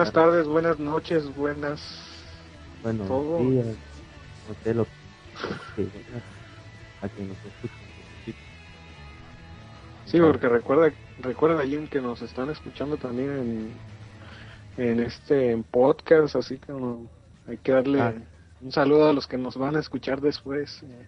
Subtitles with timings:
[0.00, 1.78] Buenas tardes, buenas noches, buenas.
[2.82, 3.38] Buenos todo.
[3.40, 3.66] días.
[4.64, 4.70] Que
[7.02, 7.74] a quien nos escucha.
[10.06, 10.90] Sí, porque recuerda,
[11.20, 13.74] recuerda Jim que nos están escuchando también
[14.78, 17.06] en, en este en podcast, así que no,
[17.46, 18.14] hay que darle Ah.
[18.62, 21.06] un saludo a los que nos van a escuchar después eh,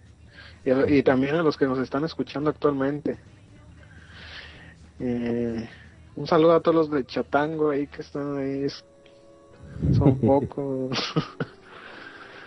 [0.65, 3.17] y, a- y también a los que nos están escuchando actualmente.
[4.99, 5.67] Eh,
[6.15, 8.67] un saludo a todos los de Chatango ahí que están ahí,
[9.97, 10.97] son pocos.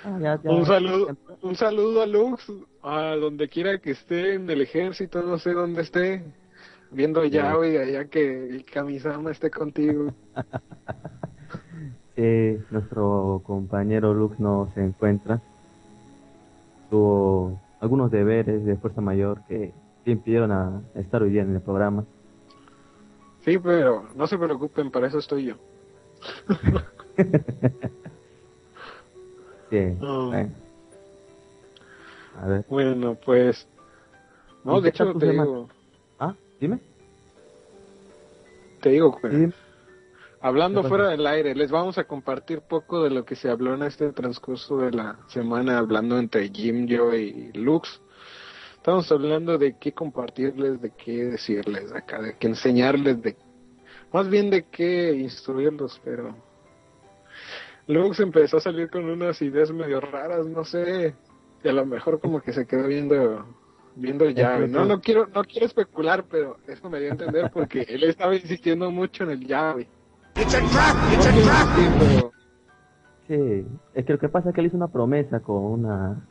[0.04, 0.50] Ah, ya, ya.
[0.50, 5.38] Un saludo, un saludo a Lux, a donde quiera que esté, en el ejército, no
[5.38, 6.22] sé dónde esté,
[6.90, 10.12] viendo ya, oiga, ya que el Kamisama esté contigo.
[12.16, 15.42] Sí, nuestro compañero Lux no se encuentra.
[16.88, 19.74] Tuvo algunos deberes de fuerza mayor que
[20.06, 22.06] impidieron a estar hoy día en el programa.
[23.46, 25.54] Sí, pero no se preocupen, para eso estoy yo.
[29.70, 30.26] Sí, Ah.
[30.28, 30.54] bueno.
[32.40, 32.64] A ver.
[32.68, 33.66] Bueno, pues,
[34.62, 35.68] no, ¿Y de hecho te digo,
[36.20, 36.78] Ah, dime.
[38.80, 39.48] te digo, pues, Sí,
[40.40, 43.82] hablando fuera del aire, les vamos a compartir poco de lo que se habló en
[43.82, 48.00] este transcurso de la semana, hablando entre Jim, yo y Lux.
[48.86, 53.36] Estamos hablando de qué compartirles, de qué decirles acá, de qué enseñarles, de
[54.12, 56.36] más bien de qué instruirlos, pero
[57.88, 61.16] Lux empezó a salir con unas ideas medio raras, no sé,
[61.64, 63.44] y a lo mejor como que se quedó viendo
[63.96, 64.68] viendo llave.
[64.68, 68.36] No, no quiero no quiero especular, pero eso me dio a entender porque él estaba
[68.36, 69.88] insistiendo mucho en el llave.
[71.98, 72.32] Pero
[73.26, 76.24] Sí, es que lo que pasa es que él hizo una promesa con una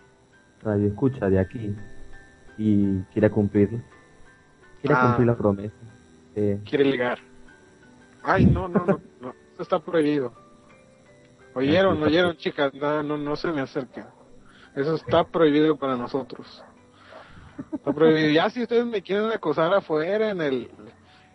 [0.64, 1.76] radio escucha de aquí
[2.58, 3.80] y quiere cumplirla.
[4.82, 5.08] Quiere Ah.
[5.08, 5.76] cumplir la promesa.
[6.36, 6.60] Sí.
[6.70, 7.20] quiere ligar.
[8.24, 10.34] Ay, no, no, no, no, eso está prohibido.
[11.54, 12.74] ¿Oyeron, oyeron, chicas?
[12.74, 14.06] No, no, no se me acerquen.
[14.76, 16.62] Eso está prohibido para nosotros.
[17.72, 18.30] Está prohibido.
[18.32, 20.70] Ya si ustedes me quieren acosar afuera en el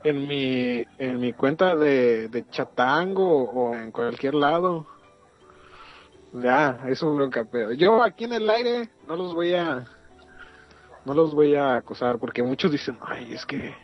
[0.05, 4.87] en mi en mi cuenta de, de Chatango o en cualquier lado,
[6.35, 9.87] ya, eso es bronca, pero yo aquí en el aire no los voy a
[11.05, 13.75] no los voy a acosar porque muchos dicen, ay, es que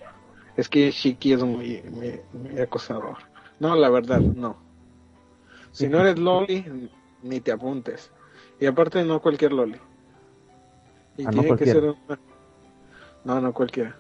[0.57, 3.17] es que Shiki es muy, muy, muy acosador.
[3.61, 4.57] No, la verdad, no.
[5.71, 6.91] Si no eres Loli,
[7.23, 8.11] ni te apuntes.
[8.59, 9.79] Y aparte, no cualquier Loli.
[11.19, 12.19] Y Ah, no tiene que ser una...
[13.25, 13.97] No, no cualquiera.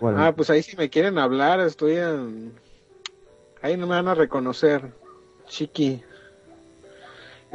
[0.00, 2.58] Bueno, Ah, pues ahí si me quieren hablar, estoy en...
[3.62, 4.92] Ahí no me van a reconocer.
[5.46, 6.02] Chiqui.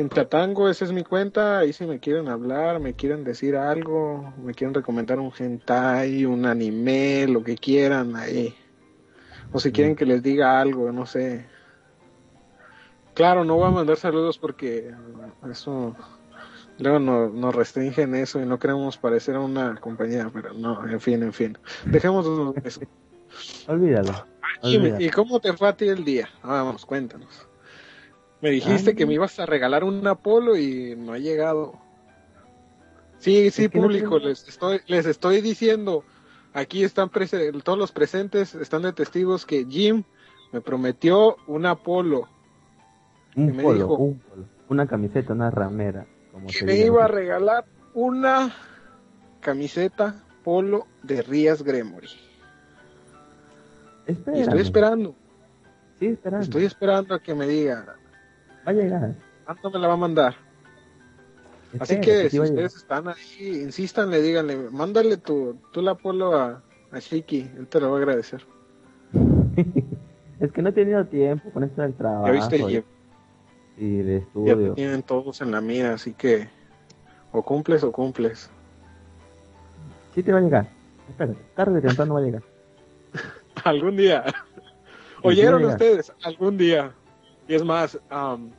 [0.02, 1.60] En Chatango, esa es mi cuenta.
[1.60, 6.48] Ahí si me quieren hablar, me quieren decir algo, me quieren recomendar un hentai, un
[6.48, 8.56] anime, lo que quieran ahí.
[9.52, 11.46] O si quieren que les diga algo, no sé.
[13.14, 14.92] Claro, no voy a mandar saludos porque
[15.52, 15.96] eso
[16.80, 21.00] luego nos, nos restringen eso y no queremos parecer a una compañía, pero no, en
[21.00, 21.58] fin, en fin.
[21.86, 22.26] Dejemos
[22.64, 22.88] eso.
[23.68, 24.26] olvídalo.
[24.64, 26.28] ¿y cómo te fue a ti el día?
[26.42, 27.51] Ah, Vamos, cuéntanos.
[28.42, 28.94] Me dijiste Ah.
[28.96, 31.74] que me ibas a regalar un Apolo y no ha llegado.
[33.18, 36.04] Sí, sí, público, les estoy les estoy diciendo,
[36.54, 40.04] aquí están prese- todos los presentes están de testigos que Jim
[40.52, 42.28] me prometió un Apolo
[43.36, 44.46] Un me polo, dijo- un polo.
[44.70, 46.08] Una camiseta, una ramera.
[46.32, 48.54] Como que me iba a regalar una
[49.42, 52.08] camiseta Polo de Rías Gremory.
[54.08, 55.14] Y estoy esperando,
[56.00, 56.44] Sí, esperando.
[56.44, 57.96] estoy esperando a que me diga,
[58.68, 59.16] Va a llegar.
[59.46, 60.36] ¿cuánto me la va a mandar?
[61.80, 66.62] Así que si ustedes están ahí, insístanle, díganle, mándale tu, tu la polo a,
[66.92, 68.46] a Shiki, él te lo va a agradecer.
[70.40, 72.28] es que no he tenido tiempo con esto del trabajo.
[72.28, 72.84] Ya viste, y,
[73.78, 74.74] y el ya estudio.
[74.74, 76.50] tienen todos en la mira, así que
[77.32, 78.50] o cumples o cumples.
[80.14, 80.70] Sí te va a llegar.
[81.10, 82.44] Espérate, tarde o temprano va a llegar.
[83.64, 84.26] Algún día.
[85.24, 86.14] ¿Oyeron sí ustedes?
[86.24, 86.94] Algún día.
[87.52, 88.52] Y es más, am,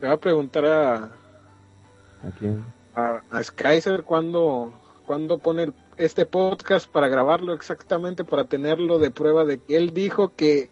[0.00, 2.64] le voy a preguntar a, ¿A quién?
[2.94, 4.72] a, a Skyzer cuándo,
[5.04, 9.92] cuándo pone el- este podcast para grabarlo exactamente, para tenerlo de prueba de que él
[9.92, 10.70] dijo que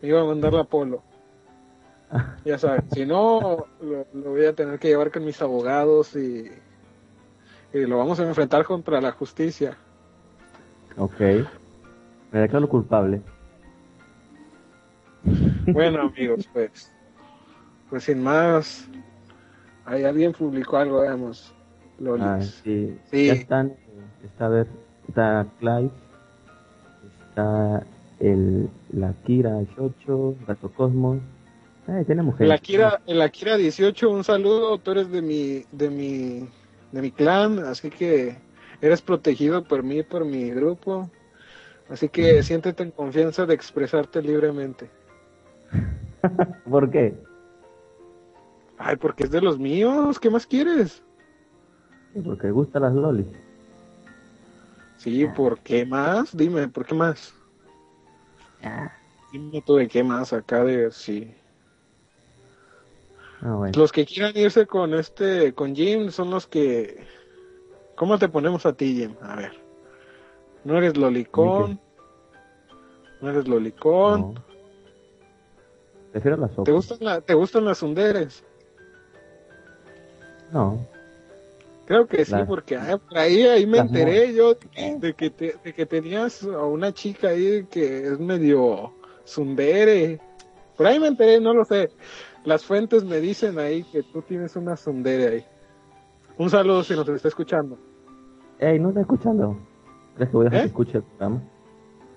[0.00, 1.02] me iba a mandar la polo.
[2.46, 6.50] Ya saben, si no, lo, lo voy a tener que llevar con mis abogados y,
[7.74, 9.76] y lo vamos a enfrentar contra la justicia.
[10.96, 11.20] Ok.
[12.32, 13.20] Me declaro culpable.
[15.72, 16.92] Bueno, amigos, pues,
[17.90, 18.88] pues sin más,
[19.84, 21.54] ahí alguien publicó algo, veamos.
[21.98, 22.26] Lolis.
[22.26, 22.98] Ah, sí.
[23.10, 23.26] Sí.
[23.26, 23.74] Ya están.
[24.24, 24.66] Está, a ver,
[25.08, 25.90] está Clive.
[27.28, 27.86] Está
[28.20, 31.18] el, la Kira 18, Gato Cosmos.
[31.88, 32.44] Eh, tenemos gente.
[32.44, 36.48] El Akira, el Akira 18, un saludo, tú eres de mi, de mi,
[36.92, 38.38] de mi clan, así que
[38.80, 41.10] eres protegido por mí, por mi grupo.
[41.88, 44.90] Así que siéntete en confianza de expresarte libremente.
[46.70, 47.14] ¿Por qué?
[48.78, 51.02] Ay, porque es de los míos, ¿qué más quieres?
[52.12, 53.26] Sí, Porque gustan las lolis.
[54.98, 56.36] Sí, ¿por qué más?
[56.36, 57.34] Dime, ¿por qué más?
[58.62, 58.90] Ah,
[59.32, 61.34] Dime tú de qué más acá de sí.
[63.42, 63.78] ah, bueno.
[63.78, 67.06] Los que quieran irse con este, con Jim, son los que.
[67.94, 69.14] ¿Cómo te ponemos a ti, Jim?
[69.22, 69.52] A ver.
[70.64, 71.80] No eres lolicón.
[73.20, 74.34] No eres lolicón.
[74.34, 74.45] No.
[76.16, 76.64] Prefiero la sopa.
[76.64, 78.42] ¿Te gustan la, te gustan las sunderes?
[80.50, 80.86] No.
[81.84, 85.28] Creo que sí, Las- porque ah, por ahí, ahí me las enteré yo de que,
[85.28, 90.18] te- de que tenías a una chica ahí que es medio sundere.
[90.74, 91.90] Por ahí me enteré, no lo sé.
[92.46, 95.44] Las fuentes me dicen ahí que tú tienes una sundere ahí.
[96.38, 97.76] Un saludo si nos está escuchando.
[98.58, 99.58] Ey, ¿no estás escuchando?
[100.14, 100.62] ¿Crees que voy a dejar ¿Eh?
[100.62, 101.42] que escuche el programa?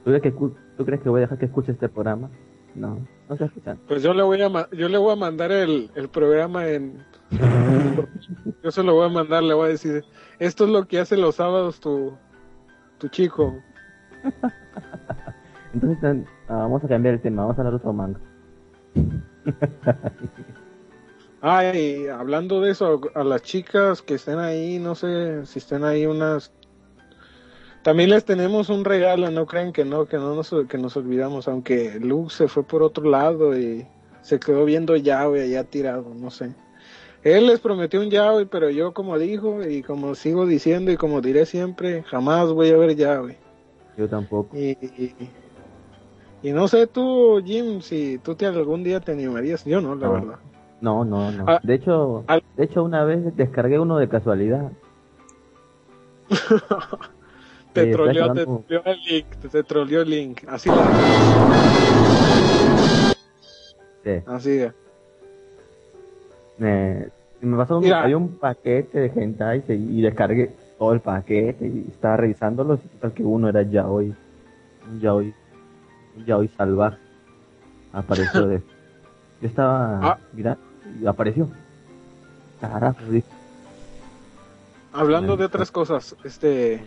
[0.05, 2.29] ¿Tú crees, que, ¿Tú crees que voy a dejar que escuche este programa?
[2.75, 3.77] No, no.
[3.87, 7.05] Pues yo le voy a yo le voy a mandar el, el programa en
[8.63, 10.03] yo se lo voy a mandar, le voy a decir,
[10.39, 12.17] esto es lo que hace los sábados tu
[12.97, 13.55] tu chico.
[15.73, 18.19] Entonces ah, vamos a cambiar el tema, vamos a hablar de otro manga.
[21.41, 26.05] Ay, hablando de eso, a las chicas que estén ahí, no sé si estén ahí
[26.05, 26.51] unas.
[27.89, 31.47] También les tenemos un regalo, no crean que no, que no nos, que nos olvidamos,
[31.47, 33.83] aunque Luke se fue por otro lado y
[34.21, 36.53] se quedó viendo Yaoi allá tirado, no sé.
[37.23, 41.19] Él les prometió un Yaoi, pero yo como dijo y como sigo diciendo y como
[41.21, 43.37] diré siempre, jamás voy a ver Yaoi.
[43.97, 44.55] Yo tampoco.
[44.55, 45.15] Y, y,
[46.43, 50.05] y no sé tú, Jim, si tú te algún día te animarías, yo no, la
[50.05, 50.13] No.
[50.13, 50.39] verdad.
[50.79, 51.45] No, no, no.
[51.47, 54.71] Ah, De hecho, al- de hecho una vez descargué uno de casualidad.
[57.73, 60.43] Te troleó, te troleó el link, te, troleó el link.
[60.47, 60.91] Así la,
[64.03, 64.11] Sí.
[64.25, 64.73] así es.
[66.57, 67.07] Me,
[67.41, 68.03] me pasó un, Mira.
[68.03, 72.97] había un paquete de hentai y, y descargué todo el paquete y estaba revisándolo y
[72.99, 74.13] tal que uno era yaoi.
[74.91, 75.33] Un yaoi.
[76.17, 76.97] Un yaoi salvaje.
[77.93, 78.61] Apareció de...
[79.41, 80.17] Yo estaba Ah.
[80.33, 80.61] mirando
[81.01, 81.49] y apareció.
[82.59, 82.97] Carajo.
[84.91, 86.83] Hablando de otras cosas, este,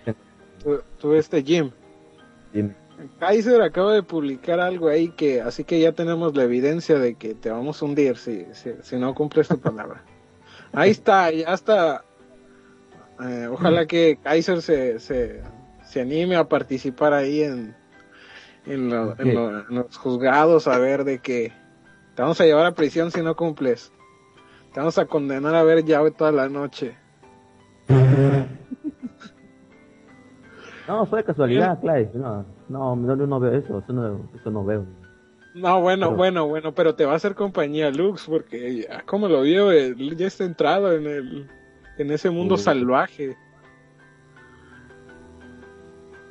[0.99, 1.70] tú, este Jim,
[2.53, 2.75] Dime.
[3.19, 7.35] Kaiser acaba de publicar algo ahí que, así que ya tenemos la evidencia de que
[7.35, 10.03] te vamos a hundir si, si, si no cumples tu palabra.
[10.75, 12.05] Ahí está, ya está.
[13.22, 15.43] Eh, ojalá que Kaiser se, se,
[15.84, 17.75] se anime a participar ahí en,
[18.67, 21.53] en, lo- en lo- en los juzgados a ver de que
[22.15, 23.93] te vamos a llevar a prisión si no cumples.
[24.72, 26.96] Te vamos a condenar a ver llave toda la noche.
[30.89, 32.10] No, fue de casualidad, Clay.
[32.15, 33.79] No, no, no, no veo eso.
[33.79, 34.84] Eso no, eso no veo.
[35.55, 39.29] No, bueno, Pero- bueno, bueno, pero te va a hacer compañía Lux porque ya, como
[39.29, 41.48] lo vio, ya está entrado en el
[41.98, 43.36] en ese mundo salvaje.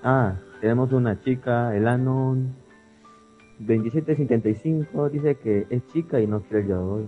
[0.03, 2.55] Ah, tenemos una chica, el Anon
[3.59, 7.05] 2775, dice que es chica y no quiere el yaoi.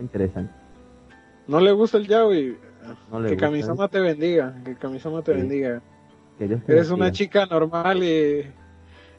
[0.00, 0.52] Interesante.
[1.46, 2.58] No le gusta el yaoi.
[3.12, 3.46] No le que gusta.
[3.46, 5.38] Kamisama te bendiga, que Kamisama te Sí.
[5.40, 5.82] bendiga.
[6.38, 8.44] Que Eres una chica normal y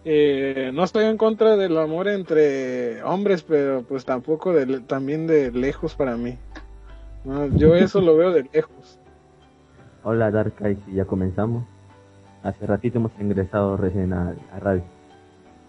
[0.03, 5.51] eh, no estoy en contra del amor entre hombres, pero pues tampoco de, también de
[5.51, 6.37] lejos para mí.
[7.23, 8.99] No, yo eso lo veo de lejos.
[10.03, 10.53] Hola Dark
[10.87, 11.65] y ya comenzamos.
[12.43, 14.83] Hace ratito hemos ingresado recién a, a radio.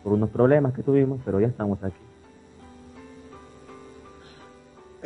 [0.04, 2.05] Por unos problemas que tuvimos, pero ya estamos aquí.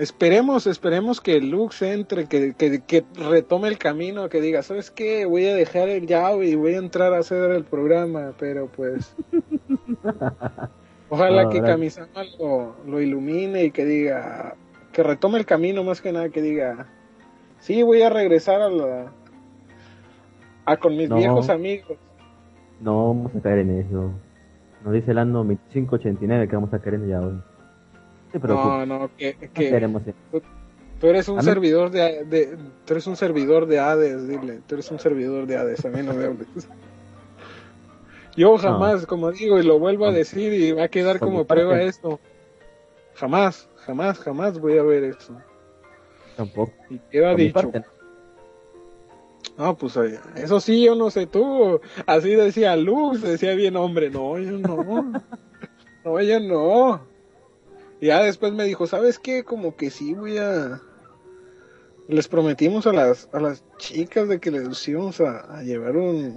[0.01, 5.27] Esperemos, esperemos que Lux entre, que, que, que retome el camino, que diga, ¿sabes qué?
[5.27, 9.15] Voy a dejar el Yao y voy a entrar a hacer el programa, pero pues...
[11.11, 14.55] Ojalá No, que Kamisama lo, lo ilumine y que diga,
[14.93, 16.87] que retome el camino más que nada, que diga,
[17.59, 19.13] sí, voy a regresar a la...
[20.65, 21.17] a con mis No.
[21.17, 21.99] viejos amigos.
[22.81, 24.13] No vamos a caer en eso.
[24.83, 27.33] Nos dice el Ano 2589 que vamos a caer en el yaoi.
[27.33, 27.43] No
[28.33, 30.43] te preocupes, No, no, que, no que en-
[31.01, 34.91] tú eres un servidor de, de, tú eres un servidor de Hades, dile, tú eres
[34.91, 36.49] un servidor de Hades, a mí no me hables.
[38.37, 41.39] Yo jamás, como digo, y lo vuelvo a decir y va a quedar Por como
[41.41, 42.21] mi parte- prueba esto.
[43.15, 45.37] Jamás, jamás, jamás voy a ver eso.
[46.37, 46.73] Tampoco.
[46.89, 47.55] Y queda Por dicho.
[47.55, 47.85] parte,
[49.59, 51.81] No, pues eh, eso sí, yo no sé tú.
[52.07, 54.11] Así decía Luz, decía bien hombre.
[54.11, 55.13] No, yo no.
[56.03, 57.03] No, yo no.
[58.01, 59.45] Y ya después me dijo, ¿sabes qué?
[59.45, 60.81] Como que sí voy a...
[62.09, 66.37] Les prometimos a las, a las chicas de que les íbamos a, a llevar un...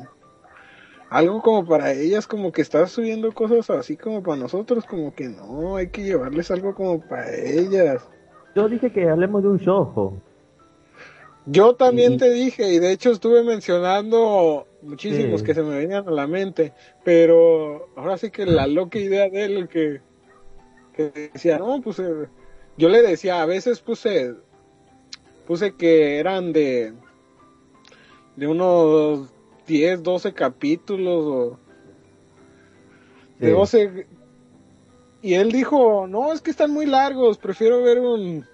[1.10, 5.30] Algo como para ellas, como que estás subiendo cosas así como para nosotros, como que
[5.30, 8.08] no, hay que llevarles algo como para ellas.
[8.56, 10.20] Yo dije que hablemos de un show.
[11.46, 15.46] Yo también te dije, y de hecho estuve mencionando muchísimos Sí.
[15.46, 19.46] que se me venían a la mente, pero ahora sí que la loca idea de
[19.46, 20.02] él que,
[20.94, 22.28] que decía, no, pues eh,
[22.78, 24.36] yo le decía, a veces puse,
[25.46, 26.94] puse que eran de,
[28.36, 29.30] de unos
[29.68, 31.60] 10, 12 capítulos o
[33.40, 33.54] de Sí.
[33.54, 34.08] 12,
[35.22, 38.46] y él dijo, no, es que están muy largos, prefiero ver un,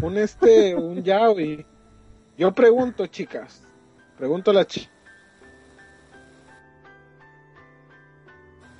[0.00, 1.66] un este, un yaoi.
[2.38, 3.62] Yo pregunto, chicas,
[4.16, 4.90] pregunto a la chica.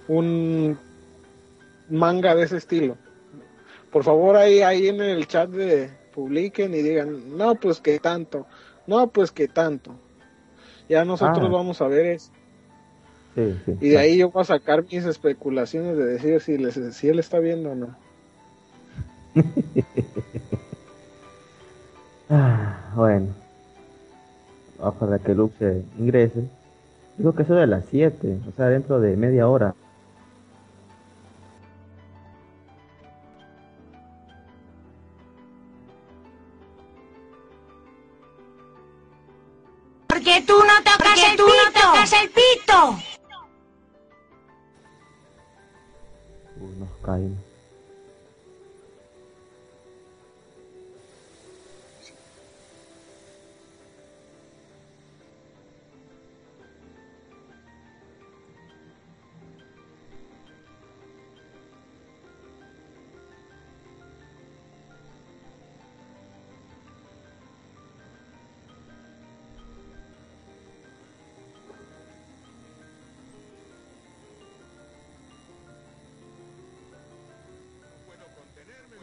[0.08, 0.78] Un
[1.92, 2.96] manga de ese estilo.
[3.90, 8.46] Por favor, ahí, ahí en el chat de publiquen y digan, no, pues que tanto,
[8.86, 9.94] no, pues que tanto.
[10.88, 11.52] Ya nosotros Ah.
[11.52, 12.32] vamos a ver eso.
[13.34, 13.76] Sí, sí.
[13.80, 17.18] Y de ahí yo voy a sacar mis especulaciones de decir si, les, si él
[17.18, 17.96] está viendo o no.
[22.34, 23.28] Ah, bueno.
[24.80, 26.44] Ojalá que Luke se ingrese.
[27.18, 29.74] Digo que eso de las 7, o sea, dentro de media hora.
[40.24, 41.80] Porque tú no tocas el tú no pito.
[41.80, 42.98] tocas el pito.
[46.60, 47.51] Uy, nos caímos.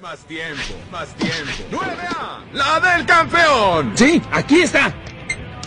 [0.10, 1.52] Más tiempo, más tiempo.
[1.72, 2.54] ¡9A!
[2.54, 3.92] ¡La del campeón!
[3.94, 4.92] Sí, aquí está.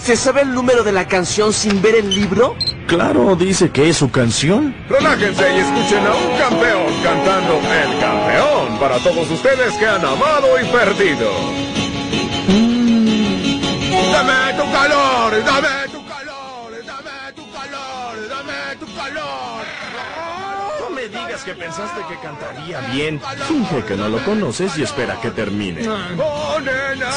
[0.00, 2.56] ¿Se sabe el número de la canción sin ver el libro?
[2.88, 4.74] Claro, dice que es su canción.
[4.88, 10.60] Relájense y escuchen a un campeón cantando El Campeón para todos ustedes que han amado
[10.60, 11.30] y perdido.
[14.12, 15.81] Dame tu calor, dame
[21.44, 23.20] que pensaste que cantaría bien.
[23.48, 25.88] Finge que no lo conoces y espera que termine.
[25.88, 27.10] Oh, nena,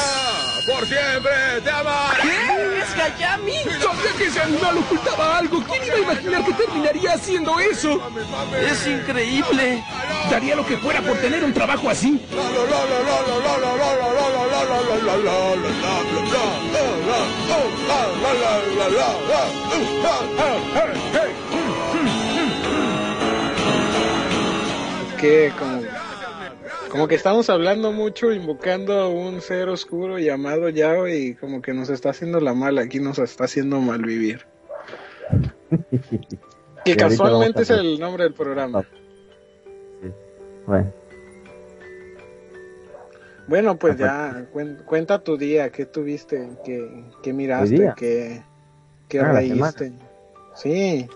[0.66, 2.22] por siempre te amaré.
[2.22, 2.78] ¿Qué?
[2.78, 3.58] ¿Es Hayami?
[3.64, 5.62] Sabía que ese animal ocultaba algo.
[5.64, 8.00] ¿Quién iba a imaginar que terminaría haciendo eso?
[8.60, 9.84] Es increíble.
[10.30, 12.20] Daría lo que fuera por tener un trabajo así.
[25.16, 25.82] Que como,
[26.90, 31.72] como que estamos hablando mucho, invocando a un ser oscuro llamado Yao y como que
[31.74, 34.46] nos está haciendo la mala, aquí nos está haciendo mal vivir.
[36.84, 38.82] Que casualmente es el nombre del programa.
[40.00, 40.12] Sí.
[40.66, 40.92] Bueno,
[43.48, 44.34] Bueno, pues Ajá.
[44.44, 46.48] ya, cuen- cuenta tu día, ¿qué tuviste?
[46.64, 47.92] ¿Qué, qué ¿Mi miraste?
[47.96, 48.42] ¿Qué,
[49.08, 49.72] qué Ah?
[50.54, 51.08] Sí,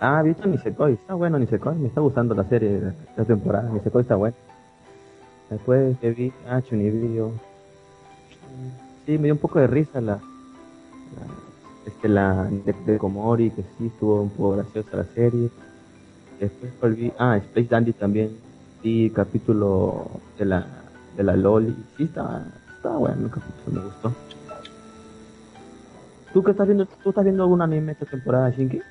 [0.00, 0.94] ah, visto Nisekoi.
[0.94, 3.70] Está bueno Nisekoi, me está gustando la serie, la, la temporada.
[3.70, 4.36] Nisekoi está bueno.
[5.50, 7.32] Después que vi, ah, Chunibyo.
[9.04, 10.20] Sí, me dio un poco de risa la, la
[11.86, 15.50] este, la de, de Komori, que sí estuvo un poco graciosa la serie.
[16.40, 18.36] Después vi, ah, Space Dandy también.
[18.82, 20.06] Vi capítulo
[20.38, 20.66] de la,
[21.16, 21.74] de la Loli.
[21.96, 22.44] Sí, estaba,
[22.76, 24.12] estaba bueno el capítulo, me gustó.
[26.32, 26.86] ¿Tú qué estás viendo?
[26.86, 28.82] ¿Tú estás viendo algún anime esta temporada, Shinki?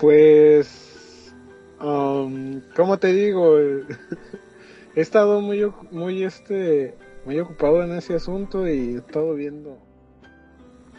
[0.00, 1.34] Pues,
[1.80, 3.58] um, ¿cómo te digo?
[4.96, 6.94] he estado muy, muy, este,
[7.26, 9.78] muy ocupado en ese asunto y he estado viendo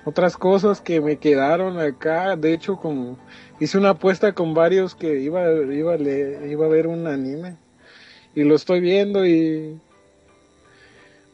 [0.05, 2.35] otras cosas que me quedaron acá.
[2.35, 3.17] De hecho, como
[3.59, 7.57] hice una apuesta con varios que iba, iba, a iba a ver un anime
[8.35, 9.79] y lo estoy viendo y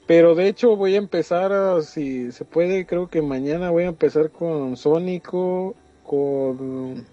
[0.07, 4.31] pero de hecho voy a empezar si se puede creo que mañana voy a empezar
[4.31, 7.05] con Sónico con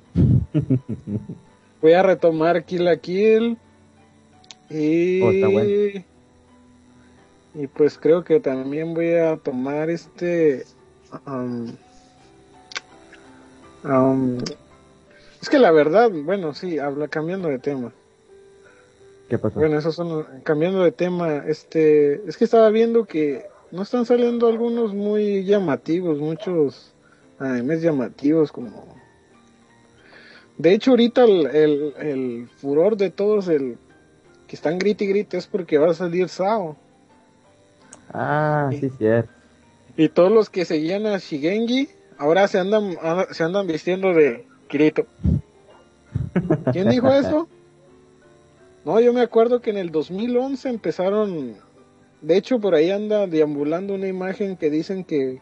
[1.82, 3.58] voy a retomar Kill la Kill
[4.70, 6.04] y Oh, está bueno.
[7.54, 10.64] Y pues creo que también voy a tomar este...
[11.26, 11.72] um,
[13.84, 14.38] um,
[15.40, 17.92] es que la verdad, bueno, sí, habla cambiando de tema.
[19.28, 19.60] ¿Qué pasó?
[19.60, 21.44] Bueno, esos son cambiando de tema.
[21.46, 26.94] Este, es que estaba viendo que no están saliendo algunos muy llamativos, muchos
[27.38, 29.03] animes llamativos como.
[30.58, 33.76] De hecho, ahorita el, el, el furor de todos, el
[34.46, 36.76] que están grite y grite, es porque va a salir Sao.
[38.12, 39.30] Ah, sí, cierto.
[39.96, 42.96] Y todos los que seguían a Shigengi, ahora se andan,
[43.30, 45.06] se andan vistiendo de Kirito.
[46.72, 47.48] ¿Quién dijo eso?
[48.84, 51.54] No, yo me acuerdo que en el 2011 empezaron,
[52.20, 55.40] de hecho por ahí anda deambulando una imagen que dicen que,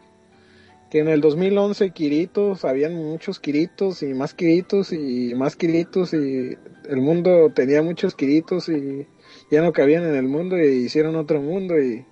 [0.93, 6.55] que en el 2011 Kiritos, habían muchos Kiritos y más Kiritos y más Kiritos y
[6.87, 9.07] el mundo tenía muchos Kiritos y
[9.49, 12.05] ya no cabían en el mundo y hicieron otro mundo y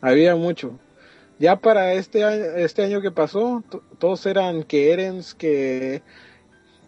[0.00, 0.78] había mucho.
[1.40, 6.02] Ya para este año, este año que pasó, to- todos eran que Erens, que,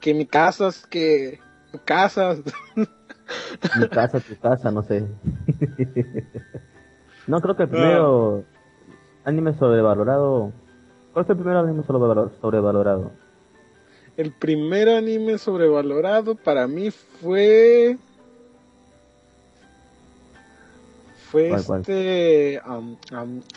[0.00, 1.40] que mi casas, que
[1.84, 2.38] casas.
[2.76, 5.04] Mi casa, tu casa, no sé.
[7.26, 8.44] no, creo que el primero
[9.24, 10.52] anime sobrevalorado.
[11.14, 13.12] ¿Cuál fue el primer anime sobrevalor- sobrevalorado?
[14.16, 17.97] El primer anime sobrevalorado para mí fue.
[21.30, 21.80] Fue ¿Cuál, cuál?
[21.80, 22.61] este.
[22.64, 22.97] am,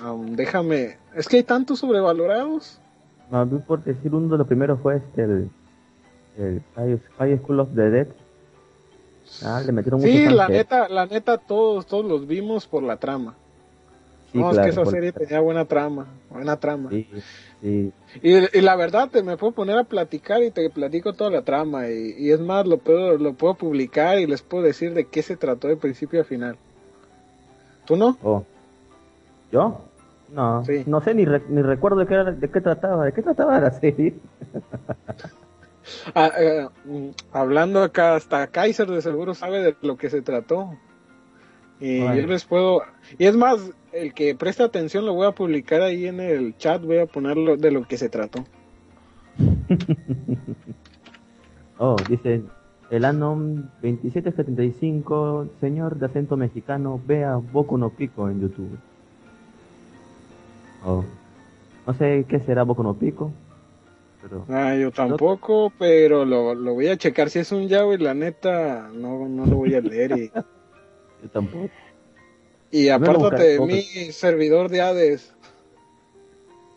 [0.02, 0.98] am, déjame.
[1.16, 2.80] Es que hay tantos sobrevalorados.
[3.32, 5.50] A mí, por decir uno de los primeros fue este, el,
[6.38, 6.62] el
[7.17, 8.08] High, School of the Dead.
[9.43, 13.36] Ah, le metieron Sí, la neta, la neta, todos, todos los vimos por la trama.
[14.38, 16.89] Sí, no, claro, es que esa serie tenía buena trama, buena trama.
[16.89, 17.08] Sí,
[17.62, 17.91] sí.
[18.21, 21.41] Y, y la verdad, te me puedo poner a platicar y te platico toda la
[21.41, 21.89] trama.
[21.89, 25.21] Y, y es más, lo puedo, lo puedo publicar y les puedo decir de qué
[25.23, 26.56] se trató de principio a final.
[27.86, 28.17] ¿Tú no?
[28.23, 28.43] Oh.
[29.52, 29.82] ¿Yo?
[30.30, 30.84] No, Sí.
[30.86, 33.71] no sé ni, re- ni recuerdo de qué, de qué trataba, de qué trataba la
[33.71, 34.13] serie.
[36.13, 40.73] Ah, eh, mm, hablando acá, hasta Kaiser de seguro sabe de lo que se trató.
[41.80, 42.15] Y Bueno.
[42.21, 42.82] yo les puedo.
[43.17, 43.71] Y es más,
[44.02, 46.82] el que preste atención lo voy a publicar ahí en el chat.
[46.84, 48.44] Voy a ponerlo de lo que se trató.
[51.80, 52.42] Oh, dice
[52.90, 58.80] el Anon 2775, señor de acento mexicano, vea Boku no Pico en YouTube.
[60.84, 61.04] Oh.
[61.86, 63.32] No sé qué será Boku no Pico,
[64.22, 67.30] pero Ah, yo tampoco, pero lo, lo voy a checar.
[67.30, 70.18] Si es un yaoi, la neta, no, no lo voy a leer.
[70.18, 70.28] Y,
[71.24, 71.70] yo tampoco.
[72.71, 75.34] Y apártate de mí, servidor de Hades.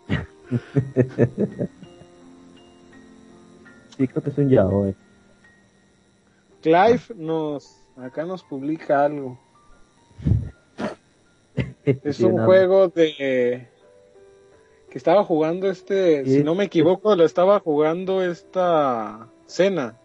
[3.97, 4.95] Sí, creo que es un yaoi.
[6.63, 7.77] Clive nos.
[7.99, 9.39] Acá nos publica algo.
[11.85, 13.69] Es un juego de
[14.91, 19.99] que estaba jugando este, si no me equivoco, lo estaba jugando esta cena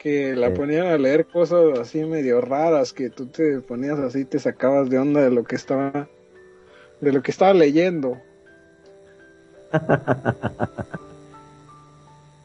[0.00, 4.38] que la ponían a leer cosas así medio raras que tú te ponías así te
[4.38, 6.08] sacabas de onda de lo que estaba
[7.02, 8.16] de lo que estaba leyendo.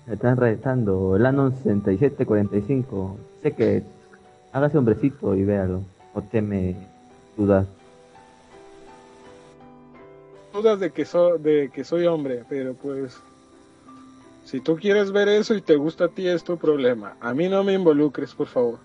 [0.05, 1.15] Me están retando.
[1.15, 3.17] El Anon 6745.
[3.41, 3.83] Sé que
[4.51, 5.81] hágase hombrecito y véalo.
[6.13, 6.75] O teme
[7.35, 7.65] dudar.
[10.53, 13.17] Dudas de que soy de que soy hombre, pero pues
[14.45, 17.17] si tú quieres ver eso y te gusta a ti es tu problema.
[17.19, 18.79] A mí no me involucres, por favor.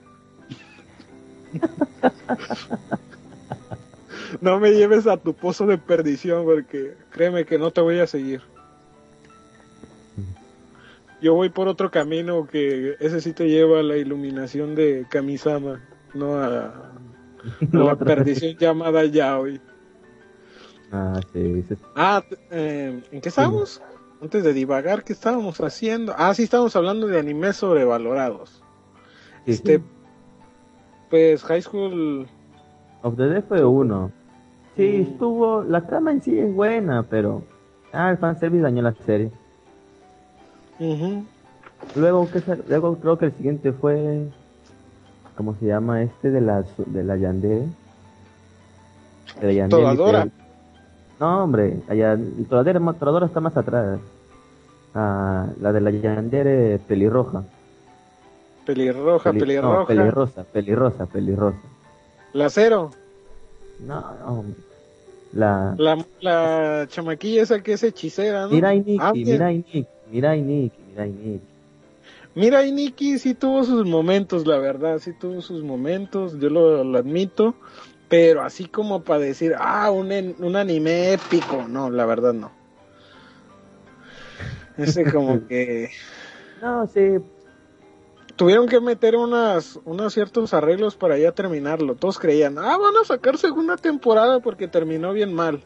[4.40, 8.06] no me lleves a tu pozo de perdición porque créeme que no te voy a
[8.06, 8.40] seguir.
[11.20, 15.86] Yo voy por otro camino que ese sí te lleva a la iluminación de Kamisama,
[16.14, 16.92] no a,
[17.72, 19.60] a la perdición llamada Yaoi.
[20.90, 21.62] Ah, sí.
[21.68, 21.74] sí.
[21.94, 23.82] Ah, eh, ¿en qué estábamos?
[24.22, 26.14] Antes de divagar, ¿qué estábamos haciendo?
[26.16, 28.62] Ah, sí, estábamos hablando de animes sobrevalorados.
[29.46, 29.84] Sí, este, sí.
[31.08, 32.26] pues High School,
[33.02, 34.12] Of the Dead fue uno.
[34.76, 35.12] Sí, Mm.
[35.12, 35.62] estuvo.
[35.64, 37.42] La trama en sí es buena, pero.
[37.92, 39.30] Ah, el fanservice dañó la serie.
[41.96, 44.28] Luego, ¿qué sa- Luego creo que el siguiente fue.
[45.36, 46.30] ¿Cómo se llama este?
[46.30, 47.66] De la, de la Yandere.
[49.40, 49.82] De la Yandere.
[49.82, 50.28] Toradora.
[51.20, 51.80] No, hombre.
[51.88, 54.00] Allá, el Toradora, Toradora está más atrás.
[54.94, 57.44] Ah, la de la Yandere pelirroja.
[58.66, 61.58] pelirroja, Peli- pelirroja, No, pelirrosa, pelirrosa, pelirrosa.
[62.32, 62.90] la cero,
[63.80, 64.54] No, hombre.
[65.32, 65.74] La.
[65.78, 68.48] la, la chamaquilla esa que es hechicera, ¿no?
[68.50, 69.12] Mirai Nikki, Ah.
[69.14, 71.40] Mirai Nikki, Mirai Nikki, Mirai Nikki.
[72.34, 76.84] Mira, y Nikki sí tuvo sus momentos, la verdad, sí tuvo sus momentos, yo lo,
[76.84, 77.54] lo admito,
[78.10, 82.52] Pero así como para decir, ah, un, un anime épico, no, la verdad no.
[84.76, 85.90] Ese como que
[86.60, 87.18] No, sí,
[88.36, 91.94] tuvieron que meter unas, unos ciertos arreglos para ya terminarlo.
[91.94, 95.62] Todos creían, ah, van a sacar segunda temporada porque terminó bien mal.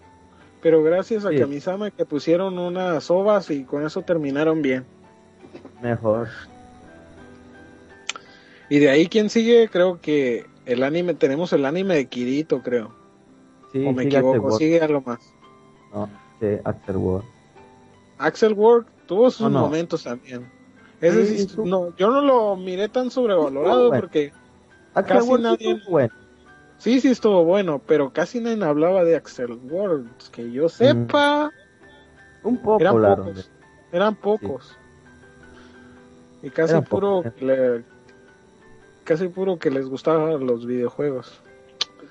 [0.60, 1.38] Pero gracias a Sí.
[1.38, 4.86] Kamisama que pusieron unas ovas y con eso terminaron bien.
[5.82, 6.28] mejor.
[8.68, 9.68] Y de ahí, ¿quién sigue?
[9.70, 12.92] Creo que el anime, tenemos el anime de Kirito, creo.
[13.72, 15.20] Sí, o me sigue equivoco, sigue algo más.
[15.92, 16.08] No,
[16.40, 17.24] sí, Axel Ward.
[18.18, 19.60] Axel Work tuvo sus no.
[19.60, 20.48] momentos también.
[21.00, 24.00] Ese Sí, sí, no, yo no lo miré tan sobrevalorado bueno.
[24.00, 24.32] porque
[24.94, 26.14] Axel Casi nadie- bueno.
[26.78, 30.30] sí, sí estuvo bueno, pero casi nadie hablaba de Axel Work.
[30.30, 31.50] Que yo sepa,
[32.44, 33.50] Un poco, eran pocos.
[33.92, 34.76] Eran pocos.
[36.42, 37.84] Y casi puro, le-
[39.04, 41.40] casi puro que les gustaban los videojuegos.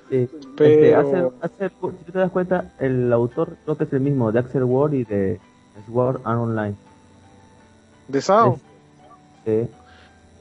[0.09, 0.29] Sí.
[0.55, 4.31] Pero- Este, Axel Ward, si te das cuenta, el autor creo que es el mismo
[4.31, 5.39] de Axel Ward y de
[5.87, 6.75] Sword Art Online.
[8.07, 8.59] De Sao.
[9.45, 9.73] Es, sí,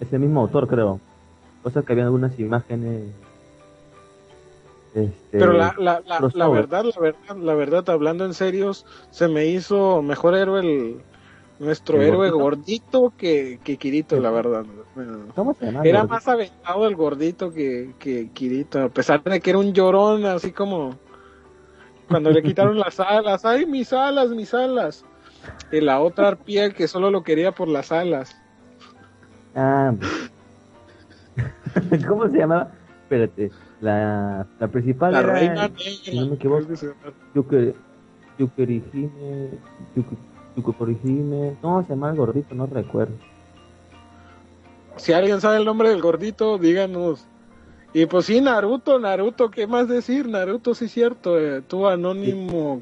[0.00, 1.00] es el mismo autor, creo.
[1.62, 3.04] Cosa que había algunas imágenes.
[4.94, 9.26] Este, Pero la, la, la, la verdad, la verdad, la verdad, hablando en serios, se
[9.28, 11.00] me hizo mejor héroe el
[11.62, 12.38] nuestro ¿El héroe gordito?
[12.38, 14.64] gordito que, que Kirito, la verdad.
[15.34, 15.82] ¿Cómo se llama?
[15.82, 16.08] Era Gordito?
[16.08, 20.52] más aventado el gordito que, que Kirito, a pesar de que era un llorón, así
[20.52, 21.00] como
[22.08, 25.06] cuando le quitaron las alas, ay, mis alas, mis alas.
[25.72, 28.36] Y la otra arpía que solo lo quería por las alas.
[29.54, 29.92] Ah,
[32.08, 32.72] ¿Cómo se llamaba?
[33.02, 33.50] Espérate.
[33.80, 36.36] La, la principal La era reina si no me negra.
[36.36, 36.64] equivoco.
[36.64, 37.12] creo que se llama.
[37.34, 37.74] Yuke,
[38.38, 39.60] Yukerihime,
[40.56, 41.56] Yuke, Yukekorihime.
[41.62, 43.14] No, se llama el gordito, no recuerdo.
[44.96, 47.26] Si alguien sabe el nombre del gordito, díganos.
[47.94, 50.28] Y pues sí, Naruto, Naruto, ¿qué más decir?
[50.28, 51.38] Naruto, sí, cierto.
[51.38, 52.80] Eh, tuvo Anónimo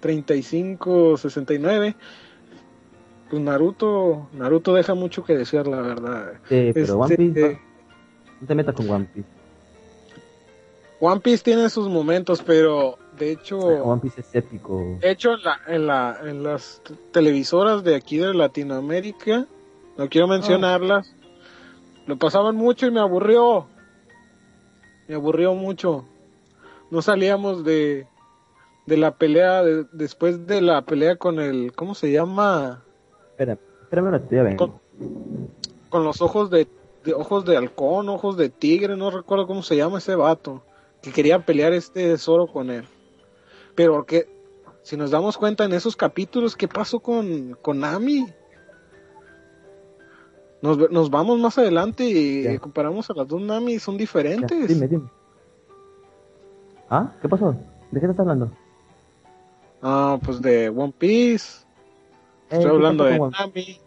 [0.00, 1.94] 3569.
[3.30, 6.32] Pues Naruto, Naruto deja mucho que desear, la verdad.
[6.48, 7.60] Sí, pero One Este, Piece,
[8.40, 9.28] no te metas con One Piece.
[11.00, 14.96] One Piece tiene sus momentos, pero de hecho, One Piece es épico.
[15.00, 19.46] de hecho en, la, en, la, en las televisoras de aquí de Latinoamérica,
[19.98, 21.14] no quiero mencionarlas,
[22.06, 23.66] lo pasaban mucho y me aburrió.
[25.08, 26.04] Me aburrió mucho.
[26.90, 28.06] No salíamos de,
[28.86, 32.82] de la pelea, de- después de la pelea con el, ¿cómo se llama?
[33.30, 34.56] Espera, espérame ven.
[34.56, 34.80] Con,
[35.90, 36.66] con los ojos de,
[37.04, 40.62] de ojos de halcón, ojos de tigre, no recuerdo cómo se llama ese vato,
[41.02, 42.84] que quería pelear este Zoro con él.
[43.74, 44.28] Pero que,
[44.82, 48.26] si nos damos cuenta en esos capítulos, ¿qué pasó con, con Nami?
[50.60, 52.58] Nos, nos vamos más adelante y Ya.
[52.58, 54.68] comparamos a las dos Nami, son Ya, diferentes.
[54.68, 55.08] dime, dime.
[56.88, 57.12] ¿Ah?
[57.20, 57.56] ¿Qué pasó?
[57.90, 58.52] ¿De qué estás hablando?
[59.82, 61.62] Ah, pues de One Piece.
[62.50, 63.80] Eh, Estoy ¿qué hablando de One- Nami.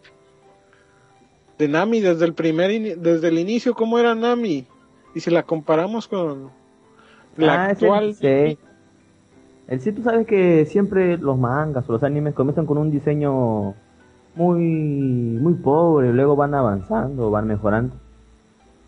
[1.58, 4.66] De Nami desde el primer desde el inicio cómo era Nami
[5.14, 6.50] y si la comparamos con
[7.38, 8.58] la Ah, actual diseño.
[9.68, 13.74] El sí, tú sabes que siempre los mangas o los animes comienzan con un diseño
[14.36, 17.96] muy muy pobre, luego van avanzando, van mejorando.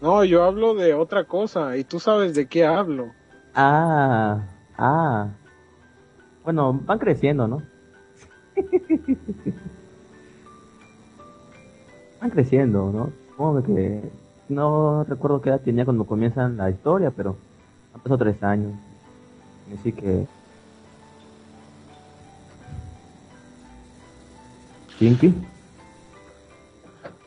[0.00, 3.08] No, yo hablo de otra cosa y tú sabes de qué hablo.
[3.54, 5.30] Ah, ah.
[6.44, 7.62] Bueno, van creciendo, ¿no?
[12.20, 13.10] van creciendo, ¿no?
[13.30, 14.02] Supongo que
[14.48, 17.36] no recuerdo qué edad tenía cuando comienzan la historia, pero
[17.92, 18.74] han pasado tres años.
[19.74, 20.28] Así que
[24.98, 25.32] Kinky.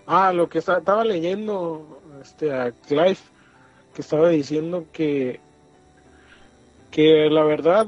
[0.05, 3.17] Ah, lo que esta- estaba leyendo este a Clive
[3.93, 5.39] que estaba diciendo que
[6.91, 7.87] que la verdad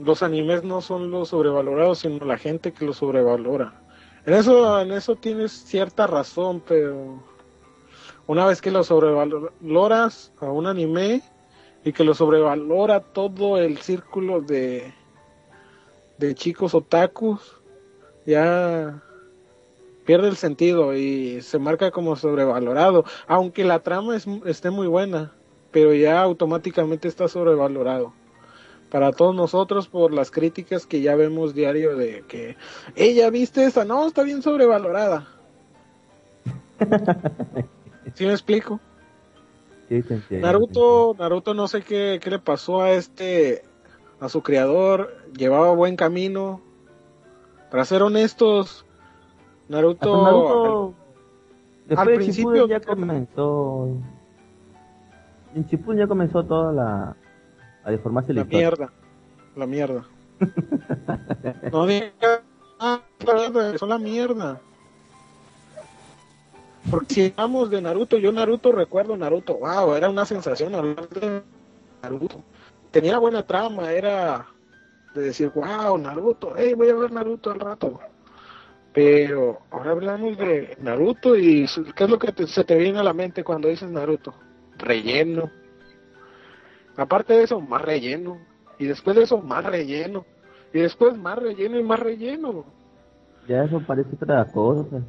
[0.00, 3.82] los animes no son los sobrevalorados, sino la gente que los sobrevalora.
[4.24, 7.20] En eso en eso tienes cierta razón, pero
[8.28, 11.22] una vez que lo sobrevaloras a un anime
[11.84, 14.94] y que lo sobrevalora todo el círculo de
[16.18, 17.60] de chicos otakus,
[18.26, 19.02] ya
[20.04, 25.32] pierde el sentido y se marca como sobrevalorado, aunque la trama es, esté muy buena,
[25.70, 28.12] pero ya automáticamente está sobrevalorado.
[28.90, 32.56] Para todos nosotros por las críticas que ya vemos diario de que,
[32.94, 35.26] ella viste esa, no, está bien sobrevalorada.
[38.14, 38.80] ¿Sí me explico?
[39.88, 40.02] Sí.
[40.30, 43.64] Naruto, Naruto no sé qué, qué le pasó a este,
[44.20, 46.62] a su creador, llevaba buen camino.
[47.74, 48.86] Para ser honestos,
[49.68, 50.94] Naruto, Naruto,
[51.88, 53.88] después al de principio- ya comenzó.
[55.56, 57.16] En Shippuden ya comenzó toda la
[57.82, 58.92] A deformarse la, La mierda.
[59.56, 60.04] La mierda.
[61.72, 62.12] no digas.
[62.78, 64.60] Ah, la mierda, son la mierda.
[66.92, 69.54] Porque si hablamos de Naruto, yo Naruto recuerdo Naruto.
[69.58, 71.42] Wow, era una sensación hablar de
[72.04, 72.40] Naruto.
[72.92, 74.46] Tenía buena trama, era
[75.14, 78.00] de decir, wow, Naruto, hey, voy a ver Naruto al rato.
[78.92, 83.02] Pero ahora hablamos de Naruto y ¿qué es lo que te- se te viene a
[83.04, 84.34] la mente cuando dices Naruto?
[84.78, 85.50] Relleno.
[86.96, 88.38] Aparte de eso, más relleno.
[88.78, 90.24] Y después de eso, más relleno.
[90.72, 92.64] Y después más relleno y más relleno.
[93.48, 95.02] Ya eso parece otra cosa.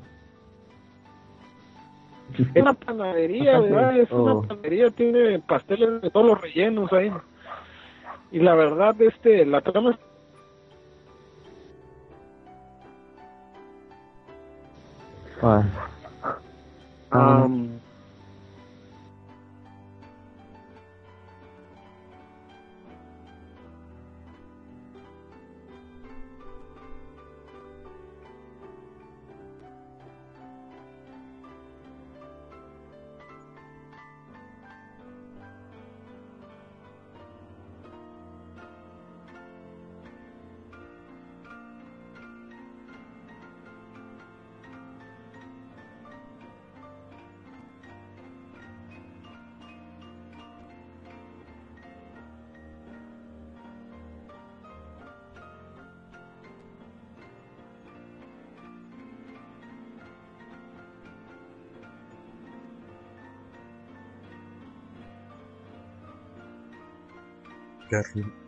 [2.37, 3.97] Es una panadería, ¿verdad?
[3.99, 4.23] Es oh.
[4.23, 7.11] una panadería, tiene pasteles de todos los rellenos ahí.
[8.31, 9.97] Y la verdad, este, la trama
[15.41, 15.63] Ah,
[17.11, 17.47] Ah.
[67.95, 68.44] inverno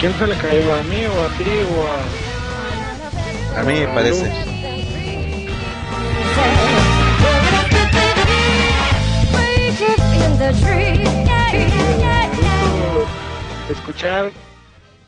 [0.00, 0.74] quién se le cayó?
[0.74, 3.60] ¿A mí o a ti o a.?
[3.60, 4.32] A mí me parece.
[13.68, 14.32] Escuchar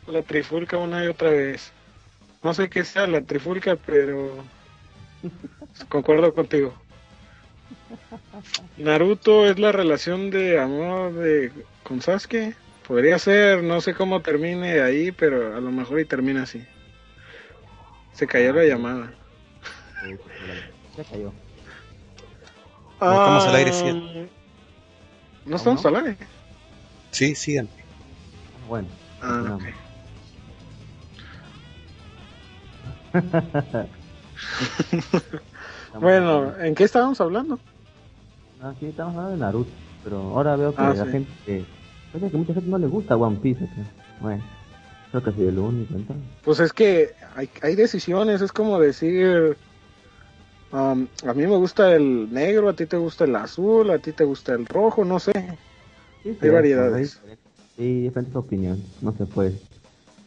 [0.07, 1.73] la trifulca una y otra vez.
[2.43, 4.45] No sé qué sea la trifulca, pero.
[5.89, 6.75] Concuerdo contigo.
[8.77, 11.51] Naruto es la relación de amor de
[11.83, 12.55] con Sasuke.
[12.93, 16.63] Podría ser, no sé cómo termine ahí, pero a lo mejor y termina así.
[18.13, 19.11] Se cayó la llamada.
[20.95, 21.33] se cayó.
[23.01, 24.29] No estamos al aire, Ah, sí.
[25.47, 26.19] ¿No estamos al aire?
[27.13, 27.67] Sí, sigan.
[27.67, 28.89] Ah, Bueno.
[29.23, 29.57] Ah, no.
[29.57, 29.63] ok.
[35.99, 37.59] Bueno, ¿en qué estábamos hablando?
[38.61, 39.73] Ah, sí, estamos hablando de Naruto.
[40.05, 41.11] Pero ahora veo que Ah, la sí.
[41.11, 41.65] gente.
[42.13, 43.65] Parece que mucha gente no le gusta One Piece.
[43.65, 43.73] acá.
[44.21, 44.45] Bueno,
[45.11, 45.95] creo que soy el único.
[45.95, 46.25] Entonces.
[46.45, 49.57] Pues es que hay, hay decisiones, es como decir,
[50.73, 54.13] um, a mí me gusta el negro, a ti te gusta el azul, a ti
[54.13, 55.33] te gusta el rojo, no sé.
[56.23, 57.21] Sí, Hay variedades.
[57.77, 58.85] Sí, diferentes opiniones.
[59.01, 59.59] No se puede.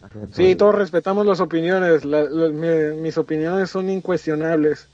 [0.02, 0.72] hacer Sí, todo.
[0.72, 4.88] todos respetamos las opiniones, la- la- mi- mis opiniones son incuestionables.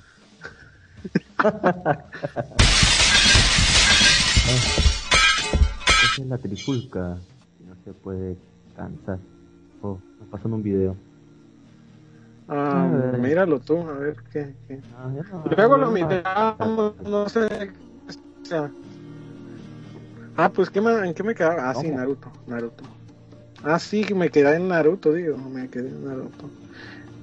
[6.18, 7.18] es la trifulca.
[7.60, 8.38] y No se puede
[8.76, 9.20] cansar.
[9.82, 10.96] Oh, me pasó en un video.
[12.48, 14.54] Ah, míralo tú, a ver qué.
[14.68, 14.82] qué.
[14.98, 17.72] Ah, ya no- Luego lo miramos, no sé.
[18.42, 18.70] o sea.
[20.38, 21.70] Ah, pues ¿qué me, ¿en qué me quedaba?
[21.70, 21.88] Ah, sí.
[21.90, 22.84] Naruto, Naruto.
[23.64, 26.50] Ah, sí, me quedé en Naruto, digo, me quedé en Naruto.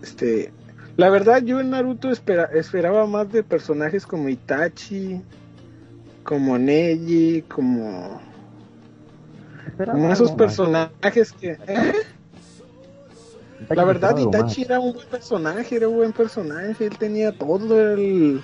[0.02, 0.52] Este,
[0.96, 5.20] la verdad yo en Naruto espera, esperaba más de personajes como Itachi,
[6.22, 8.20] como Neji, como,
[9.78, 10.36] Esperaba esos más.
[10.38, 11.50] personajes que...
[11.66, 11.92] ¿eh?
[13.70, 14.16] La verdad.
[14.18, 18.40] Itachi era un buen personaje, era un buen personaje, él tenía todo el...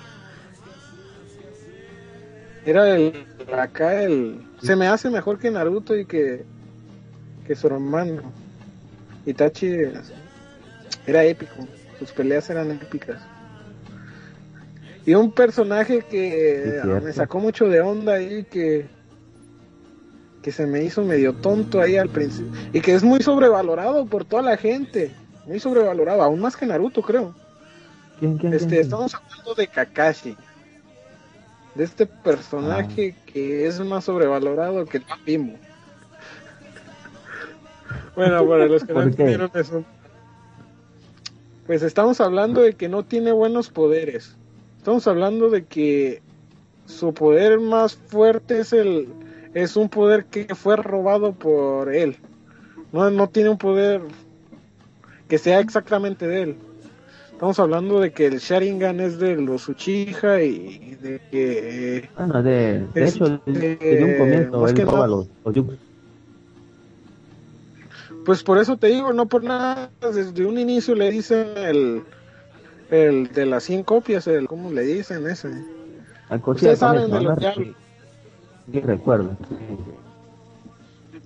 [2.65, 6.45] Era el acá el se me hace mejor que Naruto y que
[7.45, 8.23] que su hermano.
[9.25, 9.71] Itachi
[11.05, 11.67] era épico,
[11.99, 13.21] sus peleas eran épicas.
[15.05, 17.05] Y un personaje que Sí, cierto.
[17.05, 18.87] me sacó mucho de onda ahí que
[20.45, 24.25] que se me hizo medio tonto ahí al principio y que es muy sobrevalorado por
[24.25, 25.11] toda la gente,
[25.47, 27.33] muy sobrevalorado, aún más que Naruto creo.
[28.19, 28.81] ¿Quién, quién, Este, quién?
[28.81, 30.37] estamos hablando de Kakashi.
[31.73, 35.57] De este personaje que es más sobrevalorado que el Bimbo.
[38.15, 39.83] bueno, para los que no entendieron eso.
[41.65, 44.35] Pues estamos hablando de que no tiene buenos poderes.
[44.77, 46.21] Estamos hablando de que
[46.85, 49.24] su poder más fuerte es el
[49.55, 52.17] es un poder que fue robado por él.
[52.91, 54.01] No, no tiene un poder
[55.27, 56.55] que sea exactamente de él.
[57.31, 62.85] Estamos hablando de que el Sharingan es de los Uchiha y de que Bueno, de,
[62.93, 65.75] de hecho, desde un comienzo más él que roba nada- los, los yukos.
[68.25, 72.03] Pues por eso te digo, no por nada, desde un inicio le dicen el,
[72.89, 75.49] el de las 100 copias, el, ¿cómo le dicen ese?
[76.45, 77.37] Ustedes saben de lo ¿no?
[77.37, 77.73] que hablo.
[78.71, 79.35] Sí, recuerdo.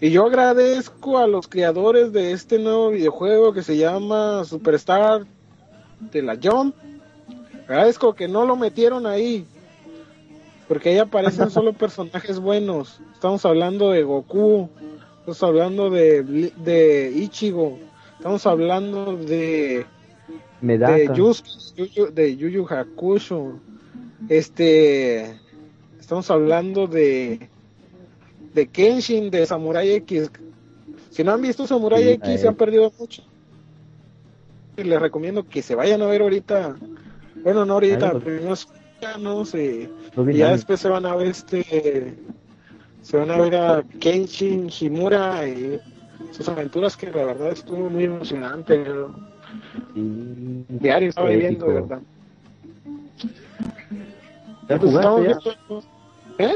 [0.02, 5.25] Y yo agradezco a los creadores de este nuevo videojuego que se llama Superstar
[6.12, 6.73] de la Jump.
[7.67, 9.45] Agradezco que no lo metieron ahí.
[10.67, 13.02] Porque ahí aparecen solo personajes buenos.
[13.13, 14.69] Estamos hablando de Goku.
[15.19, 16.23] Estamos hablando de,
[16.58, 17.78] de Ichigo.
[18.17, 19.86] Estamos hablando de,
[20.62, 20.93] Medaka.
[20.95, 23.54] de Yusuke, Yuyu- de Yu Yu Hakusho.
[24.30, 25.39] Este,
[26.10, 27.48] estamos hablando de
[28.56, 30.32] de Kenshin, de Samurai X.
[31.12, 33.22] Si no han visto Samurai Sí, X, se han perdido mucho.
[34.76, 36.78] Y les recomiendo que se vayan a ver ahorita.
[37.43, 39.88] Bueno, no ahorita, primero escúchanos y,
[40.34, 42.15] ya después se van a ver este.
[43.04, 45.80] Se van a ver a Kenshin Shimura y
[46.32, 48.80] sus aventuras que la verdad estuvo muy emocionante.
[48.80, 49.15] ¿no?
[49.93, 50.65] Sí.
[50.69, 52.02] Diario estaba viviendo, verdad.
[54.67, 55.52] ¿Ya Pues jugaste?
[55.69, 55.98] Ya?
[56.39, 56.56] ¿Eh?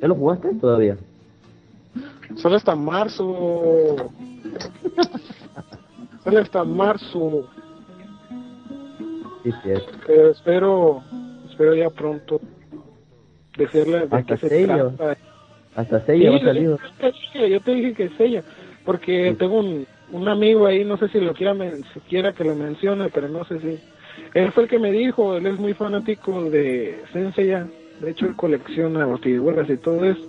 [0.00, 0.96] ¿Ya lo jugaste todavía?
[2.36, 4.10] Solo hasta marzo.
[6.24, 7.46] Solo hasta marzo.
[9.42, 9.92] Sí, cierto.
[10.06, 11.02] Pero espero,
[11.48, 12.40] espero ya pronto
[13.56, 14.92] decirles de Hasta qué se sello.
[14.96, 15.18] trata.
[15.76, 16.78] Hasta sello ha Sí, salido.
[17.48, 18.42] yo te dije- que es ella,
[18.84, 19.36] porque Sí.
[19.36, 21.54] tengo un, un amigo ahí, no sé si lo quiera,
[21.92, 23.78] si quiera que lo mencione, pero no sé si.
[24.34, 27.66] Él fue el que me dijo, él es muy fanático de Senseiya,
[28.00, 30.22] de hecho él colecciona las figuras y todo eso,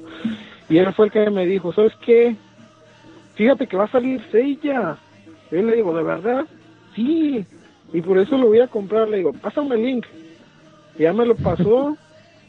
[0.69, 2.35] y él fue el que me dijo, ¿sabes qué?
[3.35, 4.97] Fíjate que va a salir Seiya.
[5.51, 6.45] Yo le digo, ¿de verdad?
[6.95, 7.45] Sí,
[7.93, 10.05] y por eso lo voy a comprar, le digo, pásame el link.
[10.97, 11.97] Y ya me lo pasó.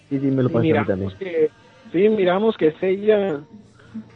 [0.08, 1.10] Sí, sí, me lo miramos también.
[1.18, 1.50] que
[1.90, 3.40] sí miramos que Seiya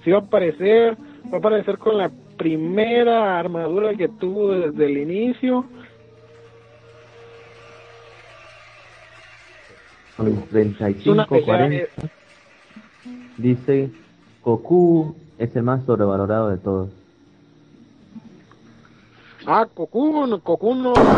[0.04, 0.96] sí va a aparecer
[1.32, 5.64] va a aparecer con la primera armadura que tuvo desde el inicio
[10.20, 11.76] Una 35, pelea 40.
[11.76, 11.88] eh,
[13.38, 13.90] Dice,
[14.44, 16.90] Goku es el más sobrevalorado de todos.
[19.46, 21.08] ah Goku no Goku no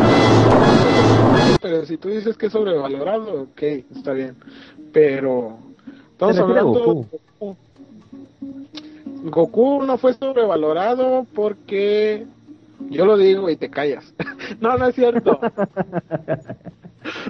[1.61, 4.37] pero si tú dices que es sobrevalorado ok está bien
[4.93, 5.59] pero
[6.13, 7.07] estamos hablando de Goku.
[7.41, 7.57] Goku.
[9.25, 12.27] Goku no fue sobrevalorado porque
[12.91, 14.15] yo lo digo y te callas
[14.61, 15.41] no no es cierto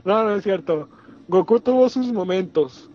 [0.04, 0.88] No, no es cierto.
[1.32, 2.90] Goku tuvo sus momentos.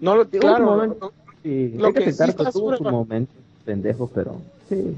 [0.00, 0.66] No lo Tuvo claro.
[0.66, 1.12] momento.
[1.42, 2.18] Sí, Lo hay que que sí
[2.52, 3.32] tuvo su sobreval- momento
[3.64, 4.36] pendejo, pero
[4.68, 4.94] sí.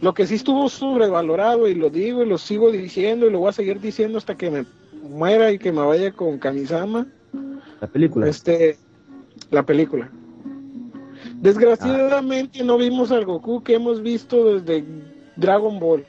[0.00, 3.50] Lo que sí estuvo sobrevalorado y lo digo y lo sigo diciendo y lo voy
[3.50, 4.64] a seguir diciendo hasta que me
[5.02, 7.06] muera y que me vaya con Kamisama,
[7.80, 8.26] La película.
[8.28, 8.78] este
[9.50, 10.10] la película.
[11.42, 14.84] Desgraciadamente no vimos al Goku que hemos visto desde
[15.36, 16.04] Dragon Ball.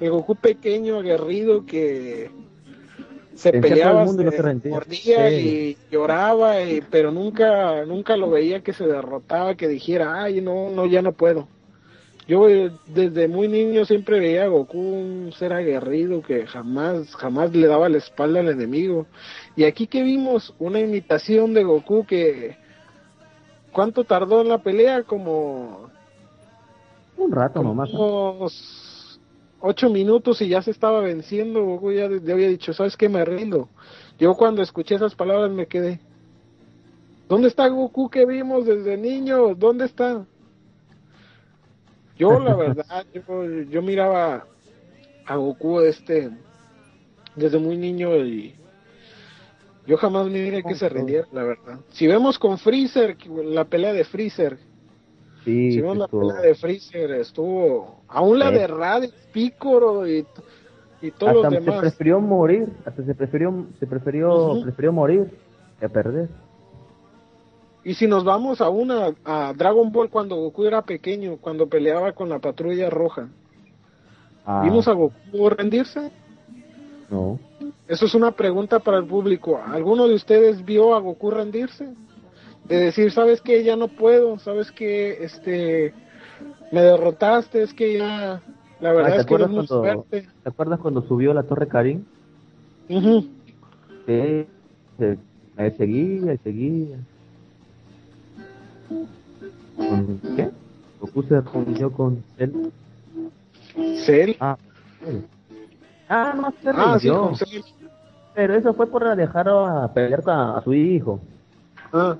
[0.00, 2.30] El Goku pequeño, aguerrido que
[3.36, 5.76] se peleaba, mundo no se mordía Sí.
[5.90, 10.70] y lloraba, y- pero nunca nunca lo veía que se derrotaba, que dijera, ay, no,
[10.70, 11.48] no, ya no puedo.
[12.28, 12.46] Yo
[12.88, 17.88] desde muy niño siempre veía a Goku un ser aguerrido que jamás, jamás le daba
[17.88, 19.06] la espalda al enemigo.
[19.54, 22.56] Y aquí que vimos una imitación de Goku que
[23.70, 25.04] ¿cuánto tardó en la pelea?
[25.04, 25.88] Como
[27.16, 27.92] Un rato nomás.
[27.92, 28.32] ¿no?
[28.32, 28.82] unos
[29.60, 31.64] ocho minutos y ya se estaba venciendo.
[31.64, 33.08] Goku ya, ya había dicho, ¿sabes qué?
[33.08, 33.68] Me rindo.
[34.18, 36.00] Yo cuando escuché esas palabras me quedé.
[37.28, 39.54] ¿Dónde está Goku que vimos desde niño?
[39.54, 40.24] ¿Dónde está?
[42.16, 44.46] Yo, la verdad, yo, yo miraba
[45.26, 46.30] a Goku este
[47.34, 48.54] desde muy niño y
[49.86, 51.80] Yo jamás miré que se rindiera, la verdad.
[51.90, 54.58] Si vemos con Freezer, la pelea de Freezer,
[55.46, 58.00] Sí, vemos la pelea de Freezer, estuvo.
[58.08, 58.54] Aún la Sí.
[58.56, 60.26] de Raditz, Picoro y,
[61.00, 61.80] y todos hasta los se demás.
[61.80, 65.30] prefirió morir, hasta se prefirió, se prefirió, prefirió morir
[65.80, 66.28] que perder.
[67.84, 72.12] Y si nos vamos a una a Dragon Ball cuando Goku era pequeño, cuando peleaba
[72.12, 73.28] con la patrulla roja,
[74.44, 76.10] Ah, ¿vimos a Goku rendirse?
[77.10, 77.38] no.
[77.88, 79.60] Eso es una pregunta para el público.
[79.64, 81.88] ¿Alguno de ustedes vio a Goku rendirse?
[82.68, 83.62] De decir, ¿sabes qué?
[83.64, 85.22] Ya no puedo, ¿sabes qué?
[85.24, 85.94] Este,
[86.72, 88.40] me derrotaste, es que ya,
[88.80, 90.28] la verdad Ah, ¿te es que acuerdas muy cuando- fuerte.
[90.42, 92.04] ¿Te acuerdas cuando subió a la Torre Karim?
[92.88, 93.26] Ujú.
[94.06, 94.46] Sí,
[94.98, 95.18] se-
[95.56, 96.96] me seguía y seguía.
[99.76, 100.50] ¿Con qué?
[101.00, 102.72] Goku se reunió con él.
[104.04, 104.32] Cell.
[104.40, 104.56] Ah.
[106.08, 107.62] Ah, no se Ah, sí, con Cell.
[108.34, 111.20] Pero eso fue por dejar a pelear con- a su hijo.
[111.92, 112.16] Ah.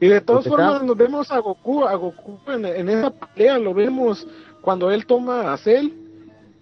[0.00, 3.58] Y de todas Porque formas nos vemos a Goku, a Goku en, en esa pelea,
[3.58, 4.26] lo vemos
[4.60, 5.90] cuando él toma a Cell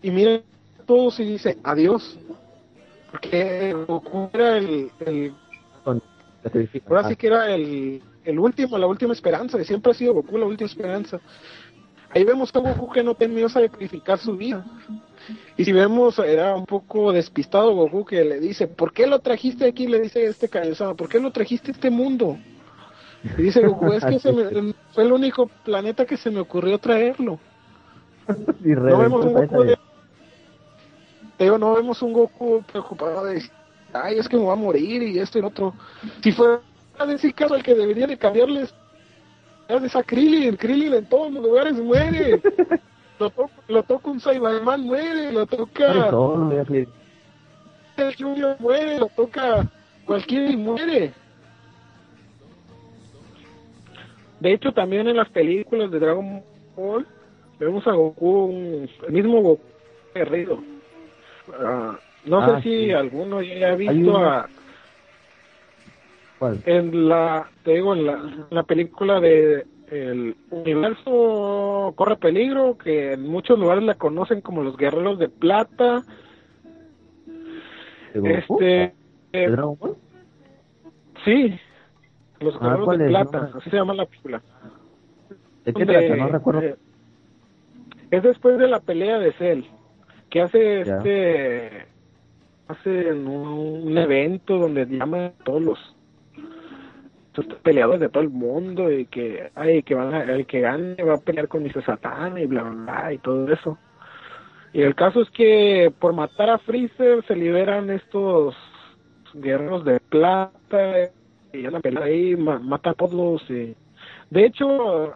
[0.02, 2.18] y mira a todos y dice adiós.
[3.10, 5.34] Porque Goku era el, el
[5.84, 10.14] ahora Ah, sí que era el, el último, la última esperanza, y siempre ha sido
[10.14, 11.20] Goku la última esperanza.
[12.10, 14.64] Ahí vemos a Goku que no temió sacrificar su vida.
[15.56, 19.66] Y si vemos, era un poco despistado Goku que le dice, ¿por qué lo trajiste
[19.66, 19.86] aquí?
[19.86, 22.38] Le dice este Kaiosama, ¿por qué lo trajiste a este mundo?
[23.38, 26.78] Y dice Goku, es que se me- fue el único planeta que se me ocurrió
[26.78, 27.38] traerlo.
[28.64, 29.68] y No vemos un Goku de...
[29.70, 29.78] de-
[31.38, 33.42] Te digo, no vemos un Goku preocupado de
[33.92, 35.74] ay, es que me va a morir y esto y lo otro.
[36.22, 36.60] Si fuera
[36.98, 38.74] a decir caso al que debería de cambiarles
[39.68, 42.42] es a Krillin, Krillin en todos los lugares muere.
[43.18, 46.10] lo, to lo toca un Saiyaman, muere, lo toca
[47.96, 49.66] el Junior, muere, lo toca
[50.04, 51.14] cualquiera y muere.
[54.44, 56.42] De hecho, también en las películas de Dragon
[56.76, 57.06] Ball
[57.58, 59.62] vemos a Goku, un- el mismo Goku
[60.14, 60.62] guerrero.
[61.58, 62.92] Ah, no Ah, sé si sí.
[62.92, 64.46] alguno ya Hay visto a,
[66.38, 66.60] ¿Cuál?
[66.66, 73.14] en la, te digo, en la, en la película de el universo corre peligro, que
[73.14, 76.02] en muchos lugares la conocen como los guerreros de plata.
[78.12, 78.34] ¿De?
[78.34, 78.94] Este,
[79.32, 79.96] ¿De Dragon Ball?
[81.24, 81.58] sí,
[82.40, 84.42] los Ah, guerreros ¿cuál de plata, No así se llama la película.
[85.64, 86.16] ¿De qué trata?
[86.16, 86.60] No recuerdo.
[86.62, 86.76] eh,
[88.10, 89.62] es después de la pelea de Cell,
[90.30, 90.96] que hace Ya.
[90.98, 91.86] este
[92.68, 95.78] hacen un, un evento donde llaman a todos los
[97.62, 101.14] peleadores de todo el mundo y que ay que van a, el que gane va
[101.14, 101.84] a pelear con Mr.
[101.84, 103.76] Satan y bla bla bla y todo eso.
[104.72, 108.54] Y el caso es que por matar a Freezer se liberan estos
[109.34, 111.10] guerreros de plata
[111.54, 113.74] y ya la pelea ahí ma- mata a todos y
[114.30, 115.14] de hecho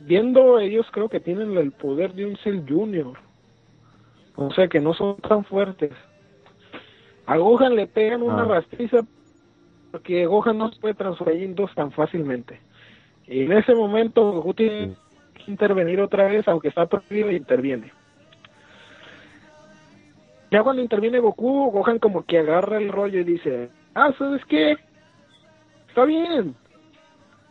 [0.00, 3.16] viendo ellos creo que tienen el poder de un Cell Junior.
[4.36, 5.92] O sea que no son tan fuertes.
[7.26, 8.46] A Gohan le pegan una Ah.
[8.46, 8.98] rastriza
[9.92, 12.60] porque Gohan no se puede transformar en dos tan fácilmente.
[13.26, 14.94] Y en ese momento Goku tiene
[15.34, 17.92] que intervenir otra vez aunque está prohibido y interviene.
[20.50, 24.76] Ya cuando interviene Goku Gohan como que agarra el rollo y dice ah sabes qué
[25.94, 26.56] está bien.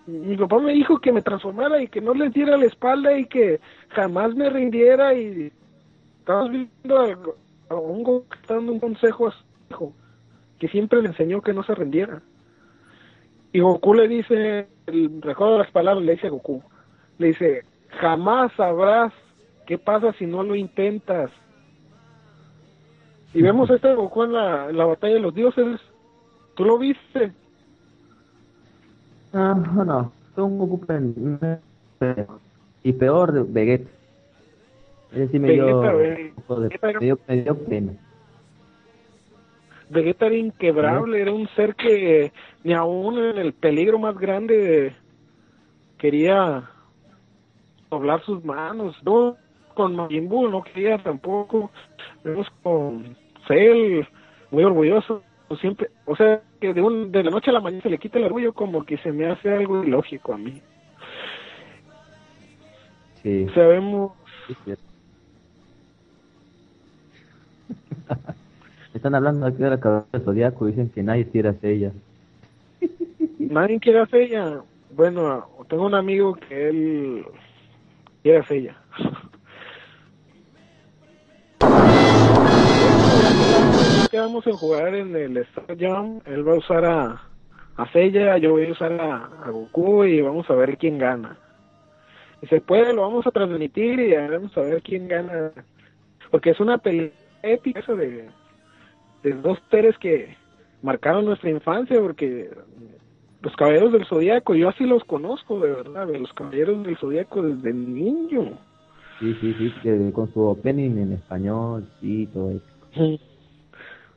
[0.06, 3.26] Mi papá me dijo que me transformara y que no les diera la espalda y
[3.26, 5.50] que jamás me rindiera y
[6.20, 7.00] estabas viendo
[7.70, 9.94] a, un dando un consejo a su hijo
[10.60, 12.22] que siempre le enseñó que no se rindiera.
[13.54, 16.62] Y Goku le dice el, recuerdo las palabras le dice a Goku
[17.20, 17.64] le dice
[18.02, 19.14] jamás sabrás
[19.66, 21.32] qué pasa si no lo intentas
[23.34, 25.80] y vemos a este Goku en la, en la batalla de los dioses.
[26.56, 27.32] Tú lo viste
[29.34, 30.12] no, no.
[30.36, 30.86] Fue un Goku.
[32.84, 33.90] Y peor Vegeta.
[35.12, 37.94] Ese sí me dio, Vegeta, me dio, me dio pena.
[39.90, 42.32] Vegeta era inquebrable, era un ser que
[42.64, 44.96] ni aún en el peligro más grande
[45.98, 46.70] quería
[47.92, 48.96] doblar sus manos.
[49.04, 49.38] No,
[49.76, 51.72] con Majin Buu no quería tampoco.
[52.24, 53.16] Vemos con
[53.48, 54.04] Cell
[54.52, 55.22] muy orgulloso,
[55.58, 58.18] siempre, o sea, que de, un, de la noche a la mañana se le quita
[58.20, 60.62] el orgullo como que se me hace algo ilógico a mí.
[63.22, 63.48] Sí,
[64.66, 64.84] cierto.
[68.94, 70.66] Están hablando aquí de la cabeza del zodiaco.
[70.66, 71.92] Dicen que nadie quiere hacer ella.
[73.40, 74.62] nadie quiere hacer ella.
[74.96, 77.26] Bueno, tengo un amigo que él
[78.22, 78.83] quiere hacer ella.
[84.14, 86.20] Quedamos en jugar en el Star Jam.
[86.28, 87.20] Él va a usar a,
[87.78, 91.36] a yo voy a usar a, a Goku y vamos a ver quién gana.
[92.44, 95.52] Y se puede, lo vamos a transmitir y ya vamos a ver quién gana.
[96.30, 97.10] Porque es una pelea
[97.42, 98.30] épica eso de,
[99.24, 100.38] de dos seres que
[100.84, 102.52] marcaron nuestra infancia, porque
[103.42, 107.42] los Caballeros del Zodíaco, yo así los conozco, de verdad, de los Caballeros del Zodíaco
[107.42, 108.60] desde niño.
[109.20, 113.20] Sí, sí, sí, que con su opening en español, sí, todo eso.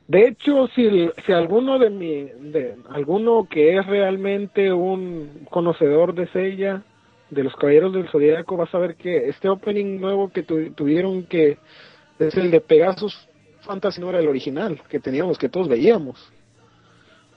[0.07, 6.27] De hecho, si, si alguno de mi, de alguno que es realmente un conocedor de
[6.27, 6.83] Seiya,
[7.29, 11.23] de los Caballeros del Zodíaco, va a saber que este opening nuevo que tu- tuvieron
[11.23, 11.57] que
[12.19, 13.27] es el de Pegasus
[13.61, 16.31] Fantasy, no era el original que teníamos, que todos veíamos.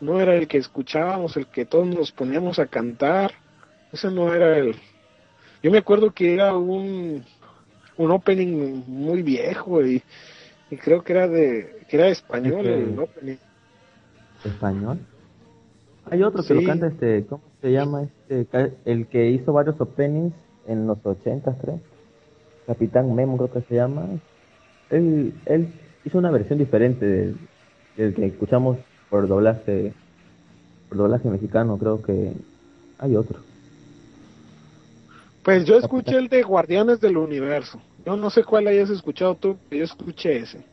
[0.01, 3.33] No era el que escuchábamos, el que todos nos poníamos a cantar.
[3.93, 4.77] Ese no era el.
[5.63, 7.25] Yo me acuerdo que era un,
[7.97, 10.03] un opening muy viejo y,
[10.71, 13.37] y creo que era de que era español Este- el opening.
[14.45, 14.99] ¿Español?
[16.11, 18.05] Hay otro que lo canta, este, ¿cómo se llama?
[18.29, 20.35] este El que hizo varios openings
[20.67, 21.81] en los 80, creo.
[22.67, 24.07] Capitán Memo, creo que se llama.
[24.91, 25.69] Él, él
[26.05, 27.37] hizo una versión diferente del,
[27.97, 28.79] del que escuchamos
[29.11, 29.93] por doblaje,
[30.89, 32.33] por doblaje mexicano, creo que
[32.99, 33.41] hay otro.
[35.43, 37.81] Pues yo escuché el de Guardianes del Universo.
[38.07, 40.65] Yo no sé cuál hayas escuchado tú, pero yo escuché ese.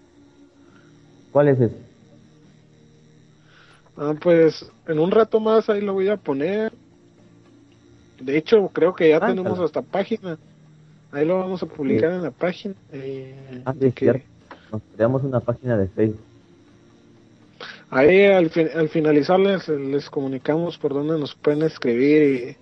[1.37, 1.75] ¿Cuál es ese?
[3.95, 6.73] Ah, pues en un rato más ahí lo voy a poner.
[8.19, 9.65] De hecho, creo que ya Ah, tenemos claro.
[9.65, 10.39] hasta página.
[11.11, 12.73] Ahí lo vamos a publicar en la página.
[12.91, 14.25] eh, Ah, sí, que- cierto.
[14.71, 16.19] Nos creamos una página de Facebook.
[17.91, 22.57] Ahí al, fin- al finalizar les, les comunicamos por dónde nos pueden escribir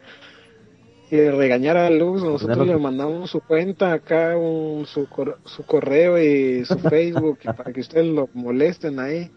[1.11, 2.23] y, y regañar a Luz.
[2.23, 2.73] Nosotros Claro.
[2.73, 7.81] le mandamos su cuenta acá, un, su, cor- su correo y su Facebook para que
[7.81, 9.31] ustedes lo molesten ahí,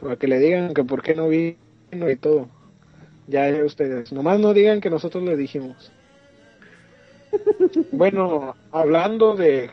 [0.00, 1.56] para que le digan que por qué no vino
[2.10, 2.48] y todo.
[3.26, 5.90] Ya ya ustedes, nomás no digan que nosotros le dijimos.
[7.92, 9.70] Bueno, hablando de...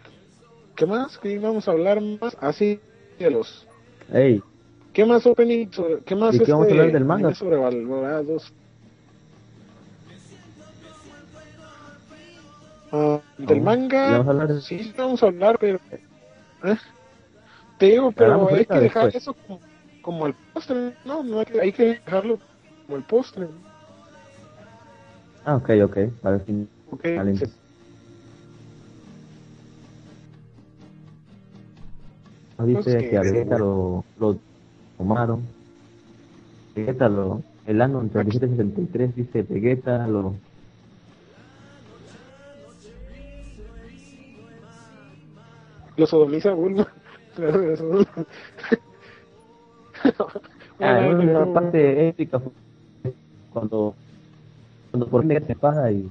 [0.75, 1.17] ¿Qué más?
[1.19, 2.35] ¿Qué íbamos a hablar más?
[2.39, 2.79] Así
[3.19, 3.67] de los...
[4.11, 4.41] Ey,
[4.93, 5.67] ¿Qué más opening?
[6.05, 7.19] ¿Qué más ¿Y qué vamos a este, hablar del manga?
[7.27, 8.53] animes sobrevalorados?
[12.91, 15.79] Ah, del ¿y manga, vamos a hablar sí vamos a hablar, pero
[16.63, 16.77] ¿eh?
[17.77, 19.15] te digo, pero hay que dejar después.
[19.15, 19.59] eso como,
[20.01, 22.39] como el postre, no, no hay que, hay que dejarlo
[22.85, 23.47] como el postre.
[25.45, 25.97] Ah, ok, ok.
[26.21, 26.69] Para el fin.
[26.91, 27.03] ¿ok?
[27.17, 27.47] Vale, Se-
[32.57, 34.37] Nos dice que- a Vegeta lo, lo
[34.97, 35.41] tomaron.
[36.75, 37.41] Vegeta lo.
[37.65, 40.35] El año 3763 dice Vegeta lo.
[46.01, 46.87] Lo sodomiza a Bulma.
[50.83, 52.41] Ah, la parte épica
[53.53, 53.93] cuando.
[54.89, 56.09] Cuando por fin se paga y.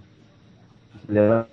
[1.06, 1.48] Se le va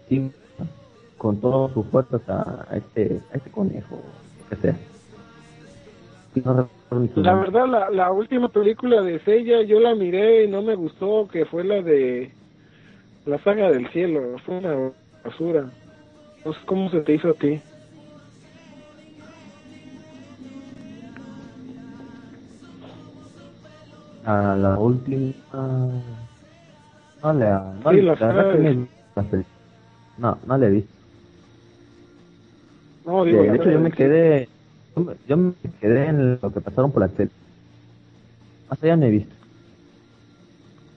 [1.18, 4.00] con todas sus fuerzas a, a este, a este conejo.
[4.50, 4.76] Que sea.
[6.46, 6.70] No
[7.16, 11.28] La verdad, la, la última película de Seiya yo la miré y no me gustó,
[11.28, 12.32] que fue la de
[13.26, 14.92] la saga del cielo, fue una
[15.26, 15.72] basura.
[16.46, 17.60] No sé cómo se te hizo a ti.
[24.28, 25.32] A la última.
[27.24, 27.50] No le.
[27.50, 29.46] No, Sí, la la verdad que me-
[30.18, 30.92] No, no le he visto.
[33.06, 34.50] No, De, digo, de la hecho, yo me quedé.
[35.30, 37.32] Yo me, quedé en lo que pasaron por la tele.
[38.70, 39.34] Más allá no he visto.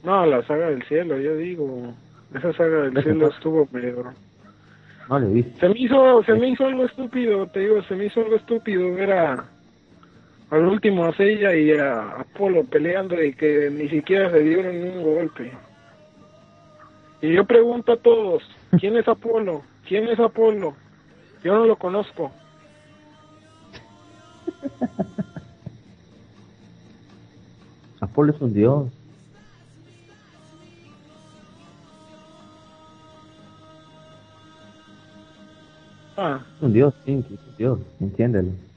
[0.03, 1.95] No, la saga del cielo, yo digo.
[2.35, 4.13] Esa saga del cielo estuvo peor.
[5.09, 5.61] No le he visto.
[5.61, 8.93] Se me hizo, se me hizo algo estúpido, te digo, se me hizo algo estúpido
[8.93, 9.45] ver a
[10.51, 15.03] al último a Seiya y a Apolo peleando y que ni siquiera se dieron un
[15.03, 15.53] golpe.
[17.23, 18.43] Y yo pregunto a todos,
[18.79, 19.63] ¿quién es Apolo?
[19.87, 20.75] ¿Quién es Apolo?
[21.45, 22.33] Yo no lo conozco.
[28.01, 28.89] Apolo es un dios.
[36.17, 37.27] Ah, un dios, es un
[37.57, 37.79] dios.
[38.01, 38.70] Entiéndelo.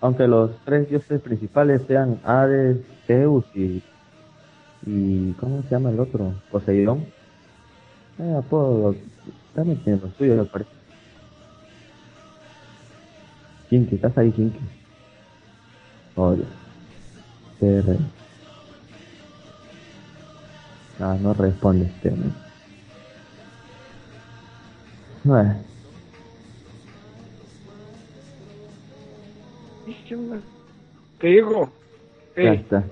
[0.00, 3.82] Aunque los tres dioses principales sean Hades, Zeus y,
[4.86, 6.32] y ¿cómo se llama el otro?
[6.50, 7.06] Poseidón.
[8.18, 8.94] Eh, Apolo
[9.54, 10.70] también tiene lo suyo, me parece.
[13.70, 14.58] Kinky, ¿estás ahí, Kinky?
[16.16, 16.48] Oh, Dios.
[17.58, 17.98] Qué re-
[21.00, 22.10] Ah, no responde este.
[22.12, 22.32] ¿no?
[25.24, 25.69] Bueno,
[30.10, 30.40] ¿Qué onda?
[31.20, 31.70] Te digo.
[32.36, 32.84] ya está.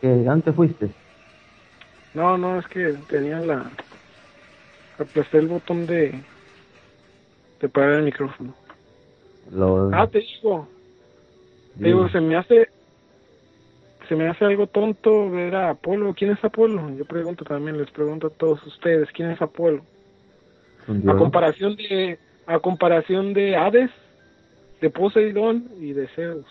[0.00, 0.06] ¿Qué?
[0.06, 0.90] ¿A dónde te fuiste?
[2.14, 3.68] no, no, es que tenía la...
[4.96, 6.14] Aplasté el botón de...
[7.60, 8.54] De parar el micrófono.
[9.50, 9.90] Lo...
[9.92, 10.68] Ah, te digo.
[11.76, 12.68] Te digo, se me hace...
[14.08, 16.14] Se me hace algo tonto ver a Apolo.
[16.14, 16.88] ¿Quién es Apolo?
[16.96, 19.82] Yo pregunto también, les pregunto a todos ustedes, ¿quién es Apolo?
[20.86, 22.16] A comparación de...
[22.46, 23.90] A comparación de Hades,
[24.80, 26.46] de Poseidón y de Zeus.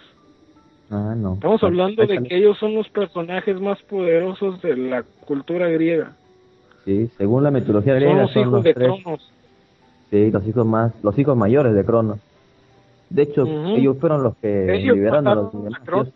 [0.91, 1.33] Ah, no.
[1.35, 6.13] Estamos hablando Ahí de que ellos son los personajes más poderosos de la cultura griega.
[6.85, 8.87] Sí, según la mitología Son griega los son hijos los de tres.
[8.87, 9.31] Cronos.
[10.09, 12.19] Sí, los hijos más, los hijos mayores de Cronos.
[13.11, 13.43] De hecho,
[13.75, 16.05] ellos fueron los que Ellos liberaron a los a demás Cronos.
[16.07, 16.13] dioses.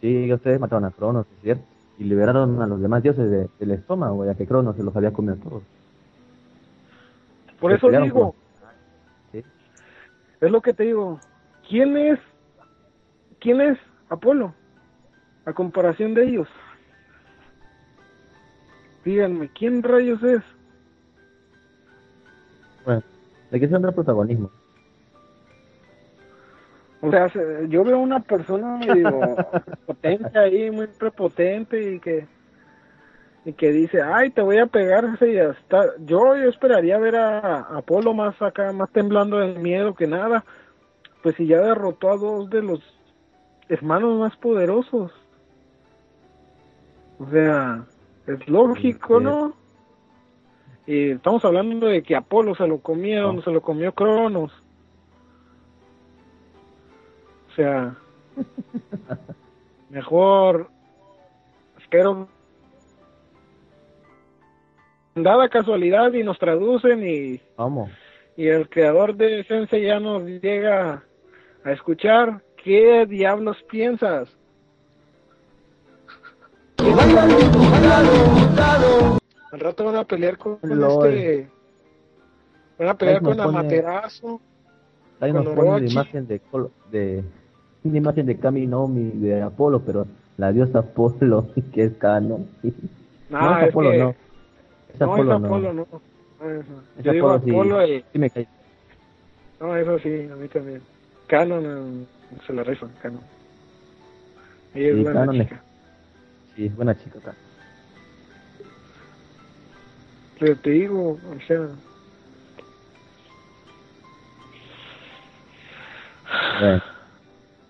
[0.00, 1.64] Sí, ustedes mataron a Cronos, es cierto.
[1.98, 5.12] Y liberaron a los demás dioses de- del estómago, ya que Cronos se los había
[5.12, 5.62] comido todos.
[7.60, 8.34] Por Se eso digo.
[10.40, 11.20] Es lo que te digo.
[11.68, 12.18] ¿Quién es,
[13.40, 13.78] quién es
[14.08, 14.54] Apolo?
[15.44, 16.48] A comparación de ellos.
[19.04, 20.42] Díganme, ¿quién rayos es?
[22.84, 23.02] Bueno,
[23.50, 24.50] le quise dar protagonismo.
[27.00, 29.20] O sea, se- yo veo una persona medio
[29.86, 32.26] potente ahí, muy prepotente y que
[33.48, 35.82] y que dice, ay, te voy a pegar ese y ya está.
[36.00, 40.44] Yo, yo esperaría ver a Apolo más acá, más temblando de miedo que nada.
[41.22, 42.80] Pues si ya derrotó a dos de los
[43.70, 45.12] hermanos más poderosos.
[47.18, 47.86] O sea,
[48.26, 49.18] es lógico.
[49.18, 49.54] ¿no?
[50.86, 53.42] Y estamos hablando de que Apolo se lo comieron, No.
[53.42, 54.52] se lo comió Cronos.
[57.50, 57.96] O sea,
[59.88, 60.68] mejor
[61.78, 62.28] espero
[65.22, 67.90] dada casualidad y nos traducen y, Vamos.
[68.36, 71.02] y el creador de Sensei ya nos llega
[71.64, 74.28] a escuchar qué diablos piensas.
[79.50, 81.48] Al rato van a pelear con, este
[82.78, 84.40] van a pelear con pone- Amaterasu.
[85.20, 85.86] Ahí nos la Orochi.
[85.92, 86.40] imagen de,
[86.92, 87.24] de
[87.82, 90.06] una imagen de Kami Nomi de Apolo, pero
[90.36, 92.46] la diosa Apolo, que es canon.
[93.30, 94.14] No, no es Apolo, que- no.
[94.94, 95.46] Es no, es no.
[95.46, 95.86] Apolo, no.
[96.40, 96.82] No, eso.
[96.98, 97.92] Es Yo digo Apolo, sí.
[97.92, 98.46] Y- Sí me cae.
[99.60, 100.82] No, eso sí, a mí también.
[101.26, 103.20] Canon eh, se la rifan, Canon.
[104.74, 105.62] Ella es Sí, buena Canon es- chica.
[106.54, 107.34] Sí, es buena chica acá.
[110.38, 111.68] Pero te digo, o sea,
[116.60, 116.82] Bueno.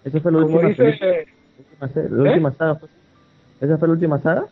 [0.04, 1.26] Esa fue la última, dice,
[1.58, 2.00] última la
[2.30, 2.32] ¿Eh?
[2.32, 2.74] última saga.
[2.76, 2.90] pues.
[3.60, 4.46] ¿Esa fue la última saga?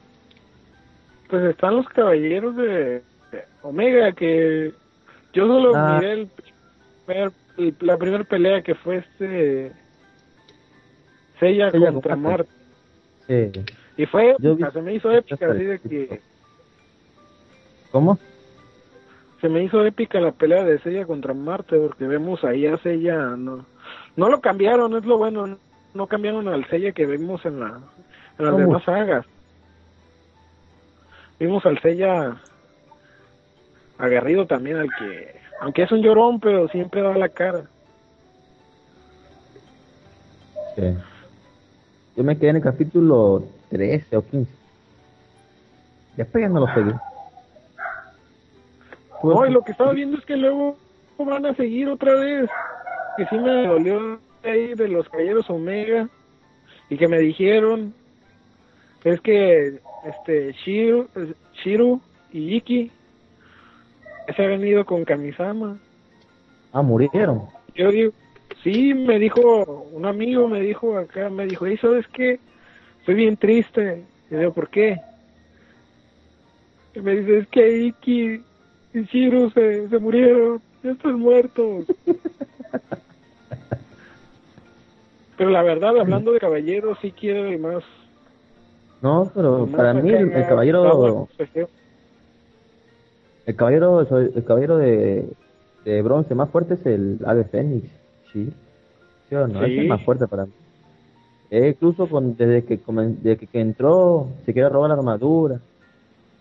[1.29, 3.03] Pues están los caballeros de,
[3.63, 4.73] Omega que
[5.33, 5.99] yo solo Ah.
[6.01, 6.29] miré el
[7.07, 9.73] primer, el- la primera pelea que fue este
[11.41, 12.49] Seiya contra con Marte.
[13.27, 13.51] Sí.
[13.99, 14.37] Y fue,
[14.73, 16.21] se me hizo épica, así de que
[17.91, 18.19] ¿Cómo?
[19.41, 23.17] se me hizo épica la pelea de Seiya contra Marte porque vemos ahí a Seiya
[23.37, 23.67] no
[24.17, 25.59] no lo cambiaron es lo bueno
[25.95, 27.67] no cambiaron al Seiya que vimos en la
[28.39, 28.59] en las ¿Cómo?
[28.59, 29.27] demás sagas
[31.39, 32.37] vimos al Seiya
[33.99, 37.65] agarrido también al que aunque es un llorón pero siempre da la cara
[40.77, 40.95] Sí.
[42.17, 44.51] Yo me quedé en el capítulo 13 o 15.
[46.17, 46.93] Después ya no lo seguí.
[49.23, 50.77] no y lo que estaba viendo es que luego
[51.19, 52.49] van a seguir otra vez
[53.17, 56.09] que sí me dolió ahí de los caballeros Omega
[56.91, 57.95] y que me dijeron
[59.13, 61.09] es que este Shiru,
[61.63, 62.01] Shiru
[62.33, 62.91] y Iki
[64.35, 65.79] se habían ido con Kamisama.
[66.73, 67.43] Ah, murieron.
[67.77, 68.13] Yo digo,
[68.65, 72.41] sí, me dijo un amigo, me dijo acá, me dijo, ¿y sabes qué?
[73.01, 74.05] Estoy bien triste.
[74.31, 75.01] Y yo, ¿por qué?
[76.95, 78.43] Y me dice, es que Iki
[78.95, 81.85] y Shiru se, se murieron, ya están muertos.
[85.37, 87.85] Pero la verdad, hablando de caballeros, sí quiero más.
[89.07, 91.69] No, pero para mí el, caballero, pues, yo-
[93.47, 95.29] el caballero, el caballero de,
[95.85, 97.89] de bronce más fuerte es el ave fénix.
[98.33, 98.53] Sí.
[99.29, 99.61] ¿Sí o no?
[99.63, 99.79] Ese Sí.
[99.81, 100.53] es más fuerte para mí.
[101.51, 105.61] Eh, incluso con, desde que comen- desde que, que entró, se quiere robar la armadura.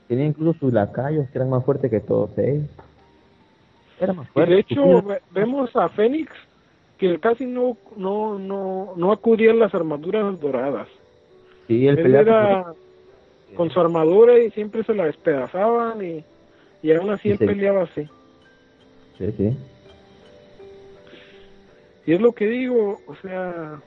[0.08, 2.66] Tenía incluso sus lacayos que eran más fuertes que todos ellos.
[4.00, 4.54] Era más Y fuerte.
[4.56, 6.32] de hecho, vemos a Fénix
[6.98, 10.88] que casi no, no, no, no acudía a las armaduras doradas.
[11.68, 16.24] Sí, él Él pelea era con- con su armadura y siempre se la despedazaban y,
[16.82, 18.08] y aún así él se- peleaba así.
[19.18, 19.58] Sí, sí.
[22.06, 23.80] Y es lo que digo, o sea,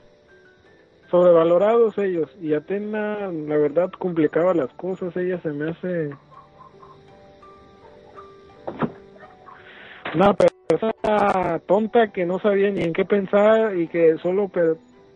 [1.09, 2.29] sobrevalorados ellos.
[2.41, 5.15] Y Atena, la verdad, complicaba las cosas.
[5.15, 6.09] Ella se me hace
[10.15, 14.49] una persona tonta que no sabía ni en qué pensar y que solo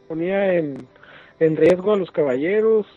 [0.07, 0.88] ponía en,
[1.39, 2.88] en riesgo a los caballeros.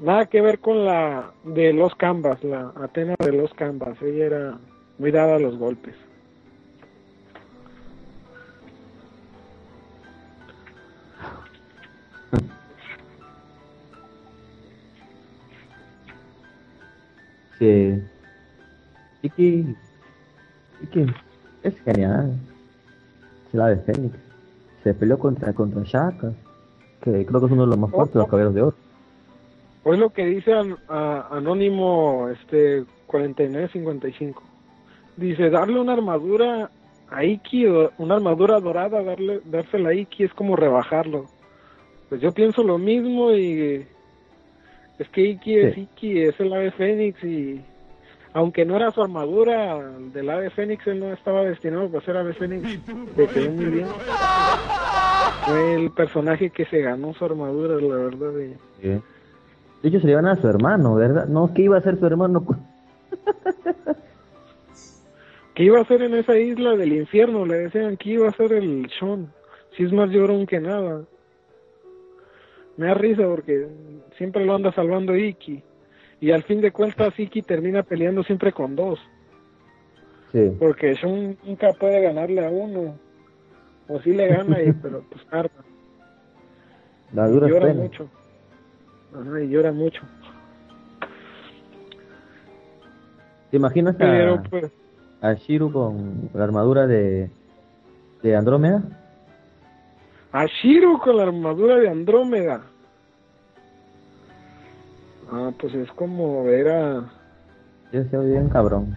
[0.00, 4.00] Nada que ver con la de los Canvas, la Atena de los Canvas.
[4.00, 4.58] Ella era
[4.98, 5.94] muy dada a los golpes.
[17.58, 18.00] Sí.
[19.22, 19.76] Iki.
[20.82, 21.06] Iki
[21.64, 22.38] es genial.
[23.50, 24.14] Se la de Fénix.
[24.84, 26.32] Se peleó contra, contra Shaka.
[27.02, 28.74] Que creo que es uno de los más fuertes de los caballeros de oro.
[29.84, 34.42] Hoy lo que dice an- a- Anónimo este 4955.
[35.16, 36.70] Dice, darle una armadura
[37.10, 41.26] a Iki, o una armadura dorada, darle dársela a Iki es como rebajarlo.
[42.08, 43.86] Pues yo pienso lo mismo y
[44.98, 45.80] es que Iki es Sí.
[45.82, 47.60] Iki, es el ave Fénix y
[48.34, 49.78] aunque no era su armadura
[50.12, 52.78] del ave Fénix, él no estaba destinado para ser ave Fénix.
[53.16, 53.86] Le quedó muy bien.
[55.48, 58.32] Fue el personaje que se ganó su armadura, la verdad.
[58.38, 59.00] y- Sí.
[59.82, 61.26] De hecho, se le iban a su hermano, ¿verdad?
[61.28, 62.44] No, ¿qué iba a hacer su hermano?
[65.54, 67.44] ¿Qué iba a hacer en esa isla del infierno?
[67.46, 69.32] Le decían que iba a hacer el Sean.
[69.76, 71.02] Si es más llorón que nada.
[72.76, 73.66] Me da risa porque
[74.16, 75.62] siempre lo anda salvando Iki.
[76.20, 78.98] Y al fin de cuentas Iki termina peleando siempre con dos.
[80.32, 80.52] Sí.
[80.58, 82.96] Porque Sean nunca puede ganarle a uno.
[83.88, 85.50] O sí le gana, y, pero pues tarda.
[87.14, 87.82] La Y dura llora pena.
[87.82, 88.08] mucho.
[89.14, 90.02] Ajá, y llora mucho.
[93.50, 94.70] ¿Te imaginas Pero a, pues,
[95.22, 97.30] a Shiru con la armadura de,
[98.22, 98.82] de Andrómeda?
[100.32, 102.60] a Shiro con la armadura de Andrómeda.
[105.32, 107.10] Ah, pues es como ver a...
[107.92, 108.94] Yo se bien cabrón.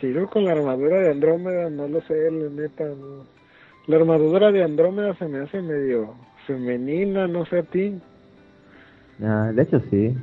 [0.00, 2.84] Shiro con la armadura de Andrómeda, no lo sé, la neta.
[2.84, 3.24] no.
[3.86, 6.14] La armadura de Andrómeda se me hace medio
[6.46, 8.00] femenina, no sé a ti.
[9.22, 10.14] Ah, de hecho, sí.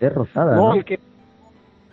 [0.00, 0.74] Es rosada, No, ¿no?
[0.74, 0.98] el que.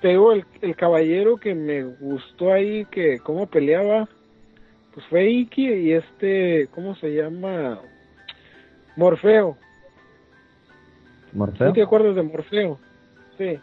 [0.02, 4.08] Te digo, el, el caballero que me gustó ahí, que cómo peleaba,
[4.94, 7.80] pues fue Iki y este, ¿cómo se llama?
[8.96, 9.58] Morfeo.
[11.34, 11.68] Morfeo.
[11.70, 12.80] ¿Sí te acuerdas de Morfeo?
[13.38, 13.60] Sí.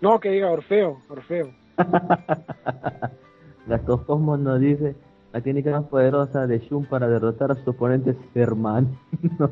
[0.00, 1.52] No, que diga Orfeo, Orfeo.
[3.66, 4.96] La Cosmos nos dice,
[5.32, 8.88] la técnica más poderosa de Shun para derrotar a sus oponentes hermano.
[9.38, 9.50] No.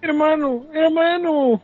[0.00, 1.60] Hermano, hermano.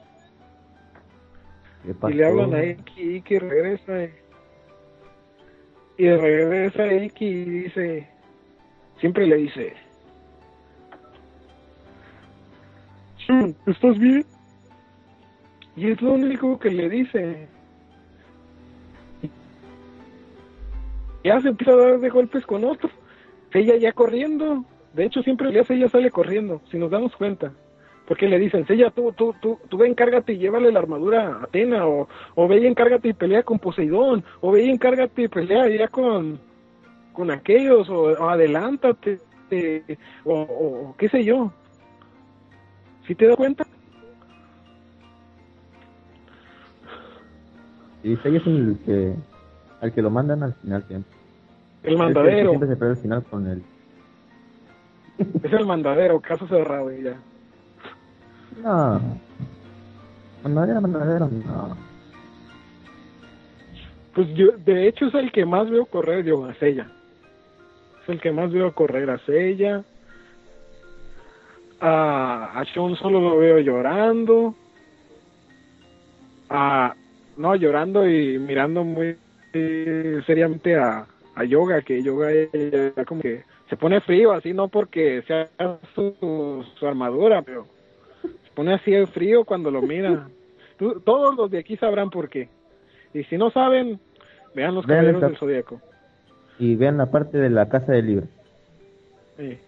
[2.09, 4.05] Y le hablan a Iki, Iki regresa.
[4.05, 4.11] Y,
[6.05, 8.09] y regresa Iki y dice,
[8.99, 9.74] siempre le dice,
[13.18, 14.26] "Shun, ¿estás bien?
[15.76, 17.49] Y es lo único que le dice.
[21.25, 22.91] Ya se empieza a dar de golpes con otro.
[23.53, 24.64] Ella ya corriendo.
[24.93, 27.53] De hecho, siempre le hace, ella sale corriendo, si nos damos cuenta.
[28.07, 31.45] Porque le dicen, ella tú, tú, tú, tú ve, encárgate y llévale la armadura a
[31.45, 35.29] Atena, o, o ve y encárgate y pelea con Poseidón, o ve y encárgate y
[35.29, 36.39] pelea ya con,
[37.14, 39.20] con aquellos, o, adelántate,
[40.25, 41.51] o, qué sé yo.
[43.07, 43.66] ¿Sí te das cuenta?
[48.03, 49.14] Y ella es el que,
[49.81, 51.14] al que lo mandan al final siempre.
[51.85, 53.62] El el mandadero, Siempre se pelea al final con él.
[55.18, 57.16] es el mandadero, caso cerrado y ya.
[58.62, 59.01] No.
[60.43, 61.76] Mandadera, mandadera, no.
[64.14, 66.87] Pues yo, de hecho es el que más veo correr, yo, a Sella.
[68.03, 69.85] Es el que más veo correr a Sella.
[71.80, 74.55] A, a Sean solo lo veo llorando.
[76.49, 76.95] A,
[77.37, 79.16] no, llorando y mirando muy
[80.26, 85.22] seriamente a, a Yoga, que Yoga ella como que se pone frío, así no porque
[85.26, 85.49] sea
[85.95, 87.66] su, su armadura, pero
[88.22, 90.28] se pone así de frío cuando lo mira.
[90.78, 92.49] Tú- todos los de aquí sabrán por qué.
[93.12, 94.01] Y si no saben,
[94.55, 95.80] vean los caballeros del zodiaco.
[96.59, 98.26] Y vean la parte de la casa del libro.
[99.39, 99.59] Sí.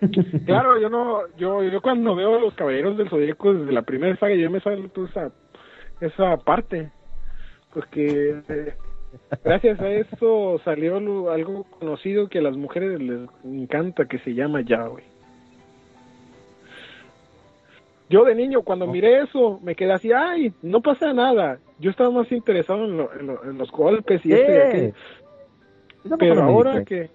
[0.44, 4.14] Claro, yo no, yo, yo cuando veo a los caballeros del zodiaco desde la primera
[4.16, 5.30] saga, yo me salto esa,
[6.00, 6.90] esa parte,
[7.72, 8.74] porque eh,
[9.42, 14.34] gracias a eso salió lo- algo conocido que a las mujeres les encanta, que se
[14.34, 15.04] llama Yahweh.
[18.10, 21.58] Yo de niño cuando miré eso me quedé así, ay, no pasa nada.
[21.80, 24.36] yo estaba más interesado en, lo- en lo- en los golpes y ¿Qué?
[24.36, 24.76] esto
[26.04, 27.10] y Pero ahora que.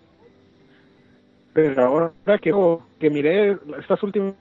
[1.54, 2.54] Pero ahora que,
[3.00, 4.36] que miré estas últimas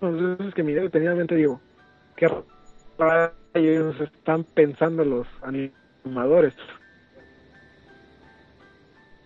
[0.00, 1.60] veces que miré detenidamente, digo,
[2.16, 2.28] qué
[2.98, 6.54] rayos están pensando los animadores.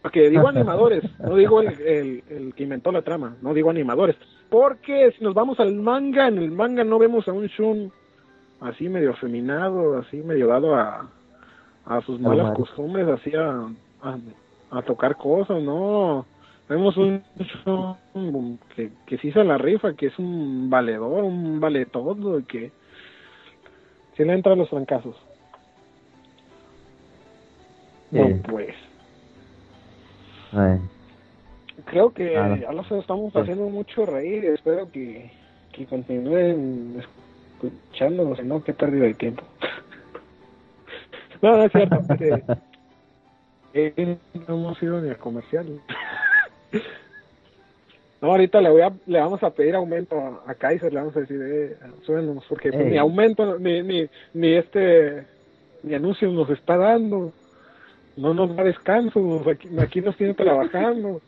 [0.03, 4.17] Porque digo animadores, no digo el, el, el que inventó la trama, no digo animadores.
[4.49, 7.93] Porque si nos vamos al manga, en el manga no vemos a un Shun
[8.61, 11.11] así medio afeminado, así medio dado a,
[11.87, 12.55] a sus malas Normal.
[12.57, 13.69] costumbres, así a,
[14.03, 14.19] a,
[14.71, 16.27] a tocar cosas, no.
[16.69, 17.23] Vemos un
[17.65, 22.45] Shun que, que sí se la rifa, que es un valedor, un vale todo, y
[22.45, 22.73] que
[24.17, 25.17] sí le entra a los fracasos.
[28.13, 28.19] Sí.
[28.19, 28.75] No, pues.
[30.53, 30.79] Ay,
[31.85, 32.69] Creo que Claro.
[32.69, 33.39] a los estamos Sí.
[33.39, 34.45] haciendo mucho reír.
[34.47, 35.31] Espero que,
[35.73, 37.03] que continúen
[37.55, 39.43] escuchándonos, si no, qué pérdida de tiempo.
[41.43, 41.97] no, no es cierto.
[42.11, 42.43] este,
[43.75, 44.17] eh,
[44.49, 45.81] no hemos ido ni a comercial.
[48.21, 51.17] no, ahorita le voy a, le vamos a pedir aumento a, a Kaiser, le vamos
[51.17, 55.25] a decir, eh, súbenos, porque pues, ni aumento, ni, ni, ni este,
[55.85, 57.33] ni anuncios nos está dando.
[58.19, 61.21] No nos da descanso, aquí, aquí nos tiene trabajando.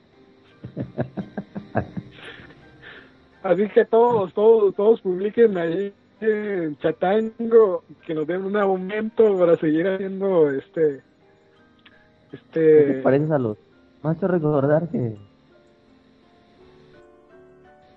[3.45, 9.57] Así que todos, todos, todos publiquen ahí en Chatango que nos den un aumento para
[9.57, 11.01] seguir haciendo este,
[12.31, 13.57] ¿qué este, te a los?
[14.03, 15.17] Me recordar que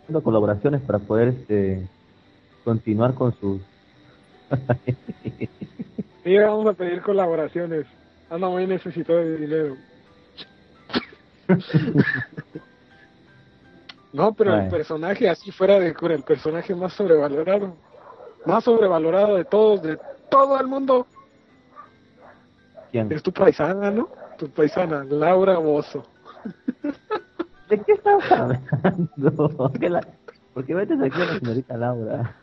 [0.02, 1.90] haciendo colaboraciones para poder este
[2.64, 3.60] continuar con sus
[6.24, 7.86] sí, vamos a pedir colaboraciones.
[8.34, 9.78] Anda muy necesitado de dinero.
[14.12, 17.76] No, pero el personaje así fuera de cura, el personaje más sobrevalorado,
[18.46, 19.98] más sobrevalorado de todos, de
[20.30, 21.08] todo el mundo,
[22.92, 23.12] ¿Quién?
[23.12, 24.10] es tu paisana, ¿no?
[24.38, 26.06] Tu paisana, Laura Bozo.
[27.70, 29.50] ¿De qué estás hablando?
[29.58, 30.08] ¿Por qué, la...
[30.54, 32.36] ¿Por qué metes aquí a la señorita Laura?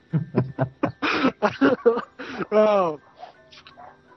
[2.50, 2.98] No.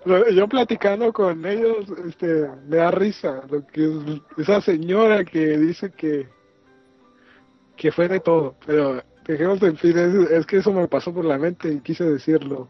[0.05, 5.91] Yo platicando con ellos, este, me da risa lo que es esa señora que dice
[5.91, 6.27] que
[7.77, 11.25] que fue de todo, pero dejemos en fin, es, es que eso me pasó por
[11.25, 12.67] la mente y quise decirlo.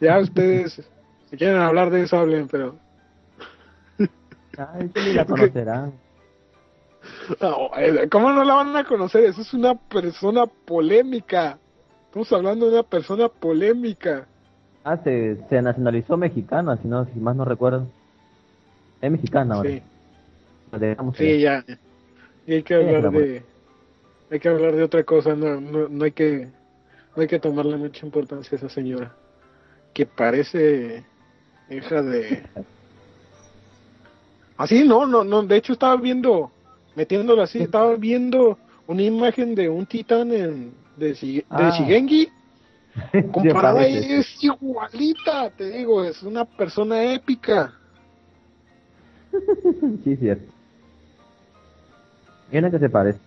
[0.00, 0.82] Ya ustedes,
[1.30, 2.78] si quieren hablar de eso, hablen, pero
[4.58, 5.92] Ay, que la conocerán.
[7.38, 9.24] No, eh, ¿cómo no la van a conocer?
[9.24, 11.58] Eso es una persona polémica.
[12.06, 14.26] Estamos hablando de una persona polémica.
[14.84, 17.86] Ah, se, se nacionalizó mexicana, si no, si más no recuerdo.
[19.00, 19.70] Es mexicana ahora.
[19.70, 19.82] Sí,
[21.16, 21.64] sí, ya.
[22.46, 23.42] Y hay que hablar de
[24.30, 26.48] hay que hablar de otra cosa, no, no, no hay que
[27.14, 29.14] no hay que tomarle mucha importancia a esa señora
[29.92, 31.04] que parece
[31.70, 32.42] hija de
[34.56, 36.50] así no no no de hecho estaba viendo
[36.96, 41.70] metiéndolo así estaba viendo una imagen de un titán en de, de Ah.
[41.78, 42.28] Shigengi
[43.32, 47.74] comparada es igualita te digo es una persona épica
[50.04, 50.52] Sí, cierto.
[52.50, 53.18] Y una que se parece.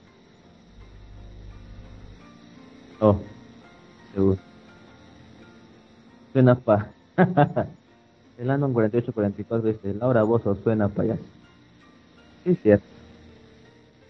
[3.00, 3.20] Oh,
[4.14, 4.38] seguro.
[6.32, 6.88] Suena pa.
[8.38, 11.24] El Andon 4844 dice, Laura Bozo suena payaso.
[12.44, 12.86] Sí, cierto.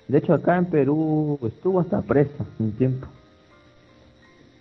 [0.08, 3.08] De hecho, acá en Perú estuvo hasta presa un tiempo.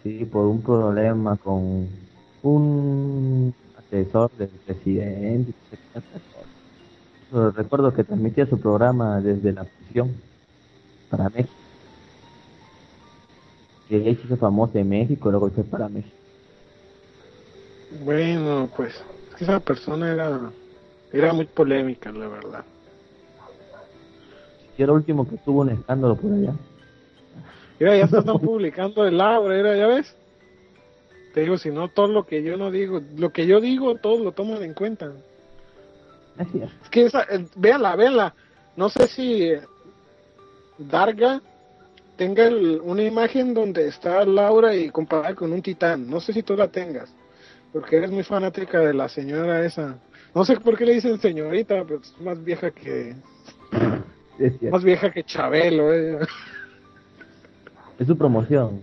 [0.07, 1.89] Sí, por un problema con
[2.45, 5.53] un asesor del presidente.
[7.33, 10.15] Recuerdo que transmitía su programa desde la prisión
[11.11, 11.51] para México.
[13.91, 16.15] Ella se hizo famosa en México, luego fue para México.
[18.05, 18.95] Bueno, pues
[19.31, 20.39] es que esa persona era
[21.13, 22.65] era muy polémica, la verdad.
[24.79, 26.55] Y era el último que tuvo un escándalo por allá.
[27.79, 30.15] Mira, ya se están publicando el Laura, era, ¿ya ves?
[31.35, 34.21] Te digo, si no, todo lo que yo no digo, lo que yo digo, todos
[34.21, 35.13] lo toman en cuenta.
[36.39, 36.75] Es cierto.
[36.83, 38.35] Es que esa, eh, véanla, véanla.
[38.77, 39.53] No sé si
[40.79, 41.41] Darga
[42.17, 46.09] tenga el- una imagen donde está Laura y comparada con un titán.
[46.09, 47.15] No sé si tú la tengas,
[47.73, 49.99] porque eres muy fanática de la señora esa.
[50.35, 53.15] No sé por qué le dicen señorita, pero es más vieja que
[54.39, 55.93] Es más vieja que Chabelo.
[55.93, 56.19] eh.
[57.99, 58.81] Es su promoción.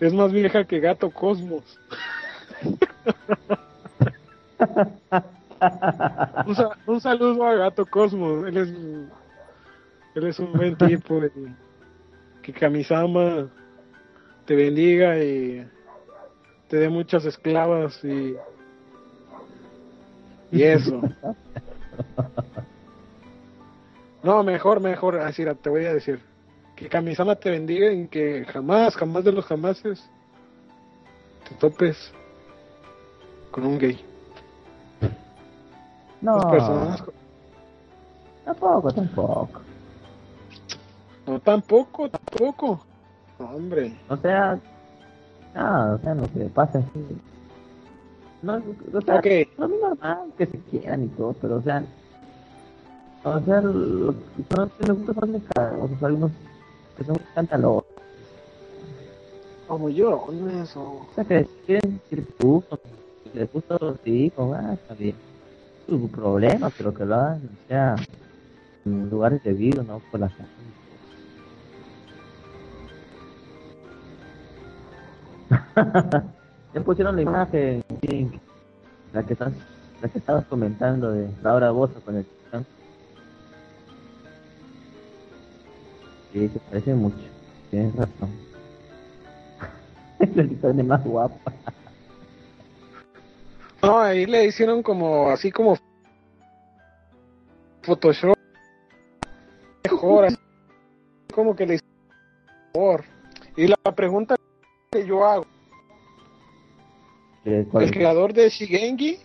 [0.00, 1.78] Es más vieja que Gato Cosmos.
[6.46, 8.46] un, sa- un saludo a Gato Cosmos.
[8.46, 8.68] Él es,
[10.14, 11.24] él es un buen tipo.
[11.24, 11.30] y
[12.42, 13.48] que Kamisama
[14.44, 15.66] te bendiga y
[16.68, 18.36] te dé muchas esclavas y
[20.52, 21.00] y eso.
[24.26, 26.20] No, mejor, mejor, así te voy a decir.
[26.74, 30.04] Que Kamisama te bendiga y que jamás, jamás de los jamases
[31.48, 32.12] te topes
[33.52, 34.04] con un gay.
[36.20, 37.04] No, Las personas-
[38.44, 39.60] tampoco, tampoco.
[41.24, 42.84] No, tampoco, tampoco.
[43.38, 43.96] No, hombre.
[44.08, 44.58] O sea,
[45.54, 47.16] no, o sea, no que pasa así.
[48.42, 48.54] No,
[48.92, 49.26] o sea, Ok.
[49.56, 51.84] no es normal que se quieran y todo, pero o sea,
[53.26, 56.30] o sea, lo que les gusta son de cada- o sea, algunos
[56.96, 57.84] que son cántalos,
[59.66, 60.80] Como yo, no eso.
[60.80, 62.76] o sea, que quieren que les gusta,
[63.32, 65.16] que les gusta los hijos, ah, está bien.
[65.88, 67.96] Su problema, pero que lo hagan, o sea,
[68.84, 70.48] en lugares debidos, no por la calle.
[76.74, 77.82] ya pusieron la imagen,
[79.12, 79.52] la que estás,
[80.00, 82.26] la que estabas comentando de Laura Bozo con el
[86.36, 87.16] Sí, se parece mucho,
[87.70, 88.28] tienes razón.
[90.18, 91.50] el titán es más guapa.
[93.82, 95.78] No, ahí le hicieron como, así como
[97.80, 98.36] Photoshop.
[99.84, 100.36] Mejor, así
[101.34, 102.06] como que le hicieron
[102.74, 103.04] mejor.
[103.56, 104.36] Y la pregunta
[104.90, 105.46] que yo hago,
[107.46, 109.20] el creador de Shigengi,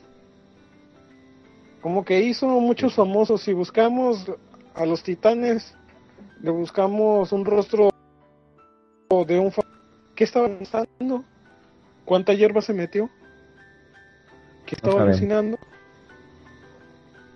[1.82, 3.42] como que hizo muchos famosos.
[3.42, 4.32] Si buscamos
[4.76, 5.76] a los titanes,
[6.42, 7.90] le buscamos un rostro
[9.28, 9.52] de un
[10.16, 11.24] ¿Qué estaba pensando?
[12.06, 13.10] ¿Cuánta hierba se metió?
[14.66, 15.58] ¿Qué estaba alucinando?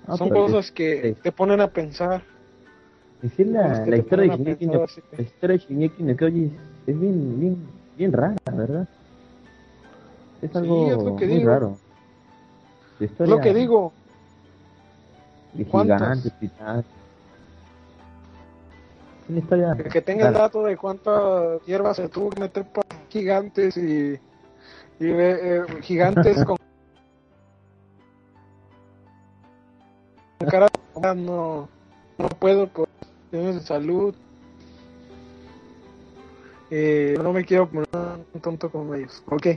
[0.07, 1.21] Ah, Son cosas que sí.
[1.21, 2.23] te ponen a pensar.
[3.21, 7.39] Es la, historia de Shingeki no, así la historia de Shingeki no Kyojin es, bien,
[7.39, 7.57] bien,
[7.97, 8.87] bien rara, ¿verdad?
[10.41, 11.49] Es Sí, algo es lo que muy digo.
[11.49, 11.77] raro.
[12.99, 13.93] Historia lo que digo.
[15.53, 16.85] de gigantes, titanes.
[19.28, 23.76] Una historia que tenga el dato de cuánta hierba se tuvo que meter para gigantes
[23.78, 24.19] y, y
[24.99, 26.57] eh, gigantes con
[30.39, 31.67] con cara de- no
[32.17, 32.88] no puedo por
[33.32, 34.15] cuestiones de salud.
[36.71, 37.88] Eh, no me quiero poner
[38.34, 39.21] un tonto como ellos.
[39.28, 39.47] Ok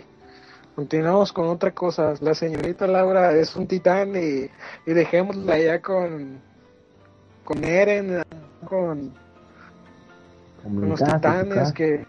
[0.75, 2.15] continuamos con otra cosa.
[2.21, 4.49] La señorita Laura es un titán y,
[4.89, 6.41] y dejémosla ya con
[7.45, 8.23] con Eren
[8.65, 9.13] con
[10.71, 12.07] los titanes que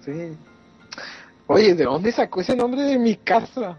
[0.00, 0.36] sí
[1.46, 3.76] oye de dónde sacó ese nombre de mi casa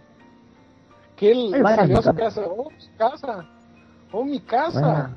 [1.16, 2.42] que él salió a su casa.
[2.48, 3.46] oh mi casa
[4.12, 5.16] oh mi casa Bueno,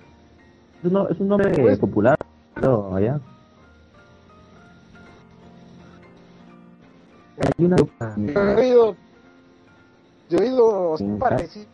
[0.80, 2.16] es, un, no- es un nombre Pues- popular,
[2.54, 3.20] pero allá.
[7.58, 8.96] Hay una yo he oído
[10.28, 11.18] yo he casa.
[11.18, 11.66] parecido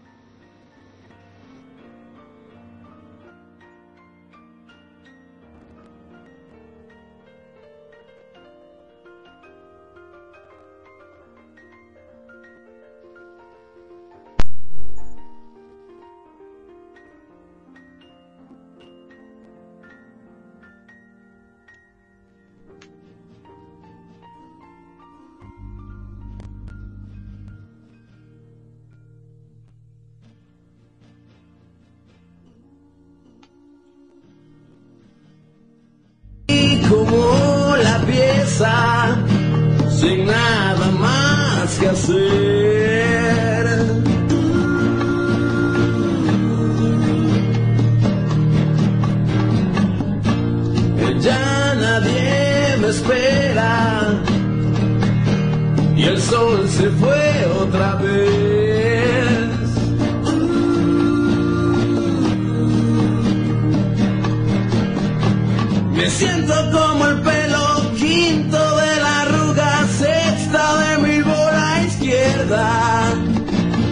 [72.48, 73.14] izquierda.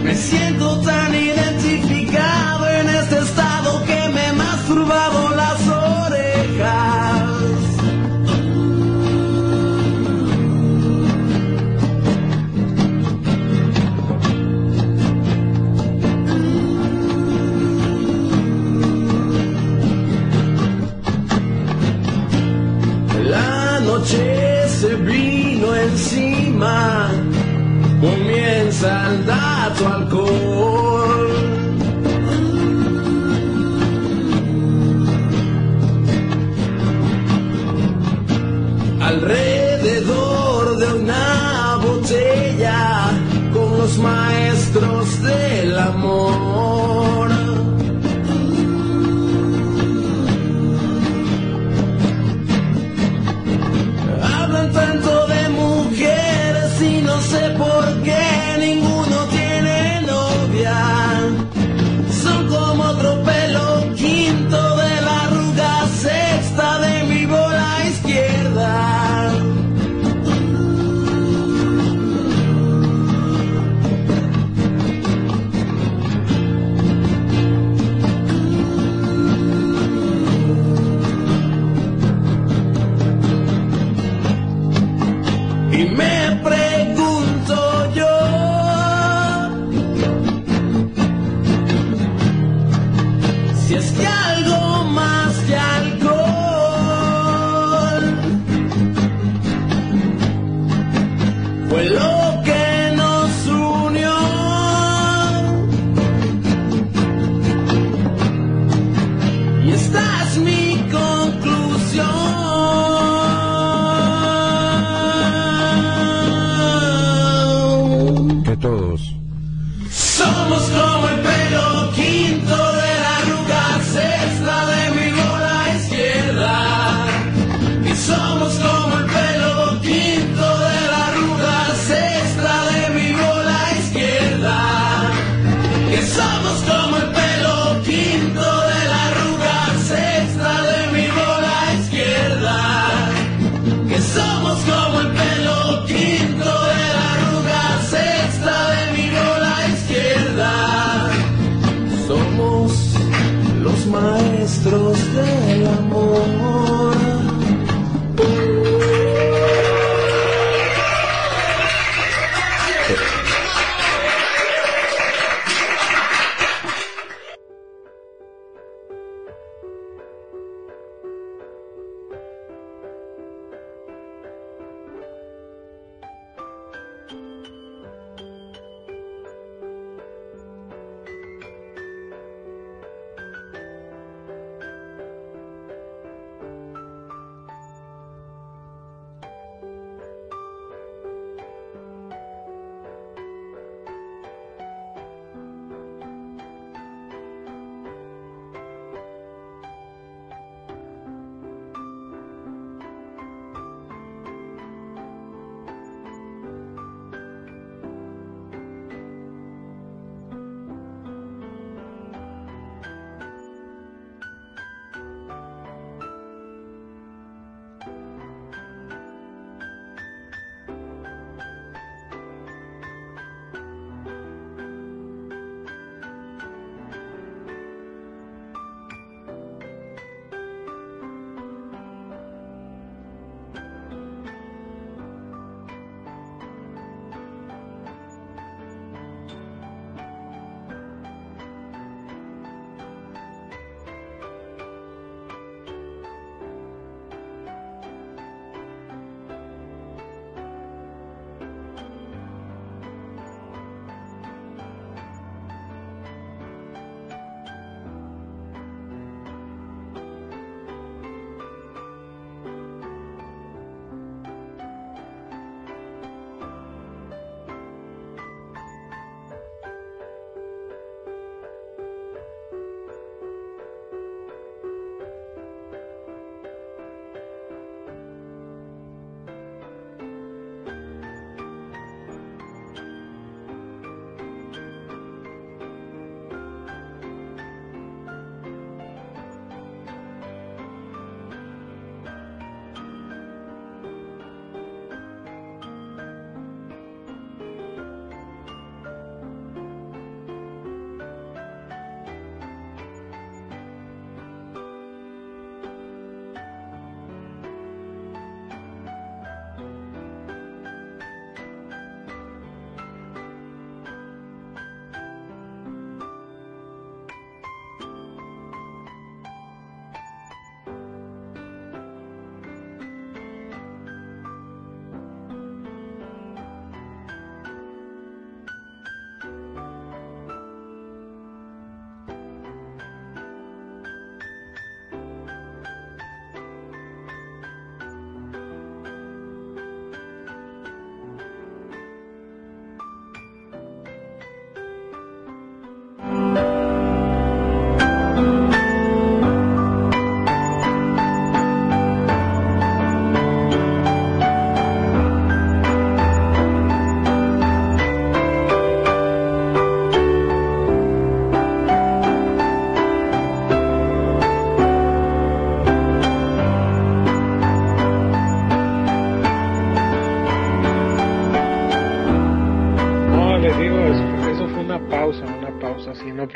[0.03, 0.46] Me siento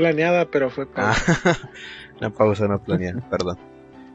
[0.01, 1.59] planeada, pero fue Ah, pausa.
[2.19, 3.57] una pausa no planeada, perdón.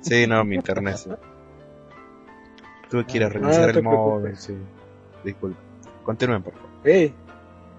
[0.01, 0.97] Sí, no, mi internet.
[0.97, 1.11] sí.
[2.91, 4.57] Tuve que ir a No, reiniciar no te el móvil, sí.
[5.25, 5.59] Disculpe.
[6.03, 6.69] Continúen, por favor.
[6.85, 7.15] Hey,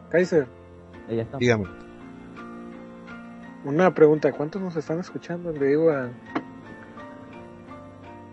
[0.10, 0.48] Kaiser,
[1.10, 1.38] Ahí está.
[1.38, 1.66] Dígame.
[3.66, 5.52] Una pregunta, ¿cuántos nos están escuchando?
[5.52, 6.10] Le digo a...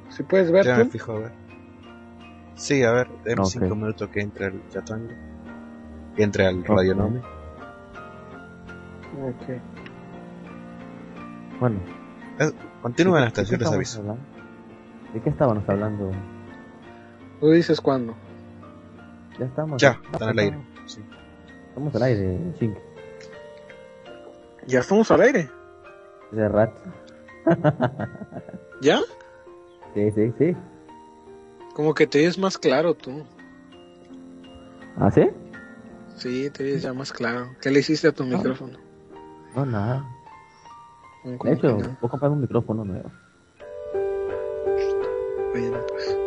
[0.09, 1.33] Si puedes ver Ya me fijo a ver.
[2.55, 3.63] Sí, a ver, demos Ok.
[3.63, 5.11] cinco minutos que entre el chatango.
[6.17, 6.69] Y entre al Ok.
[6.69, 7.23] radionome.
[9.23, 9.61] Ok.
[11.61, 11.79] Bueno.
[12.39, 14.01] ¿de qué yo les estábamos aviso.
[14.01, 14.23] hablando?
[15.13, 16.11] ¿De qué estábamos hablando?
[17.41, 18.15] ¿Tú dices cuándo?
[19.39, 19.81] Ya estamos.
[19.81, 20.57] Ya, están al aire.
[20.57, 21.01] Estamos, Sí.
[21.69, 22.75] estamos al aire, ching.
[24.67, 25.51] ¿Ya estamos al aire?
[26.33, 26.83] De rato.
[28.81, 29.01] ¿Ya?
[29.95, 30.57] Sí, sí, sí.
[31.75, 33.25] Como que te ves más claro tú.
[34.97, 35.29] ¿Ah, sí?
[36.17, 37.51] Sí, te ves ya más claro.
[37.61, 38.79] ¿Qué le hiciste a tu micrófono?
[39.55, 40.05] No, nada.
[41.25, 41.77] De hecho, no.
[41.77, 43.11] voy a comprar un micrófono nuevo.
[45.53, 46.19] Bueno, pues.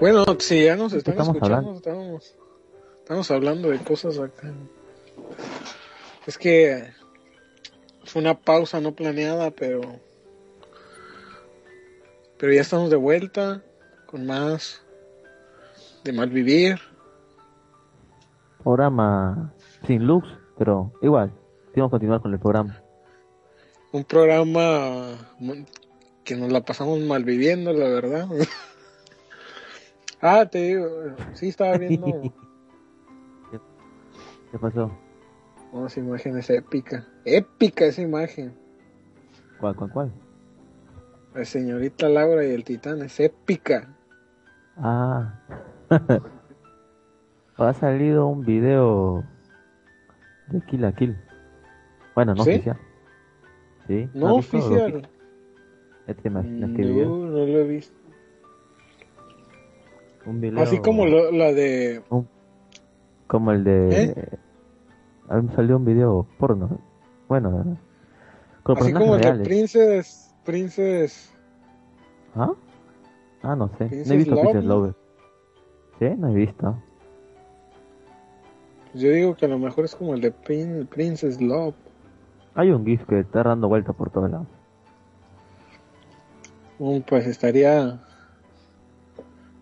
[0.00, 1.76] Bueno, si ya nos están estamos escuchando, hablando?
[1.78, 2.36] estamos,
[2.98, 4.52] estamos hablando de cosas acá.
[6.26, 6.90] Es que
[8.04, 9.80] fue una pausa no planeada, pero
[12.38, 13.62] pero ya estamos de vuelta
[14.06, 14.84] con más
[16.04, 16.78] de malvivir.
[18.62, 19.52] Programa
[19.86, 20.24] sin luz,
[20.58, 21.32] pero igual.
[21.76, 22.80] Vamos a continuar con el programa.
[23.92, 25.10] Un programa
[26.24, 28.28] que nos la pasamos malviviendo, la verdad.
[30.22, 30.88] ah, te digo,
[31.34, 32.32] sí estaba viendo
[34.50, 34.90] ¿Qué pasó?
[35.72, 37.04] unas imágenes épicas.
[37.26, 38.56] Épica esa imagen.
[39.60, 40.12] ¿Cuál, cuál, cuál?
[41.34, 43.94] La señorita Laura y el titán es épica.
[44.78, 45.40] Ah.
[47.58, 49.24] ha salido un video
[50.48, 51.25] de Kill a Kill.
[52.16, 52.50] Bueno, no ¿Sí?
[52.50, 52.78] oficial.
[53.86, 54.08] Sí.
[54.14, 55.02] No ¿has visto lo oficial.
[55.02, 55.08] que-
[56.12, 57.96] Es que imaginas No, no lo he visto.
[60.24, 60.60] Un video.
[60.62, 62.02] Así como lo- la de.
[63.28, 64.02] Como el de.
[64.02, 64.38] ¿Eh?
[65.28, 66.80] A mí me salió un video porno.
[67.28, 67.76] Bueno,
[68.62, 69.44] con Así como el de.
[69.44, 70.34] Princess.
[70.44, 71.32] Princess.
[72.34, 72.52] ¿Ah?
[73.42, 73.84] Ah, no sé.
[74.06, 74.74] no he visto Love, Princess ¿no?
[74.74, 74.94] Lover.
[75.98, 76.06] ¿Sí?
[76.16, 76.82] No he visto.
[78.94, 81.74] Yo digo que a lo mejor es como el de Prin- Princess Love.
[82.56, 84.46] Hay un GIF que está dando vueltas por todos lados.
[87.06, 88.00] Pues estaría.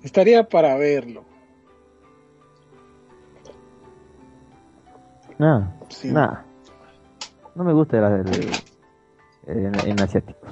[0.02, 1.24] Estaría para verlo.
[5.38, 6.10] Nada, Sí.
[6.12, 6.44] nada.
[7.54, 8.50] No me gusta el, el-
[9.46, 10.46] en, en asiático.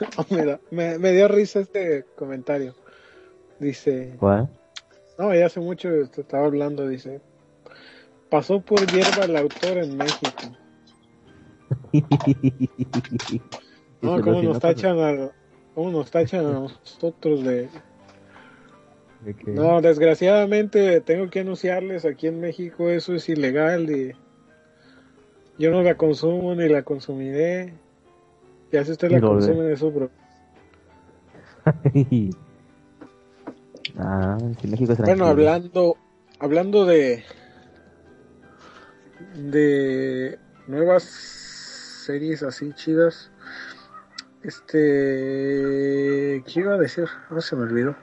[0.30, 2.74] me, me- me dio risa este comentario.
[3.58, 4.16] Dice.
[4.18, 4.48] ¿Cuál?
[5.18, 6.86] No, ya hace mucho estaba hablando.
[6.88, 7.20] Dice.
[8.34, 10.26] Pasó por hierba el autor en México.
[14.02, 15.30] No, Díselo, ¿cómo si nos no, tachan a,
[15.72, 17.68] cómo nos tachan a nosotros de...
[19.24, 24.16] de No, desgraciadamente tengo que anunciarles, aquí en México eso es ilegal y
[25.56, 27.72] yo no la consumo ni la consumiré.
[28.72, 30.10] Ya si usted la de- consume de su pro-
[34.00, 35.96] ah, si México es Bueno, hablando,
[36.40, 37.22] hablando de
[39.34, 43.30] de nuevas series así chidas,
[44.42, 47.06] este, ¿qué iba a decir?
[47.30, 47.96] No se me olvidó.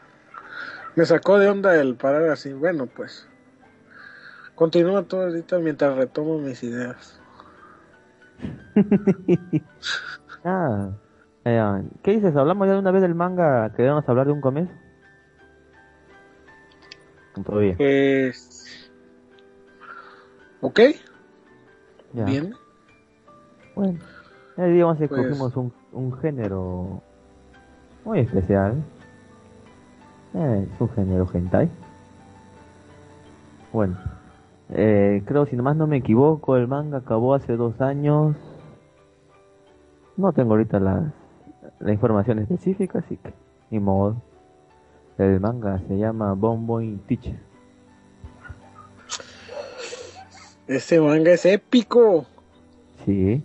[0.96, 2.52] Me sacó de onda el parar así.
[2.52, 3.28] Bueno, pues
[4.56, 7.20] continúa todo ahorita mientras retomo mis ideas.
[10.44, 10.90] Ah,
[11.46, 12.36] eh, ¿qué dices?
[12.36, 14.74] ¿Hablamos ya de una vez del manga que íbamos a hablar de un comienzo?
[17.46, 17.76] Todavía.
[17.78, 18.92] Pues,
[20.62, 20.80] ok,
[22.14, 22.26] Ya.
[22.26, 22.54] bien.
[23.76, 24.00] Bueno,
[24.58, 27.02] ya digamos que Pues- escogimos un, un género
[28.06, 28.84] muy especial.
[30.34, 31.70] Eh, es un género hentai.
[33.74, 33.98] Bueno,
[34.70, 38.36] eh, creo si nomás no me equivoco, el manga acabó hace dos años.
[40.18, 41.14] No tengo ahorita la,
[41.80, 43.34] la información específica, así que
[43.70, 44.18] ni modo.
[45.18, 47.40] El manga se llama Bomboy Teacher.
[50.72, 52.26] Este manga es épico.
[53.04, 53.44] Sí.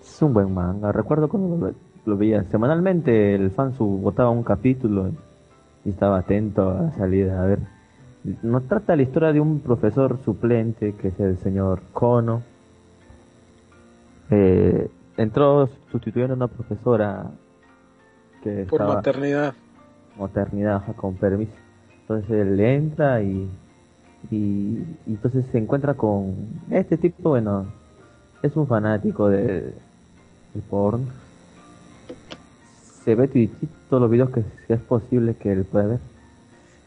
[0.00, 0.90] Es un buen manga.
[0.90, 1.74] Recuerdo cuando lo,
[2.04, 5.12] lo veía semanalmente, el fansub botaba un capítulo
[5.84, 7.40] y estaba atento a la salida.
[7.40, 7.60] A ver,
[8.42, 12.42] nos trata la historia de un profesor suplente que es el señor Kono.
[14.30, 17.30] Eh, entró sustituyendo a una profesora
[18.42, 19.54] que Por estaba maternidad.
[20.18, 21.52] maternidad con permiso.
[22.00, 23.48] Entonces él entra y,
[24.30, 26.34] y, entonces se encuentra con
[26.70, 27.66] este tipo, bueno,
[28.42, 29.72] es un fanático de,
[30.52, 31.06] del porno.
[33.04, 33.50] Se ve
[33.88, 36.00] todos los videos que es posible que él pueda ver.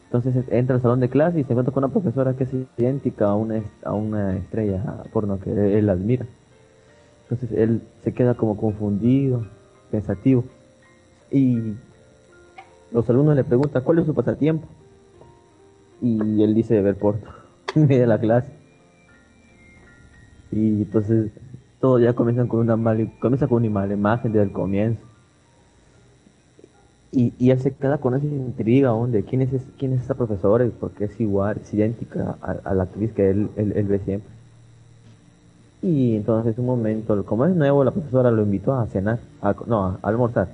[0.06, 3.26] Entonces entra al salón de clase y se encuentra con una profesora que es idéntica
[3.26, 6.26] a una, a una estrella porno que él admira.
[7.24, 9.46] Entonces él se queda como confundido,
[9.90, 10.44] pensativo.
[11.30, 11.74] Y
[12.90, 14.66] los alumnos le preguntan cuál es su pasatiempo.
[16.00, 17.28] Y él dice ver porno
[17.74, 18.50] en medio de la clase.
[20.52, 21.30] Y entonces
[21.80, 25.02] todo ya comienza con una mala, comienza con una mala imagen desde el comienzo.
[27.10, 30.66] Y, y él se queda con esa intriga de quién es, quién es esa profesora
[30.66, 33.98] y por qué es igual, es idéntica a, a la actriz que él, él, ve
[34.00, 34.30] siempre.
[35.80, 39.84] Y entonces un momento, como es nuevo, la profesora lo invitó a cenar, a, no,
[39.84, 40.48] a almorzar.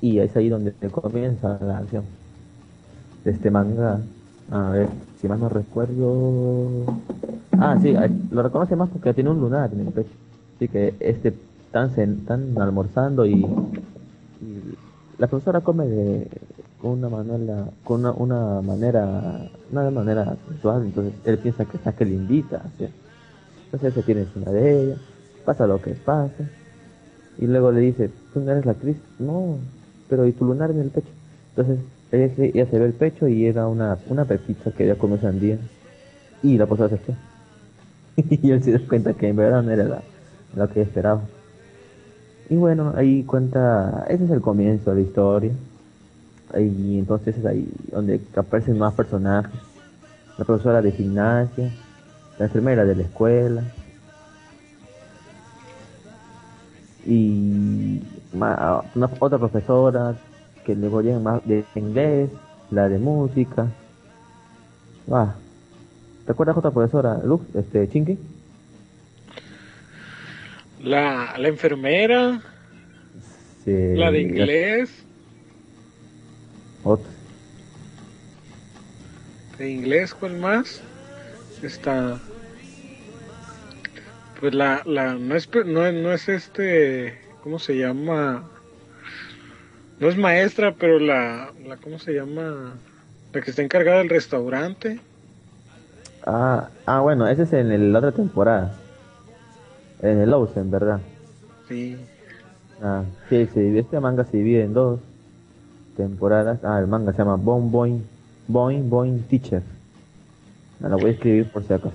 [0.00, 2.04] Y es ahí donde comienza la acción
[3.24, 4.00] de este manga.
[4.50, 4.88] A ver,
[5.20, 6.86] si más no recuerdo.
[7.58, 7.94] Ah, sí,
[8.30, 10.10] lo reconoce más porque tiene un lunar en el pecho.
[10.56, 11.34] Así que este
[11.66, 14.76] están, están almorzando y, y
[15.18, 16.28] la profesora come de
[16.82, 21.92] con una manera, con una, una manera, una manera sensual, entonces él piensa que está
[21.92, 22.88] que le invita, ¿sí?
[23.66, 24.96] entonces se tiene encima de ella,
[25.44, 26.44] pasa lo que pasa,
[27.38, 29.58] y luego le dice, tú no eres la actriz, no,
[30.08, 31.06] pero y tu lunar en el pecho,
[31.50, 31.78] entonces
[32.12, 35.58] ella, se- ve el pecho y era una, una pepita que ella comió sandía,
[36.42, 37.14] y la profesora se fue,
[38.16, 40.02] y él se da cuenta que en verdad no era la,
[40.56, 41.22] lo que esperaba.
[42.48, 45.52] Y bueno, ahí cuenta, ese es el comienzo de la historia.
[46.54, 49.58] Y entonces es ahí donde aparecen más personajes.
[50.36, 51.70] La profesora de gimnasia,
[52.38, 53.62] la enfermera de la escuela.
[57.06, 58.00] Y
[58.34, 60.14] ma- una, otra profesora
[60.64, 62.30] que luego llega más de inglés,
[62.70, 63.66] la de música.
[65.10, 65.34] Ah,
[66.26, 68.18] ¿Te acuerdas otra profesora, Lux, este, Chinky?
[70.82, 72.40] La, la enfermera,
[73.64, 74.90] Sí, la de inglés,
[76.84, 77.08] Otra.
[79.58, 80.80] de inglés, ¿cuál más?
[81.62, 82.18] Está,
[84.40, 88.42] pues la, la, no es, no, es- no es este, ¿cómo se llama?
[90.02, 92.72] No es maestra, pero la, la, ¿cómo se llama?
[93.32, 94.98] La que está encargada del restaurante.
[96.26, 98.74] Ah, ah, bueno, ese es en el- la otra temporada.
[100.02, 100.98] En el Lawson, ¿verdad?
[101.68, 101.96] Sí.
[102.82, 104.98] Ah, sí, se divide- este manga se divide en dos
[105.96, 106.58] temporadas.
[106.64, 108.02] Ah, el manga se llama Bon Boing,
[108.48, 109.62] Boing Boing Teacher.
[110.82, 111.94] Ah, lo voy a escribir por si acaso.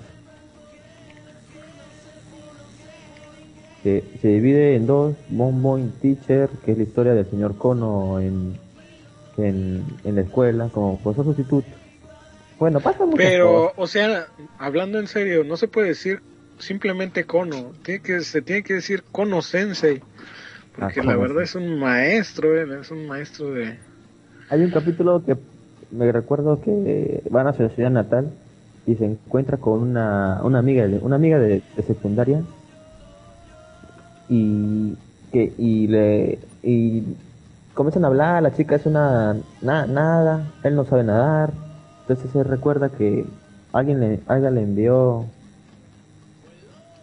[3.87, 8.19] Se, se divide en dos, Bon Boing Teacher, que es la historia del señor Kono
[8.19, 8.57] en,
[9.37, 11.69] en, en la escuela como profesor sustituto.
[12.59, 13.15] Bueno, pasa mucho.
[13.15, 14.27] Pero, o sea,
[14.59, 16.19] hablando en serio, no se puede decir
[16.59, 20.01] simplemente Kono, tiene que, se tiene que decir Kono Sensei,
[20.75, 23.77] porque Ah, la verdad es un maestro, él es un maestro de...
[24.49, 25.37] Hay un capítulo que
[25.91, 28.31] me recuerdo que van a su ciudad natal
[28.85, 32.41] y se encuentra con una, una amiga de, una amiga de, de secundaria
[34.29, 34.93] y
[35.31, 37.03] que y le y
[37.73, 41.51] comienzan a hablar, la chica es una na- nada, él no sabe nadar,
[42.01, 43.25] entonces él recuerda que
[43.73, 45.25] alguien le alguien le envió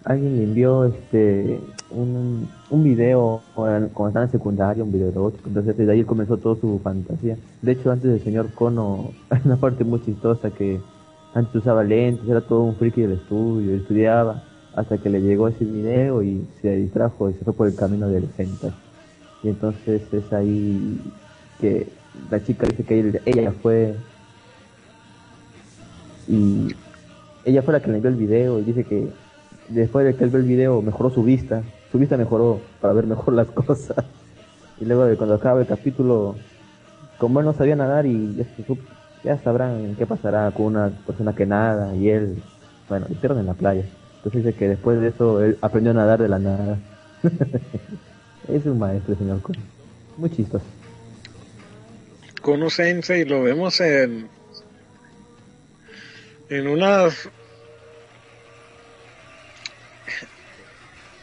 [0.05, 1.61] alguien le envió este
[1.91, 6.61] un, un video cuando estaba en secundaria, un video erótico, entonces desde ahí comenzó toda
[6.61, 7.37] su fantasía.
[7.63, 8.49] De hecho, antes del señor
[9.31, 10.81] hay una parte muy chistosa que
[11.35, 14.43] antes usaba lentes, era todo un friki del estudio, estudiaba,
[14.77, 18.09] hasta que le llegó ese video y se distrajo y se fue por el camino
[18.09, 18.73] del hentai.
[19.43, 21.01] Y entonces es ahí
[21.61, 21.87] que
[22.31, 23.95] la chica dice que ella fue
[26.27, 26.69] y
[27.45, 29.11] ella fue la que le envió el video y dice que
[29.69, 33.07] después de que él vio el video mejoró su vista, su vista mejoró para ver
[33.07, 34.05] mejor las cosas.
[34.81, 36.35] Y luego de cuando acaba el capítulo,
[37.19, 38.45] como él no sabía nadar y ya,
[39.23, 42.43] ya sabrán qué pasará con una persona que nada y él,
[42.89, 43.85] bueno, hicieron en la playa.
[44.25, 46.79] Entonces dice que después de eso él aprendió a nadar de la nada.
[48.49, 49.57] es un maestro, señor Kun.
[50.17, 50.65] Muy chistoso.
[52.41, 54.29] Kono Sensei lo vemos en
[56.49, 57.29] en unas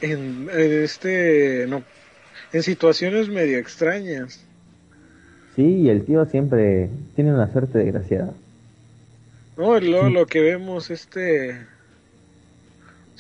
[0.01, 1.83] en, en este no
[2.53, 4.43] en situaciones medio extrañas
[5.55, 8.33] Sí, y el tío siempre tiene una suerte desgraciada.
[9.57, 11.70] no luego lo que vemos este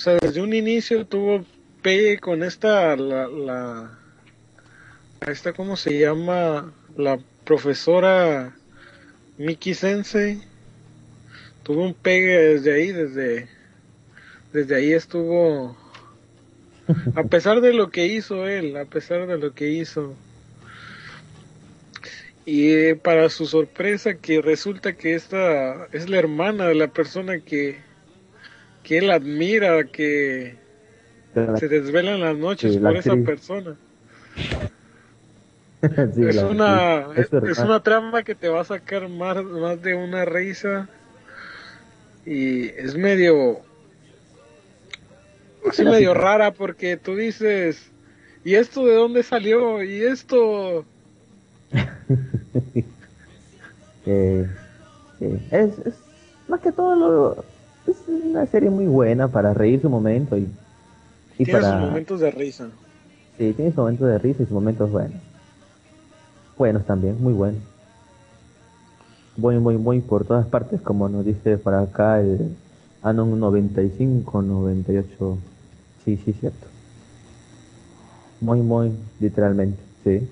[0.01, 1.45] sea desde un inicio tuvo
[1.83, 3.99] pegue con esta la, la
[5.27, 8.55] esta cómo se llama la profesora
[9.37, 10.41] Miki Sensei.
[11.61, 13.47] Tuvo un pegue desde ahí desde
[14.51, 15.77] desde ahí estuvo
[17.15, 20.15] a pesar de lo que hizo él a pesar de lo que hizo.
[22.43, 27.39] Y eh, para su sorpresa que resulta que esta es la hermana de la persona
[27.39, 27.90] que,
[28.83, 30.55] que él admira, que
[31.35, 33.75] la- se desvela en las noches Sí, la por esa persona.
[36.13, 40.25] Sí, es una es una trama que te va a sacar más, más de una
[40.25, 40.87] risa
[42.23, 43.61] y es medio
[45.67, 47.89] así medio rara porque tú dices
[48.43, 50.85] y esto de dónde salió y esto
[54.05, 54.47] Eh.
[55.51, 55.93] Es, es
[56.47, 57.45] más que todo lo,
[57.87, 60.47] es una serie muy buena para reír su momento y,
[61.37, 62.69] y tiene para sus momentos de risa.
[63.37, 65.17] Sí tiene sus momentos de risa y sus momentos buenos.
[66.57, 67.61] Buenos también muy buenos.
[69.37, 72.55] Muy muy muy por todas partes como nos dice para acá el
[73.01, 75.37] Anon 95 98
[76.05, 76.67] sí sí cierto.
[78.41, 80.27] Muy muy literalmente sí.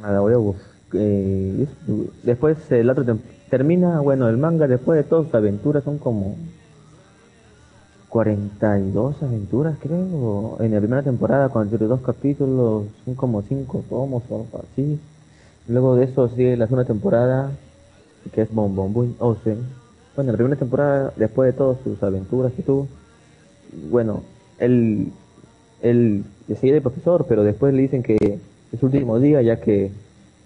[0.00, 0.56] Nada, voy a bus-
[0.94, 3.18] eh, es- después el otro tem-
[3.56, 6.34] termina, bueno, el manga después de todas sus aventuras son como
[8.08, 10.56] 42 aventuras, creo.
[10.58, 14.98] En la primera temporada, 42 capítulos, son como 5 tomos o algo así.
[15.68, 17.52] Luego de eso sigue la segunda temporada,
[18.32, 19.58] que es Bon Bon Boom Ocean.
[20.16, 22.88] Bueno, la primera temporada, después de todas sus aventuras que tuvo,
[23.88, 24.24] bueno,
[24.58, 25.12] él,
[25.80, 26.24] él
[26.60, 28.16] sigue de profesor, pero después le dicen que
[28.72, 29.92] es su último día, ya que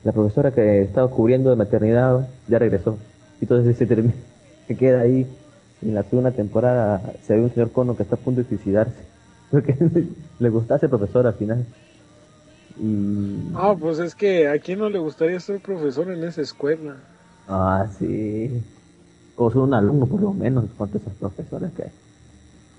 [0.05, 2.99] la profesora que estaba cubriendo de maternidad ya regresó.
[3.41, 4.15] Y entonces se, termina,
[4.67, 5.27] se queda ahí.
[5.81, 8.49] Y en la segunda temporada se ve un señor Cono que está a punto de
[8.49, 9.07] suicidarse.
[9.51, 9.77] Porque
[10.39, 11.65] le gustaba ser profesor al final.
[12.81, 13.51] Y.
[13.55, 16.95] ah pues es que a quién no le gustaría ser profesor en esa escuela
[17.49, 18.63] Ah, sí.
[19.37, 21.91] O ser un alumno, por lo menos, con todas esas profesoras que hay.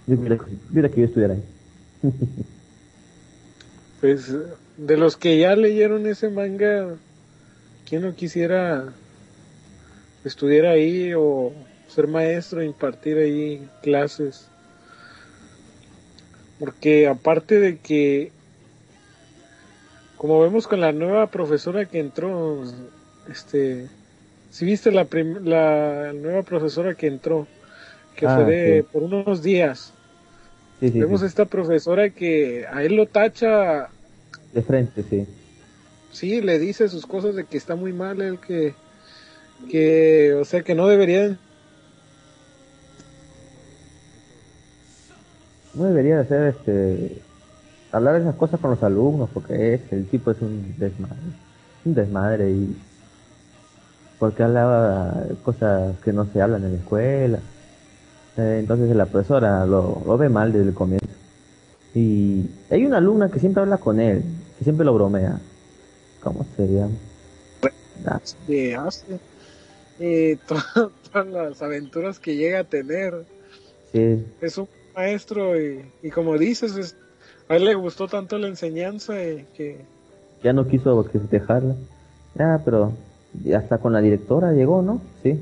[0.08, 1.44] Yo hubiera, yo hubiera querido estudiar ahí.
[4.00, 4.34] Pues
[4.78, 6.88] de los que ya leyeron ese manga,
[7.90, 8.86] ¿quién no quisiera
[10.24, 11.52] estudiar ahí o
[11.88, 14.48] ser maestro, impartir ahí clases?
[16.60, 18.32] Porque aparte de que,
[20.18, 22.64] como vemos con la nueva profesora que entró,
[23.32, 23.88] este,
[24.52, 25.08] si viste la,
[25.44, 27.48] la nueva profesora que entró,
[28.16, 28.88] que Ah, fue de, sí.
[28.92, 29.94] por unos días,
[30.80, 31.26] Sí, vemos sí.
[31.28, 33.90] esta profesora que a él lo tacha
[34.54, 35.26] De frente, sí.
[36.12, 38.74] Sí le dice sus cosas de que está muy mal él que
[39.70, 41.40] que o sea que no deberían
[45.74, 47.22] No debería hacer este
[47.92, 51.16] hablar esas cosas con los alumnos porque es el tipo es un desmadre,
[51.86, 52.78] un desmadre y
[54.18, 55.14] porque hablaba
[55.44, 57.40] cosas que no se hablan en la escuela.
[58.38, 61.08] Eh, entonces la profesora lo, lo ve mal desde el comienzo.
[61.96, 64.24] Y hay una alumna que siempre habla con él,
[64.58, 65.40] que siempre lo bromea.
[66.22, 66.94] ¿Cómo se llama?
[68.06, 69.20] Ah, de hace
[70.00, 73.26] eh, to- todas las aventuras que llega a tener
[73.92, 76.96] sí, es un maestro y, y como dices es-
[77.50, 79.86] a él le gustó tanto la enseñanza y que
[80.44, 81.76] ya no quiso dejarla.
[82.36, 82.94] Ya, pero
[83.56, 85.02] hasta con la directora llegó, ¿no?
[85.24, 85.38] Sí.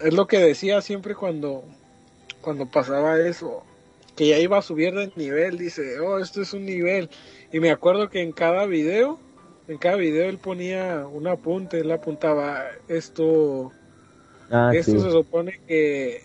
[0.00, 1.64] es lo que decía siempre cuando
[2.40, 3.64] cuando pasaba eso
[4.16, 7.08] que ya iba a subir de nivel dice oh esto es un nivel
[7.52, 9.18] y me acuerdo que en cada video
[9.68, 13.72] en cada video él ponía un apunte él apuntaba esto
[14.50, 15.00] Ah, esto sí.
[15.00, 16.20] se supone que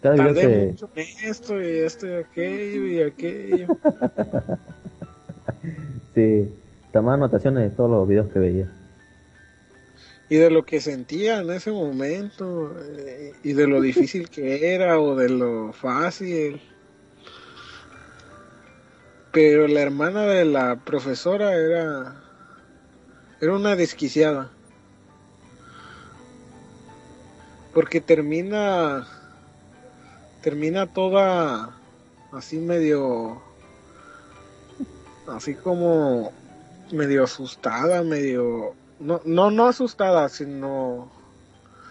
[0.00, 3.66] tardé que- mucho en esto y esto y aquello y aquello
[6.14, 6.48] Sí,
[6.92, 8.68] tomaba anotaciones de todos los videos que veía.
[10.28, 15.00] y de lo que sentía en ese momento eh, y de lo difícil que era
[15.00, 16.60] o de lo fácil
[19.34, 22.22] pero la hermana de la profesora era
[23.40, 24.52] era una desquiciada.
[27.74, 29.08] Porque termina
[30.40, 31.76] termina toda
[32.30, 33.42] así medio
[35.26, 36.30] así como
[36.92, 41.10] medio asustada medio no no no asustada sino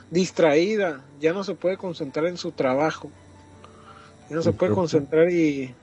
[0.10, 1.02] distraída.
[1.20, 3.12] Ya no se puede concentrar en su trabajo.
[4.30, 5.76] Ya no se puede concentrar y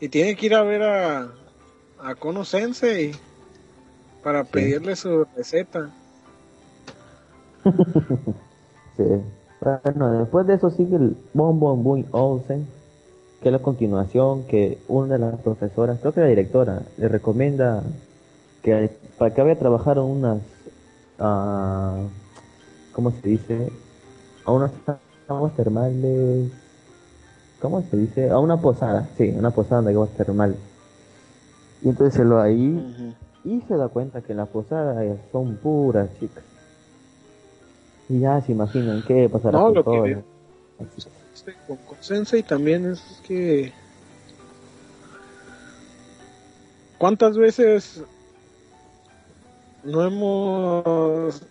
[0.00, 1.32] y tiene que ir a ver a
[1.98, 3.12] a Kono Sensei
[4.22, 5.90] para pedirle su receta
[8.96, 9.04] Sí.
[9.60, 12.66] Bueno, después de eso sigue el Bon Bon Boom Olsen,
[13.42, 17.82] que es la continuación que una de las profesoras, creo que la directora, le recomienda
[18.62, 20.38] que para que vaya a trabajar a unas,
[21.18, 21.98] ah,
[22.92, 23.72] ¿cómo se dice?
[24.44, 24.72] A unas
[25.28, 26.50] aguas termales,
[27.66, 28.30] ¿cómo se dice?
[28.30, 30.56] A una posada, sí, una posada de aguas termales.
[31.82, 33.14] Y entonces se lo ahí Ujú.
[33.44, 35.02] y se da cuenta que en la posada
[35.32, 36.44] son puras chicas.
[38.08, 40.22] Y ya se imaginan qué pasará No, lo que.
[41.34, 43.72] Este, con, con Sensei también es que
[46.98, 48.04] cuántas veces
[49.82, 51.42] no hemos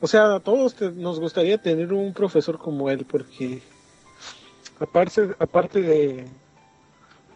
[0.00, 3.62] o sea a todos te- nos gustaría tener un profesor como él porque
[4.84, 6.24] aparte aparte de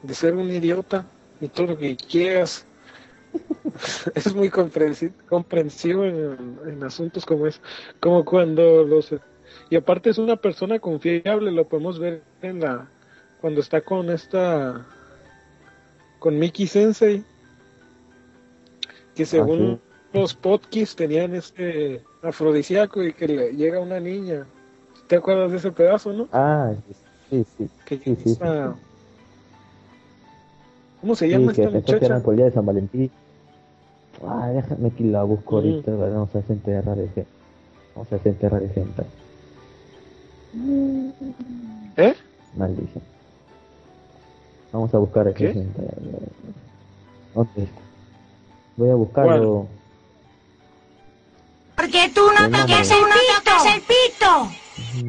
[0.02, 1.04] de ser un idiota
[1.40, 2.64] y todo lo que quieras
[4.14, 7.60] es muy comprensi- comprensivo en, en asuntos como es
[8.00, 9.14] como cuando los
[9.70, 12.86] y aparte es una persona confiable, lo podemos ver en la
[13.40, 14.86] cuando está con esta
[16.18, 17.24] con Mickey Sensei
[19.14, 19.80] que según
[20.12, 24.46] los podcasts tenían este afrodisíaco y que le llega una niña.
[25.08, 26.28] ¿Te acuerdas de ese pedazo, no?
[26.32, 26.94] Ah, sí,
[27.30, 27.68] sí.
[27.84, 28.74] Que Sí, sí, esta-
[31.00, 32.20] ¿Cómo se Sí, llama esta muchacha?
[32.20, 33.10] por el día de San Valentín.
[34.26, 35.68] Ah, déjame que la busco Ujú.
[35.68, 36.14] ahorita, ¿verdad?
[36.14, 37.26] vamos a desenterrar de gente.
[37.94, 39.02] Vamos a desenterrar de gente.
[41.96, 42.14] ¿Eh?
[42.56, 43.04] Maldición.
[44.72, 45.44] Vamos a buscar ¿Qué?
[45.50, 45.82] ese gente.
[47.34, 47.80] ¿Dónde está?
[48.76, 49.66] Voy a buscarlo.
[51.76, 52.60] Porque tú no El nombre.
[52.74, 54.48] tocas el pito.
[54.94, 55.08] el pito.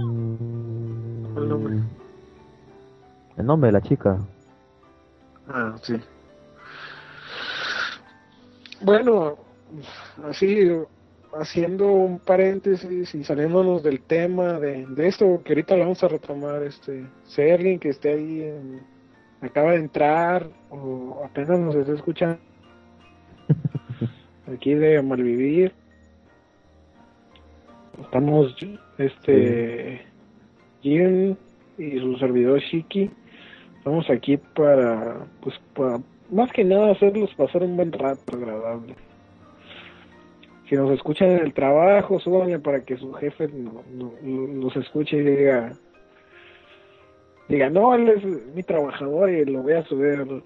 [1.46, 1.99] Mm.
[3.40, 4.20] El nombre de la chica.
[5.48, 5.96] Ah, sí.
[8.82, 9.38] Bueno,
[10.30, 10.70] así
[11.34, 16.08] haciendo un paréntesis y saliéndonos del tema de, de esto que ahorita lo vamos a
[16.08, 18.82] retomar, este, si hay alguien que esté ahí, en-
[19.42, 22.40] acaba de entrar o apenas nos está escuchando
[24.54, 25.72] aquí de Malvivir,
[28.02, 28.56] estamos,
[28.98, 30.02] este,
[30.82, 31.36] Jim
[31.78, 33.12] y su servidor Shiki,
[33.80, 36.00] estamos aquí para, pues, para,
[36.32, 38.96] más que nada hacerlos pasar un buen rato agradable.
[40.68, 45.18] Si nos escuchan en el trabajo, súbanle para que su jefe no- no- los escuche
[45.18, 45.72] y diga,
[47.48, 48.24] diga, no, él es
[48.54, 50.44] mi trabajador y lo voy a subir,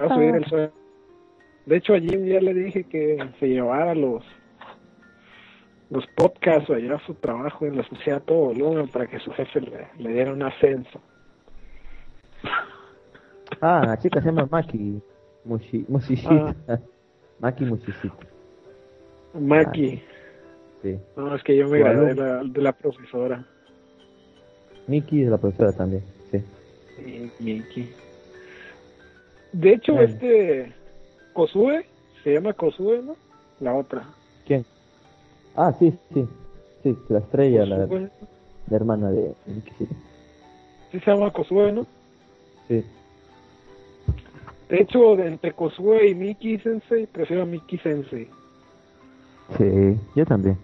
[0.00, 0.72] a subir el sueldo.
[1.66, 4.24] De hecho, a Jim ya le dije que se llevara los
[5.90, 9.30] los podcasts allá a su trabajo y los pusiera a todo volumen para que su
[9.32, 11.02] jefe le, le diera un ascenso.
[13.62, 15.00] Ah, la chica se llama Maki.
[15.44, 16.54] Mushi, Mushishita.
[17.40, 18.26] Maki Mushishita.
[19.34, 20.02] Maki,
[20.82, 20.98] Sí.
[21.16, 23.46] no, es que yo me gradué de la, de la profesora.
[24.88, 26.02] Miki es la profesora también.
[26.32, 26.42] Sí.
[26.96, 27.88] Sí, Miki.
[29.52, 30.72] De hecho, este
[31.34, 31.86] Kosue,
[32.24, 33.14] se llama Kosue, ¿no?
[33.60, 34.04] La otra.
[34.44, 34.64] ¿Quién?
[35.54, 36.26] Ah, sí, sí.
[36.82, 39.70] Sí, la estrella, la, la hermana de Miki.
[40.90, 41.86] Sí se llama Kosue, ¿no?
[42.68, 42.84] sí.
[44.72, 48.26] De hecho, entre Kosue y Miki Sensei, prefiero a Miki Sensei.
[49.58, 50.56] Sí, yo también.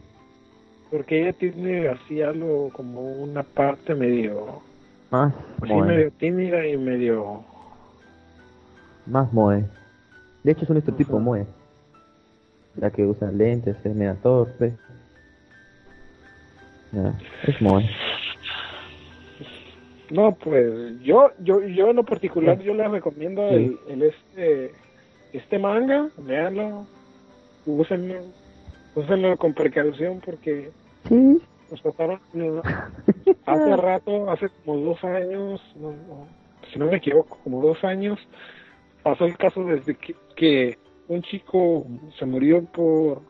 [0.91, 4.63] Porque ella tiene así algo como una parte medio,
[5.11, 5.87] Más así moe.
[5.87, 7.45] medio tímida y medio...
[9.05, 9.63] Más moe.
[10.43, 11.21] De hecho, es un tipo Ujú.
[11.21, 11.47] moe.
[12.77, 14.73] La que usa lentes, es media torpe.
[16.93, 17.13] Ya,
[17.43, 17.85] es moe.
[20.11, 24.73] No, pues yo, yo, yo en lo particular yo les recomiendo el, el este,
[25.33, 26.87] este manga, veanlo,
[27.67, 28.23] úsenlo,
[28.95, 30.71] úsenlo con precaución porque
[31.09, 31.41] Sí.
[31.71, 32.21] nos pasaron
[33.47, 36.29] hace rato, hace como dos años, no, no,
[36.73, 38.19] si no me equivoco, como dos años,
[39.03, 40.79] pasó el caso desde que, que
[41.09, 41.87] un chico
[42.19, 43.23] se murió por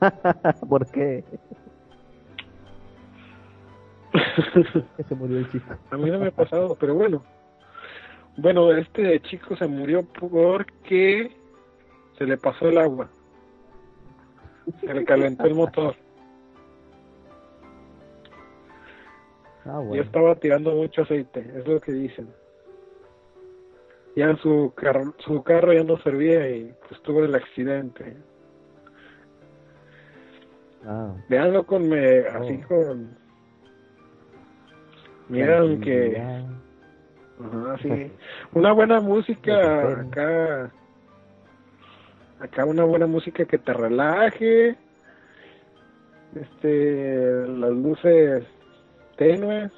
[0.68, 1.24] ¿Por qué?
[4.96, 5.74] Que se murió el chico.
[5.90, 7.22] A mí no me ha pasado, pero bueno.
[8.36, 11.30] Bueno, este chico se murió porque
[12.18, 13.08] se le pasó el agua.
[14.80, 15.94] Se le calentó el motor.
[19.66, 20.02] Ah, Y bueno.
[20.02, 22.28] estaba tirando mucho aceite, es lo que dicen.
[24.16, 28.16] Ya su carro, su carro ya no servía y pues tuvo el accidente.
[30.86, 32.68] Ah, Veanlo con me, así Oh.
[32.68, 33.23] con...
[35.28, 36.16] Miran que...
[37.40, 38.12] Ajá, sí.
[38.52, 40.70] Una buena música acá.
[42.40, 44.76] Acá una buena música que te relaje.
[46.34, 48.44] Este, las luces
[49.16, 49.72] tenues.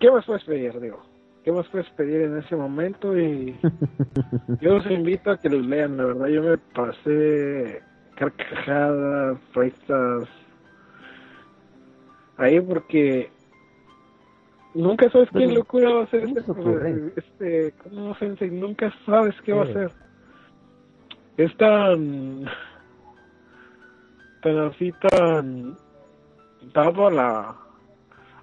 [0.00, 1.02] ¿Qué más puedes pedir, digo?
[1.44, 3.18] ¿Qué más puedes pedir en ese momento?
[3.18, 3.58] Y
[4.60, 7.82] yo los invito a que los lean, la verdad yo me pasé
[8.14, 10.28] carcajadas, risas,
[12.36, 13.30] ahí porque
[14.74, 18.50] Nunca sabes qué locura va a ¿cómo este, este ¿cómo sensei?
[18.50, 19.90] Nunca sabes qué va a hacer.
[21.36, 22.44] Es tan,
[24.42, 25.76] tan así, tan
[26.74, 27.56] dado a la,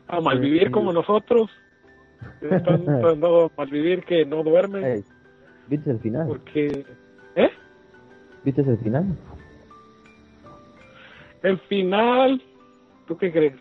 [0.08, 1.50] a malvivir como nosotros.
[2.40, 5.04] Es tan, tan dado a malvivir que no duerme.
[5.68, 6.28] ¿Viste el final?
[6.28, 6.86] Porque,
[7.36, 7.50] ¿eh?
[8.46, 9.06] ¿Viste el final?
[11.44, 12.42] El final,
[13.08, 13.60] ¿tú qué crees?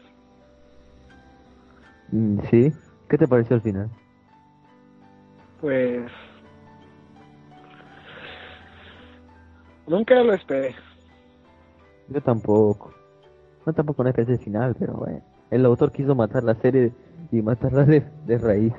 [2.12, 2.72] Mm, sí.
[3.08, 3.90] ¿Qué te pareció el final?
[5.60, 6.10] Pues
[9.86, 10.74] nunca lo esperé.
[12.08, 12.92] Yo tampoco.
[13.66, 15.22] No tampoco no esperé el final, pero bueno.
[15.50, 16.92] El autor quiso matar la serie
[17.32, 18.72] y matarla de, de raíz.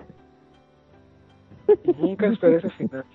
[2.00, 3.06] Nunca esperé ese final.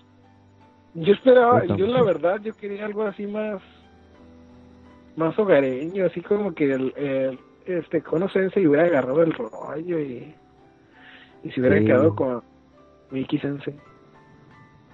[0.94, 3.60] Yo esperaba, Yo la verdad, yo quería algo así más,
[5.16, 10.34] más hogareño, así como que el, el este Kono Sensei hubiera agarrado el rollo y,
[11.42, 11.84] y se hubiera Sí.
[11.86, 12.42] quedado con
[13.10, 13.74] Miki Sensei.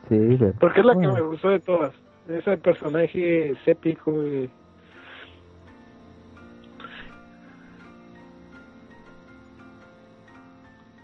[0.09, 0.53] Sí, pero...
[0.61, 1.93] Porque es la bueno, que me gustó de todas.
[2.29, 4.49] Ese personaje es épico y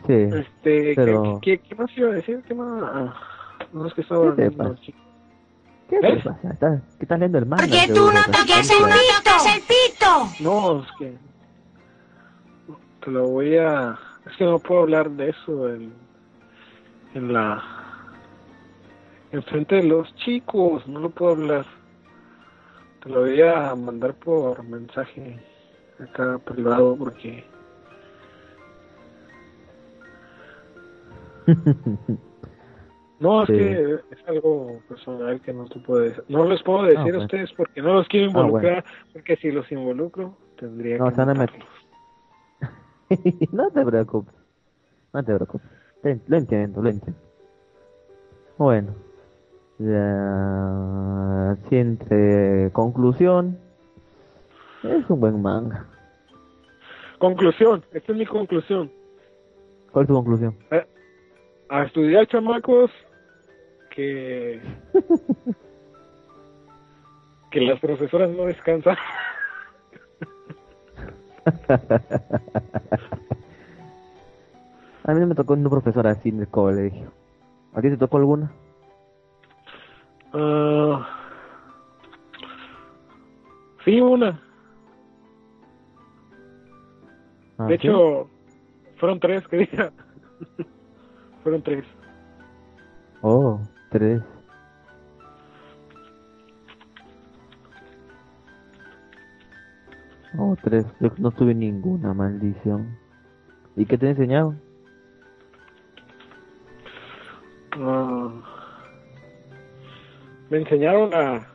[0.07, 0.13] Sí.
[0.15, 2.43] este, Pero- ¿qué, qué, qué más iba a decir?
[2.47, 2.83] ¿Qué más?
[2.85, 3.15] Ah,
[3.73, 4.51] No es que estaba ¿Qué
[5.89, 6.01] ¿Qué ¿Eh?
[6.01, 6.39] te pasa?
[6.53, 7.63] ¿Estás, ¿Qué estás leyendo el manga?
[7.65, 10.29] Porque tú no toques el pito, toques el pito.
[10.41, 11.19] No, es que
[13.05, 13.99] te lo voy a...
[14.31, 15.93] Es que no puedo hablar de eso en,
[17.15, 17.63] en la...
[19.33, 21.65] En frente de los chicos, no lo puedo hablar.
[23.03, 25.39] Te lo voy a mandar por mensaje
[25.99, 27.45] acá privado porque...
[33.21, 33.55] No, es Sí.
[33.55, 36.23] que es algo personal que no te puedo decir.
[36.29, 38.47] No les puedo decir Ah, a ustedes porque no los quiero Ah, bueno.
[38.49, 41.17] involucrar, porque si los involucro tendría No, que
[43.53, 44.35] no te preocupes.
[45.13, 45.69] No te preocupes.
[46.29, 47.21] Lo entiendo, lo entiendo.
[48.57, 48.95] Bueno.
[49.79, 53.59] La siguiente conclusión.
[54.83, 55.87] Es un buen manga.
[57.19, 58.91] Conclusión, esta es mi conclusión.
[59.93, 60.57] ¿Cuál es tu conclusión?
[61.69, 62.91] A estudiar chamacos
[63.99, 64.61] que
[67.51, 68.97] que las profesoras no descansan.
[75.05, 77.11] A mí no me tocó una profesora así en el colegio.
[77.75, 78.53] ¿A ti te tocó alguna?
[80.33, 81.09] Ah,
[83.85, 84.41] sí, una.
[87.57, 87.89] Ah, De ¿sí?
[87.89, 88.29] hecho,
[88.99, 89.91] fueron tres, que diga.
[91.43, 91.85] fueron tres.
[93.23, 93.59] Oh,
[93.91, 94.23] tres.
[100.37, 100.85] Oh, tres.
[101.01, 102.97] Yo no tuve ninguna maldición.
[103.77, 104.61] ¿Y qué te enseñaron?
[107.81, 108.31] Ah,
[110.51, 111.47] me enseñaron a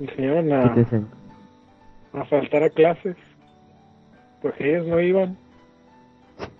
[0.00, 1.06] me enseñaron ¿Qué
[2.16, 3.16] a, a faltar a clases
[4.40, 5.36] porque ellos no iban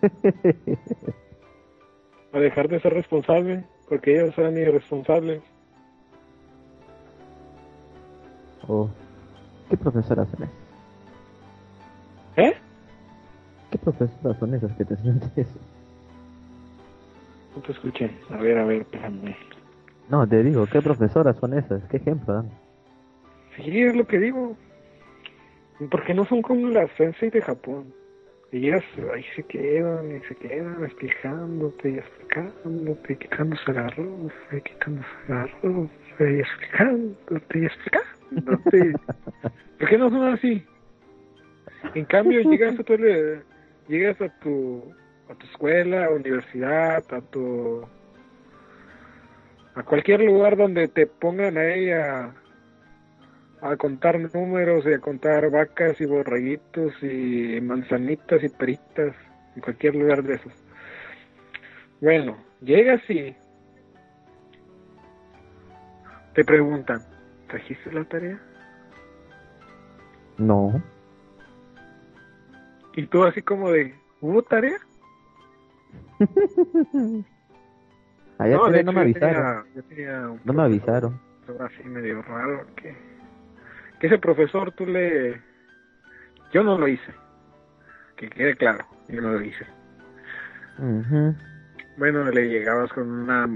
[2.33, 5.43] a dejar de ser responsable porque ellos eran irresponsables
[8.69, 8.89] oh.
[9.69, 10.57] ¿Qué profesoras son esas?
[12.37, 12.55] ¿eh?
[13.71, 15.59] ¿Qué profesoras son esas que te enseñan eso?
[17.55, 19.35] no te escuché a ver a ver espérame
[20.09, 21.83] No, te digo, ¿qué profesoras son esas?
[21.85, 22.51] ¿Qué ejemplo dan?
[23.57, 24.57] sí es lo que digo
[25.91, 27.93] porque no son como las sensei de Japón
[28.53, 28.85] ellas
[29.15, 33.73] ahí se quedan y se quedan explicándote y explicándote y quitándose
[34.53, 38.93] y quitándose el arroz y explicándote y explicándote
[39.79, 40.65] ¿por qué no son así?
[41.95, 42.97] en cambio llegas a tu
[43.89, 44.95] llegas a tu
[45.31, 47.87] a tu escuela, universidad, a tu
[49.75, 52.35] a cualquier lugar donde te pongan ahí a
[53.63, 59.15] a contar números y a contar vacas y borreguitos y manzanitas y peritas
[59.55, 60.53] en cualquier lugar de esos.
[62.01, 63.35] Bueno, llegas y
[66.35, 67.01] te preguntan,
[67.49, 68.41] ¿trajiste la tarea?
[70.39, 70.83] No.
[72.97, 74.77] Y tú así como de, ¿hubo tarea?
[78.39, 79.67] Allá no, de no hecho, me yo tenía- avisaron.
[79.89, 81.21] tenía un No me avisaron.
[81.61, 82.95] así medio raro que,
[84.03, 85.41] que ese profesor tú le
[86.53, 87.15] yo no lo hice
[88.17, 89.65] que quede claro yo no lo hice
[91.97, 93.47] bueno le llegabas con una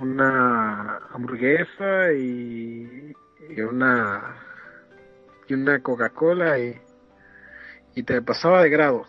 [0.00, 3.14] una hamburguesa y,
[3.48, 4.34] y una
[5.46, 6.80] y una Coca-Cola y,
[7.94, 9.04] y te pasaba de grado.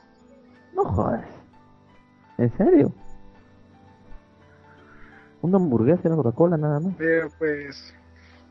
[0.76, 1.26] No jodas.
[2.38, 2.94] ¿En serio?
[5.42, 6.94] Una hamburguesa y una Coca-Cola nada más.
[6.98, 7.96] Pero pues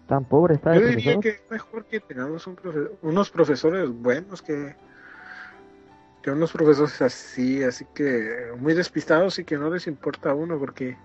[0.07, 1.23] Tan pobre está yo diría profesor.
[1.23, 4.77] que es mejor que tengamos un profe- unos profesores buenos que,
[6.23, 10.59] que unos profesores así, así que muy despistados y que no les importa a uno
[10.59, 10.97] porque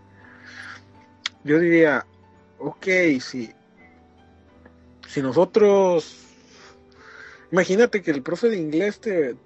[1.45, 2.05] yo diría,
[2.57, 2.85] ok,
[3.21, 3.53] si,
[5.07, 6.25] si nosotros,
[7.51, 9.37] imagínate que el profe de inglés te,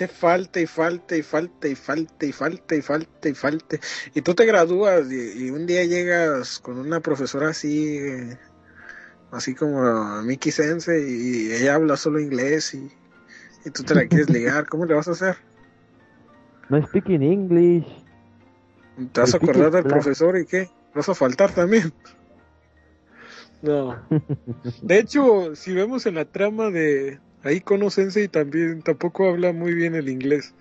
[0.00, 3.76] te falta y falta y falta y falta y falta y falta y falta
[4.14, 8.38] y tú te gradúas y, y un día llegas con una profesora así, eh,
[9.30, 12.90] así como Mickey Sense y ella habla solo inglés y,
[13.66, 15.36] y tú te la quieres ligar, ¿cómo le vas a hacer?
[16.70, 17.84] No speaking English.
[19.12, 20.70] ¿Te vas a acordar del profesor y qué?
[20.94, 21.92] ¿Vas a faltar también?
[23.60, 24.02] No.
[24.80, 29.94] De hecho, si vemos en la trama de ahí Sensei también tampoco habla muy bien
[29.94, 30.54] el inglés.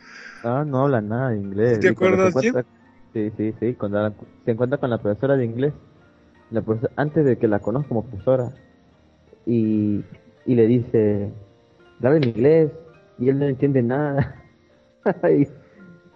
[0.43, 1.79] Ah, no habla nada de inglés.
[1.79, 2.65] ¿Te Y acuerdas, se encuentra-
[3.13, 3.73] Sí, sí, sí.
[3.73, 4.13] Cuando la-
[4.45, 5.73] se encuentra con la profesora de inglés,
[6.51, 8.51] la profesora- antes de que la conozca como profesora,
[9.45, 10.03] y,
[10.45, 11.31] y le dice,
[11.99, 12.71] habla en inglés,
[13.17, 14.43] y él no entiende nada.
[15.31, 15.47] y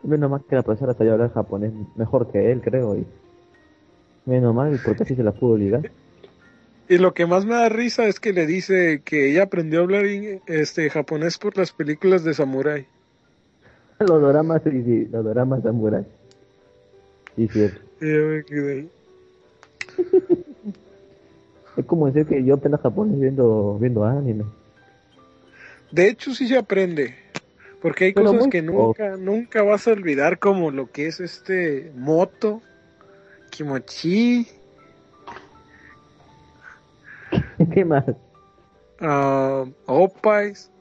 [0.08, 2.96] menos mal que la profesora sabía hablar japonés mejor que él, creo.
[2.96, 3.08] Y
[4.26, 5.90] menos mal, porque así se la pudo ligar.
[6.90, 9.84] Y lo que más me da risa es que le dice que ella aprendió a
[9.84, 12.88] hablar este japonés por las películas de samurái.
[14.00, 16.06] los doramas, sí, sí, los doramas samurai.
[17.36, 17.80] Sí, cierto.
[18.02, 18.88] Y yo me quedé.
[21.76, 24.44] Es como decir que yo aprendo japonés viendo, viendo anime.
[25.92, 27.16] De hecho, sí se aprende.
[27.82, 31.20] Porque hay Pero cosas muy que nunca, nunca vas a olvidar, como lo que es
[31.20, 32.62] este moto,
[33.50, 34.48] kimochi,
[37.74, 38.06] ¿Qué más?
[39.02, 40.72] ah, opais.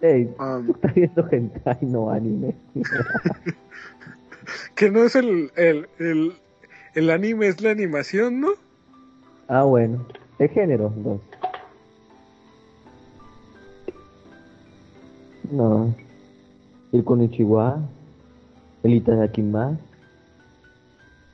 [0.00, 2.54] Ey, um, tú estás viendo hentai, no anime.
[4.74, 6.34] que no es el, el, el,
[6.94, 8.48] el anime, es la animación, ¿no?
[9.48, 10.04] ah, bueno.
[10.38, 11.28] El género, entonces.
[15.50, 15.94] No.
[16.92, 17.78] El Konichiwa.
[18.82, 19.78] El Itadakima.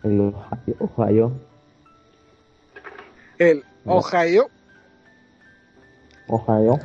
[0.03, 0.77] El Ohio.
[0.79, 1.33] Ohio.
[3.39, 3.65] El.
[3.87, 4.51] Ohio,
[6.29, 6.79] Ohio.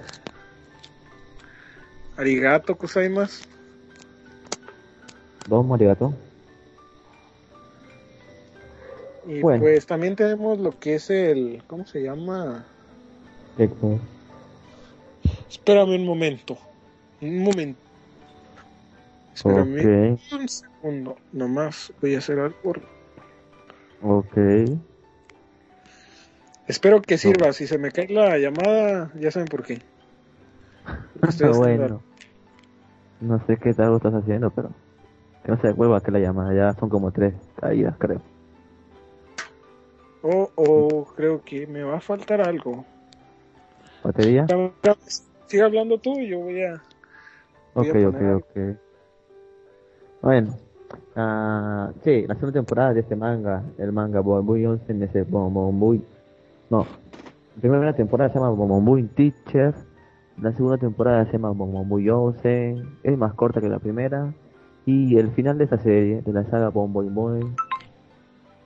[2.17, 3.43] arigato kusaimasu.
[5.47, 6.13] Dos arigato.
[9.27, 9.61] Y Bueno.
[9.61, 12.65] pues también tenemos lo que es el, ¿cómo se llama?
[13.57, 13.69] ¿Qué?
[15.49, 16.57] Espérame un momento,
[17.21, 17.79] un momento.
[19.33, 22.73] Espérame un segundo, nomás voy a hacer algo.
[24.01, 24.37] Ok.
[26.67, 29.81] Espero que sirva, si se me cae la llamada, ya saben por qué.
[31.21, 32.01] Haciendo bueno.
[33.19, 34.69] No sé qué tal estás haciendo, pero
[35.43, 36.53] que no se devuelva que la llamada.
[36.53, 38.21] Ya son como tres caídas, creo.
[40.21, 42.85] Oh, oh, creo que me va a faltar algo.
[44.03, 44.45] ¿Batería?
[45.47, 46.81] Sigue hablando tú y yo voy a...
[47.73, 48.37] voy Ok, a ok, algo.
[48.37, 48.77] ok.
[50.21, 50.57] Bueno,
[51.15, 56.01] ah, sí, la segunda temporada de este manga, el manga Bomboy 11 en ese Bomboy.
[56.73, 56.87] No,
[57.55, 59.75] la primera temporada se llama Bomboy Teacher,
[60.41, 64.33] la segunda temporada se llama Bomboy 11, es más corta que la primera.
[64.87, 67.41] Y el final de esta serie, de la saga Bomboy Boy.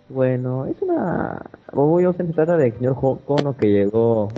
[0.07, 1.49] Bueno, es una.
[1.73, 4.29] Bomboy 11 se trata del señor Kono que llegó,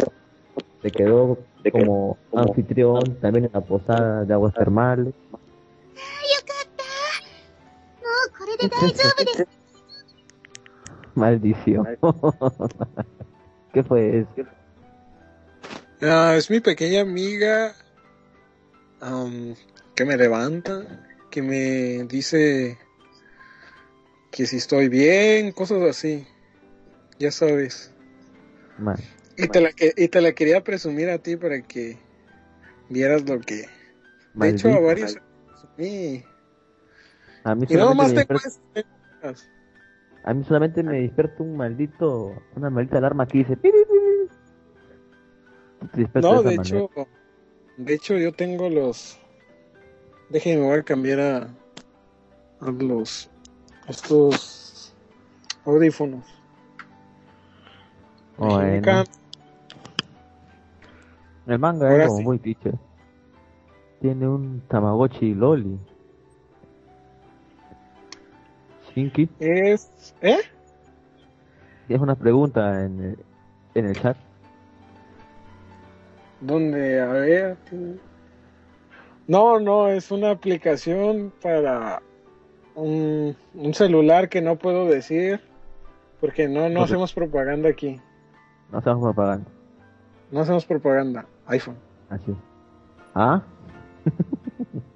[0.82, 1.38] se quedó
[1.72, 5.14] como anfitrión también en la posada de aguas termales.
[11.16, 11.44] も
[13.74, 14.26] ¿Qué fue?
[14.36, 14.46] ¿Qué
[16.38, 17.76] es mi pequeña amiga
[19.96, 22.78] que me levanta, que me dice
[24.32, 26.26] que si estoy bien, cosas así.
[27.20, 27.92] Ya sabes.
[29.38, 29.48] Y.
[29.48, 31.98] Te la quería presumir a ti para que
[32.90, 33.66] vieras lo que...
[34.34, 35.18] De hecho, a varios...
[35.18, 36.24] A mí
[37.70, 38.60] y no más te cuesta
[40.24, 44.00] a mí solamente me despierta un maldito, una maldita alarma que dice pi, pi, pi,
[45.80, 45.88] pi.
[45.92, 46.90] Te despierta No, de hecho,
[47.78, 49.20] de hecho yo tengo los...
[50.30, 51.48] Déjenme, voy a cambiar a,
[52.62, 53.30] a los...
[53.88, 54.96] Estos
[55.66, 56.26] audífonos.
[58.38, 59.04] Bueno,
[61.48, 62.26] el manga Ahora es como sí.
[62.26, 62.76] muy teacher.
[64.00, 65.80] Tiene un Tamagotchi Loli.
[69.40, 70.14] Es...
[70.22, 70.40] ¿Eh?
[71.88, 73.18] es una pregunta en el,
[73.76, 74.18] en el chat.
[76.42, 77.58] Donde, a ver.
[79.28, 82.02] No, no, es una aplicación para
[82.76, 85.42] un, un celular que no puedo decir
[86.20, 88.00] porque no, no hacemos propaganda aquí.
[88.72, 89.50] No estamos propagando.
[90.32, 91.26] No hacemos propaganda.
[91.48, 91.78] iPhone.
[92.10, 92.36] Así.
[93.16, 93.42] ¿Ah?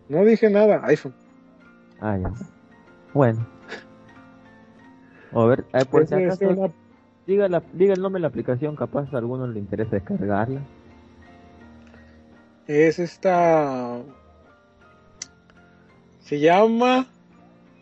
[0.10, 0.86] No dije nada.
[0.86, 1.16] iPhone.
[2.00, 2.32] Ah, ya.
[3.16, 3.48] Bueno.
[5.36, 6.72] A ver, eh, por si acaso,
[7.26, 10.62] diga, la, diga el nombre de la aplicación, capaz a alguno le interesa descargarla.
[12.68, 14.02] es esta.
[16.20, 17.08] Se llama.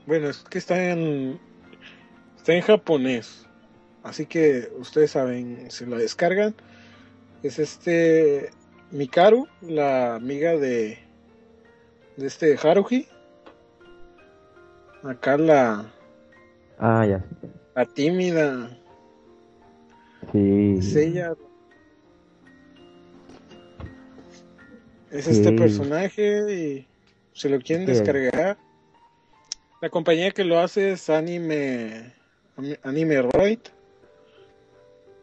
[0.08, 1.40] Bueno, es que está en.
[2.38, 3.48] Está en japonés.
[4.04, 6.56] Así que ustedes saben, si lo descargan.
[7.44, 8.52] Es este.
[8.92, 11.00] Mikaru, la amiga de.
[12.16, 13.08] De este Haruhi.
[15.04, 15.86] Acá la.
[16.82, 17.24] Ah, ya.
[17.76, 18.70] La tímida.
[20.32, 20.76] Sí.
[20.80, 21.34] Es ella.
[25.12, 25.32] Es Sí.
[25.32, 26.88] este personaje y
[27.34, 27.94] si lo quieren Sí.
[27.94, 28.58] descargar.
[29.82, 32.14] La compañía que lo hace es Anime
[32.84, 33.60] Anime Roid.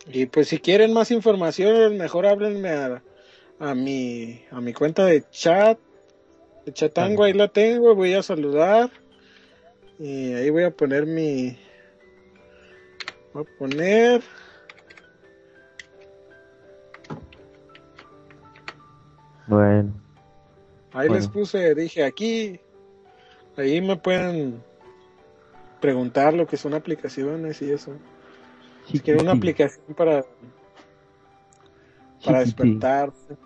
[0.07, 3.03] Y pues si quieren más información, mejor háblenme a,
[3.61, 5.79] a mi a mi cuenta de chat
[6.65, 8.91] de chatango, ahí la tengo, voy a saludar.
[9.99, 11.59] Y ahí voy a poner mi
[13.33, 14.23] voy a poner
[19.49, 19.95] Bueno.
[20.93, 22.61] Ahí les puse, dije aquí,
[23.57, 24.63] ahí me pueden
[25.81, 27.93] preguntar lo que son aplicaciones y eso.
[28.87, 30.25] Si quieren una aplicación para,
[32.25, 33.37] para despertarse.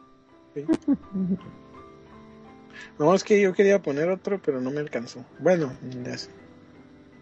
[0.54, 0.66] ¿sí?
[2.98, 5.24] No, es que yo quería poner otro, pero no me alcanzó.
[5.38, 5.72] Bueno,
[6.04, 6.30] ya sé.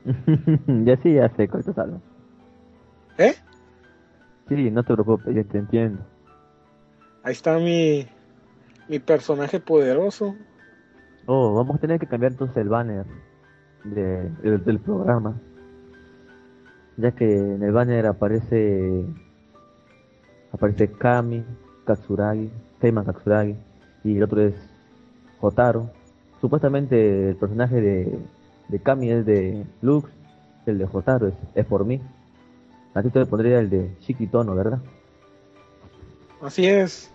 [0.84, 2.00] ya sí, ya sé, cuál te salvo.
[3.18, 3.34] ¿Eh?
[4.48, 6.02] Sí, no te preocupes, yo te entiendo.
[7.22, 8.06] Ahí está mi,
[8.88, 10.36] mi personaje poderoso.
[11.26, 13.04] Oh, vamos a tener que cambiar entonces el banner
[13.84, 15.38] de, del- del programa.
[16.96, 19.04] Ya que en el banner aparece
[20.52, 21.44] aparece Kami,
[21.84, 22.50] Katsuragi,
[22.80, 23.56] Seiman Katsuragi
[24.04, 24.54] y el otro es
[25.38, 25.90] Jotaro.
[26.40, 28.18] Supuestamente el personaje de,
[28.70, 30.08] de Kami es de Lux,
[30.66, 32.00] el de Jotaro es, es por mí.
[32.94, 34.80] A ti te pondría el de Shikitono, ¿verdad?
[36.42, 37.10] Así es.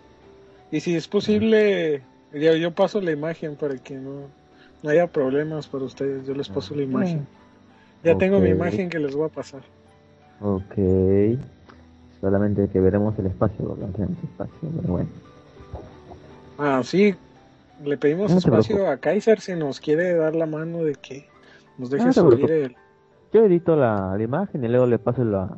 [0.71, 2.01] Y si es posible,
[2.33, 4.27] yo, yo paso la imagen para que no,
[4.83, 6.25] no haya problemas para ustedes.
[6.25, 7.27] Yo les paso la imagen.
[8.03, 9.61] Ya tengo mi imagen que les voy a pasar.
[10.39, 10.75] Ok.
[12.21, 15.09] Solamente que veremos el espacio, tenemos espacio, pero bueno.
[16.57, 17.15] Ah, sí.
[17.83, 21.27] Le pedimos No espacio a Kaiser si nos quiere dar la mano de que
[21.77, 22.75] nos deje No te subir el...
[23.33, 25.57] Yo edito la, la imagen y luego le paso la,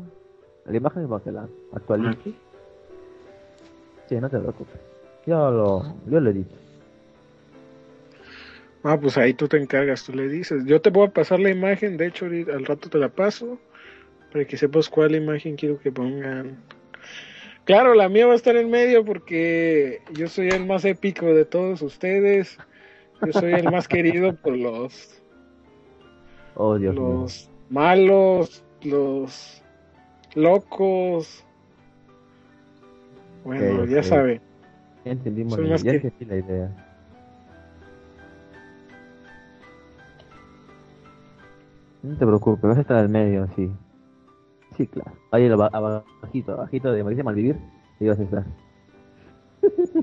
[0.66, 2.34] la imagen para que la actualice.
[4.08, 4.80] Sí, no te preocupes.
[5.26, 6.56] Yo lo, yo lo edito.
[8.84, 10.64] Ah, pues ahí tú te encargas, tú le dices.
[10.66, 13.60] Yo te voy a pasar la imagen, de hecho al rato te la paso,
[14.32, 16.58] para que sepas cuál imagen quiero que pongan.
[17.66, 21.44] Claro, la mía va a estar en medio porque yo soy el más épico de
[21.44, 22.58] todos ustedes.
[23.26, 25.22] Yo soy el más querido por los,
[26.60, 27.04] Oh, Dios mío.
[27.22, 29.64] los malos, los
[30.36, 31.44] locos.
[33.44, 34.42] Bueno, Ok, ya sabe.
[35.06, 36.84] Ya entendimos, la- ya que- entendí la idea.
[42.04, 43.72] No te preocupes, vas a estar al medio, sí.
[44.76, 45.12] Sí, claro.
[45.32, 47.58] Ahí aba- abajito, abajito de Mauricio Malvivir,
[48.00, 48.46] y vas a estar.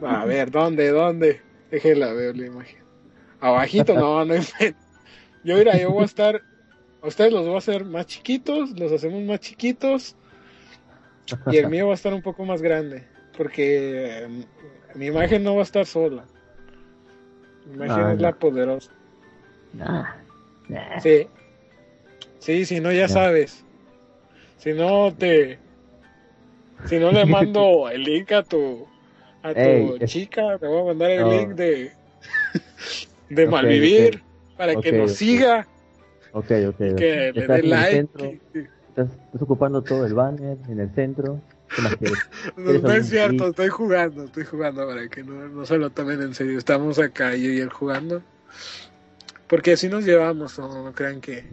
[0.02, 1.40] A ver, ¿dónde, dónde?
[1.70, 2.82] Déjela ver la imagen.
[3.40, 4.76] Abajito, no, no inventes.
[5.44, 6.42] Yo, mira, yo voy a estar.
[7.02, 10.16] A ustedes los voy a hacer más chiquitos, los hacemos más chiquitos.
[11.50, 13.04] Y el mío va a estar un poco más grande.
[13.36, 14.28] Porque eh,
[14.94, 16.24] mi imagen no va a estar sola.
[17.66, 18.22] Mi imagen es no.
[18.22, 18.90] la poderosa.
[19.72, 20.14] Nah,
[20.68, 21.00] nah.
[21.00, 21.26] Sí.
[22.38, 23.64] Sí, si no, ya sabes.
[24.58, 25.58] Si no, te.
[26.86, 28.86] Si no le mando el link a tu.
[29.42, 31.30] A tu Ey, chica, te voy a mandar el No.
[31.30, 31.92] link de.
[33.28, 34.22] De Malvivir.
[34.56, 35.66] Para que nos siga.
[36.32, 36.80] Ok, ok.
[36.80, 37.96] y que le dé like.
[37.96, 38.24] centro,
[38.88, 41.40] estás, estás ocupando todo el banner en el centro.
[41.74, 42.18] ¿Qué más quieres?
[42.56, 45.90] No, ¿Eres no es cierto, estoy jugando, estoy jugando para que no, no se lo
[45.90, 46.58] tomen en serio.
[46.58, 48.22] Estamos acá yo y él jugando.
[49.48, 51.44] Porque así nos llevamos, no, no crean que.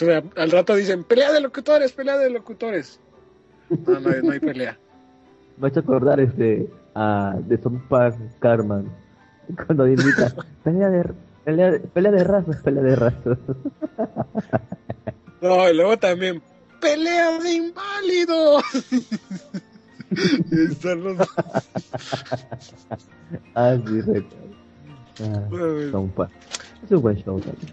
[0.00, 3.00] de- al rato dicen, pelea de locutores, pelea de locutores.
[3.86, 4.78] No, no, hay- no hay pelea.
[5.58, 8.90] Me ha hecho acordar este, a de Son Park Carman.
[9.66, 10.32] Cuando invita,
[10.64, 11.04] pelea de,
[11.46, 13.38] pelea, de- pelea de razas, pelea de razas.
[15.40, 16.42] No, y luego también,
[16.80, 18.64] pelea de inválidos.
[20.10, 21.16] Y están los...
[23.56, 24.00] Ah, sí.
[25.20, 25.48] Ah.
[25.50, 25.92] Es
[26.90, 27.72] un buen show también.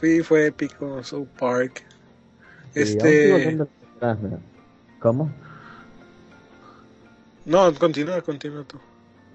[0.00, 1.82] Sí, fue épico, South Park.
[2.74, 3.58] Sí, Este...
[5.00, 5.30] ¿Cómo?
[7.44, 8.78] No, continúa, continúa tú.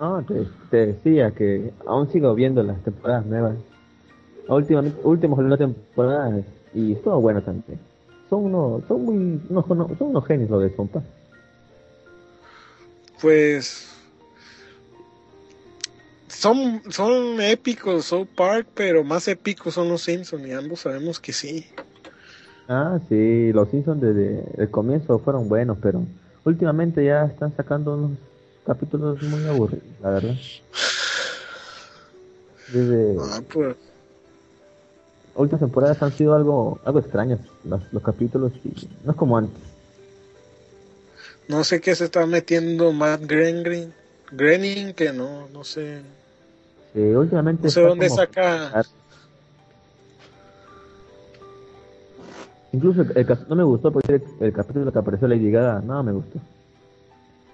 [0.04, 3.56] No, te, te decía que aún sigo viendo las temporadas nuevas.
[4.50, 6.44] Últimamente, últimos una temporada
[6.74, 7.80] y estuvo bueno también.
[8.30, 11.02] Son unos, son muy, unos, son unos genios los de Park.
[13.22, 13.92] Pues...
[16.28, 21.32] Son, son épicos South Park, pero más épicos son los Simpsons y ambos sabemos que
[21.32, 21.66] sí.
[22.68, 26.04] Ah, sí, los Simpsons desde el comienzo fueron buenos, pero
[26.44, 28.18] últimamente ya están sacando unos
[28.66, 30.36] capítulos muy aburridos, la verdad.
[32.74, 33.76] Desde Ah, pues...
[35.36, 39.62] últimas temporadas han sido algo, algo extraños los, los capítulos y no es como antes.
[41.48, 43.92] No sé qué se está metiendo Matt Groening,
[44.32, 46.02] Groening que no, no sé,
[46.96, 48.84] Eh, últimamente no sé dónde como- saca.
[52.72, 56.02] Incluso el, el no me gustó porque el, el capítulo que apareció Lady Gaga, no
[56.02, 56.40] me gustó.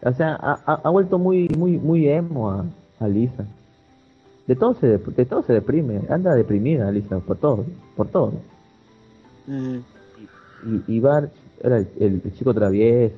[0.01, 2.65] O sea, ha, ha- ha vuelto muy muy muy emo a,
[2.99, 3.45] a Lisa.
[4.47, 7.65] De todo se de todo se deprime, anda deprimida Lisa por todo,
[7.95, 8.33] por todo.
[9.47, 9.77] Mm,
[10.87, 11.31] Y, y Bart
[11.61, 13.15] era el, el- el chico travieso.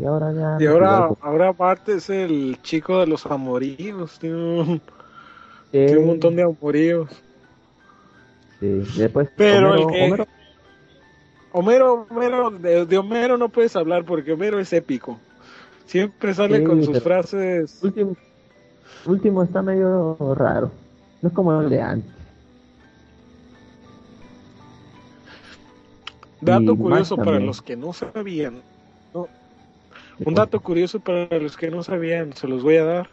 [0.00, 4.80] Y ahora ya Y ahora, ahora aparte es el chico de los amoríos, tiene un,
[5.72, 7.08] Eh, tiene un montón de amoríos.
[8.60, 8.82] sí.
[8.96, 10.26] Después Pero Homero- el que- Homero-
[11.52, 15.18] Homero, Homero, de, de Homero no puedes hablar porque Homero es épico.
[15.90, 17.80] Siempre sale Sí, con sus frases.
[17.82, 18.16] último,
[19.06, 20.70] último está medio raro.
[21.20, 22.12] No es como el de antes.
[26.40, 28.62] Dato y curioso para los que no sabían.
[29.12, 29.26] ¿no?
[30.24, 33.10] Un dato curioso para los que no sabían, se los voy a dar.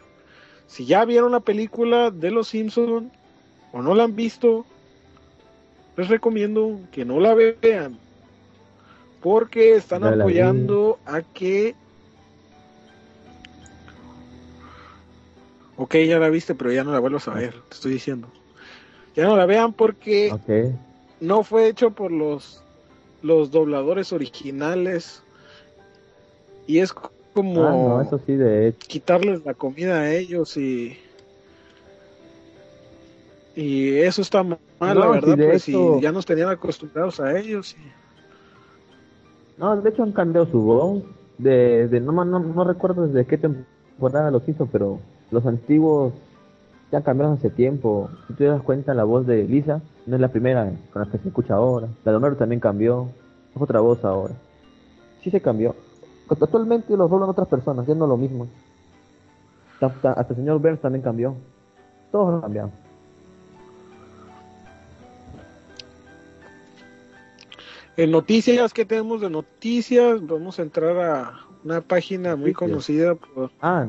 [0.68, 3.10] Si ya vieron la película de Los Simpson
[3.72, 4.64] o no la han visto,
[5.96, 7.98] les recomiendo que no la vean.
[9.20, 11.74] Porque están apoyando a que...
[15.78, 18.28] Ok, ya la viste, pero ya no la vuelvas a ver, te estoy diciendo.
[19.14, 20.32] Ya no la vean porque
[21.20, 22.62] no fue hecho por los
[23.22, 25.22] los dobladores originales
[26.68, 28.86] y es como Ah, no, eso sí, de hecho.
[28.88, 30.96] quitarles la comida a ellos y
[33.56, 37.36] y eso está mal la verdad de pues hecho- si ya nos tenían acostumbrados a
[37.38, 37.92] ellos y-
[39.56, 41.02] No, de hecho han cambiado su voz.
[41.38, 45.00] De, de no, no, no recuerdo desde qué temporada los hizo, pero
[45.30, 46.12] los antiguos
[46.90, 48.08] ya cambiaron hace tiempo.
[48.26, 51.18] Si te das cuenta, la voz de Lisa no es la primera con la que
[51.18, 51.88] se escucha ahora.
[52.04, 53.08] La de Homero también cambió.
[53.54, 54.34] Es otra voz ahora.
[55.22, 55.74] Sí se cambió.
[56.30, 58.46] Actualmente los doblan otras personas, ya no lo mismo.
[59.80, 61.34] Hasta, hasta el señor Burns también cambió.
[62.10, 62.70] Todos han cambiado.
[67.96, 71.32] en noticias que tenemos de noticias vamos a entrar a
[71.64, 72.56] una página muy Noticias.
[72.70, 73.86] conocida por Ah,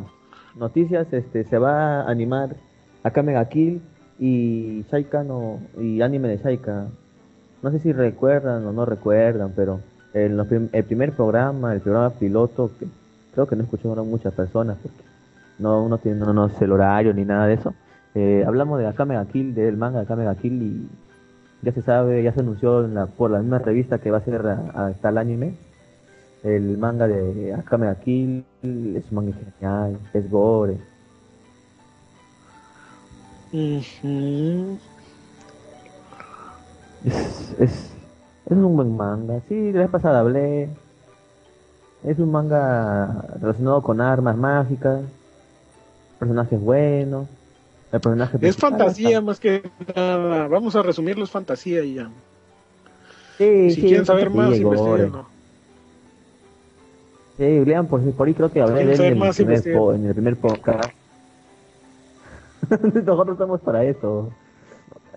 [0.59, 2.55] noticias, este, se va a animar
[3.03, 3.81] Akame ga Kill
[4.19, 6.87] y Shaika no, y anime de Shaika.
[7.63, 9.79] No sé si recuerdan o no recuerdan, pero
[10.13, 12.87] prim- el primer programa, el programa piloto, que
[13.33, 15.03] creo que no escucharon muchas personas porque
[15.59, 17.73] no uno tiene no, no sé el horario ni nada de eso.
[18.15, 20.87] eh, hablamos de Akame ga Kill, del manga Akame ga Kill y
[21.61, 24.21] ya se sabe, ya se anunció en la, por la misma revista que va a
[24.21, 25.53] ser a, a tal anime.
[26.43, 30.77] El manga de Akame ga Kill es un manga genial, es gore.
[37.05, 37.71] Es, es,
[38.45, 39.41] es un buen manga.
[39.47, 40.69] Sí, la vez pasada hablé.
[42.03, 45.01] Es un manga relacionado con armas mágicas,
[46.17, 47.27] personajes buenos.
[47.91, 49.63] El personaje es fantasía está- más que
[49.95, 52.09] nada vamos a resumirlo es fantasía y ya
[53.39, 55.07] Sí, si sí, quieren saber más y gore.
[55.07, 55.38] investiguen
[57.39, 60.05] Sí, lean por, por ahí creo que hablé de él en el, primer po- en
[60.05, 60.89] el primer podcast.
[62.69, 64.29] Nosotros estamos para eso.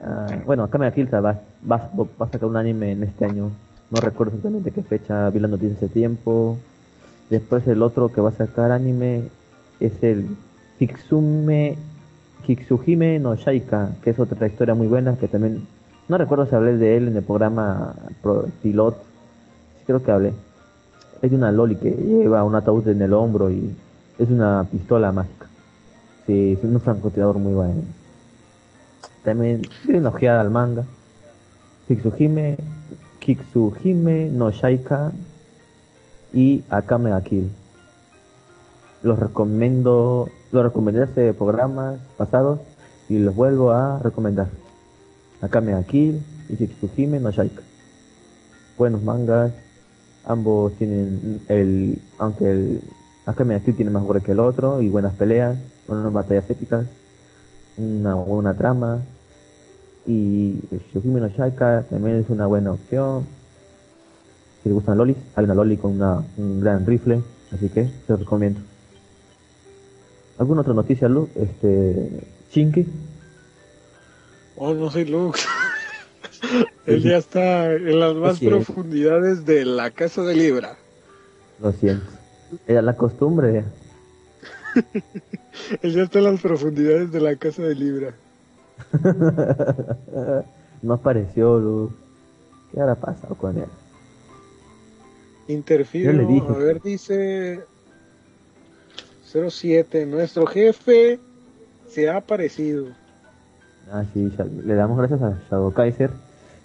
[0.00, 3.50] Ah, bueno, acá me va, va, va a sacar un anime en este año.
[3.90, 6.58] No recuerdo exactamente qué fecha, vi la noticia hace tiempo.
[7.28, 9.24] Después el otro que va a sacar anime
[9.80, 10.28] es el
[10.78, 11.76] Kitsume
[12.46, 15.66] Kitsuhime no Shaika, que es otra historia muy buena que también
[16.08, 18.94] no recuerdo si hablé de él en el programa Pro- Pilot.
[19.78, 20.32] Sí creo que hablé.
[21.22, 23.74] Es de una loli que lleva un ataúd en el hombro y
[24.18, 25.46] es una pistola mágica.
[26.26, 27.82] Sí, es un francotirador muy bueno.
[29.24, 30.84] También tiene una ojeada al manga.
[31.86, 32.56] Kitsuhime,
[33.20, 35.12] Kitsuhime no Shaika.
[36.32, 37.50] y Akame ga Kill.
[39.02, 42.60] Los recomiendo, los recomendé hace programas pasados
[43.08, 44.48] y los vuelvo a recomendar.
[45.40, 47.62] Akame ga Kill y Shikisuhime no Shaika.
[48.78, 49.52] Buenos mangas,
[50.24, 52.80] ambos tienen el, aunque el
[53.26, 56.86] Akame tiene más gore que el otro y buenas peleas, buenas batallas épicas,
[57.76, 59.02] una buena trama
[60.06, 63.26] y Shikisuhime no Shaika también es una buena opción.
[64.62, 67.22] Si le gustan lolis, hay una loli con una, un gran rifle,
[67.52, 68.60] así que se los recomiendo.
[70.38, 71.28] ¿Alguna otra noticia, Lu?
[71.36, 72.86] Este, Shinki,
[74.56, 75.40] Oh, no soy Luke.
[76.86, 78.52] Él ya está en las más Así es.
[78.52, 80.76] profundidades de la casa de Libra.
[81.60, 82.06] lo siento.
[82.66, 83.64] Era la costumbre.
[85.82, 88.14] Él ya está en las profundidades de la casa de Libra.
[90.82, 91.92] no apareció, Lu.
[92.72, 93.68] ¿Qué habrá pasado con él?
[95.46, 96.46] Dije.
[96.48, 97.60] a ver, dice
[99.24, 101.20] 07, nuestro jefe
[101.88, 102.86] se ha aparecido.
[103.90, 104.30] Ah, sí,
[104.64, 106.10] le damos gracias a Shadow Kaiser,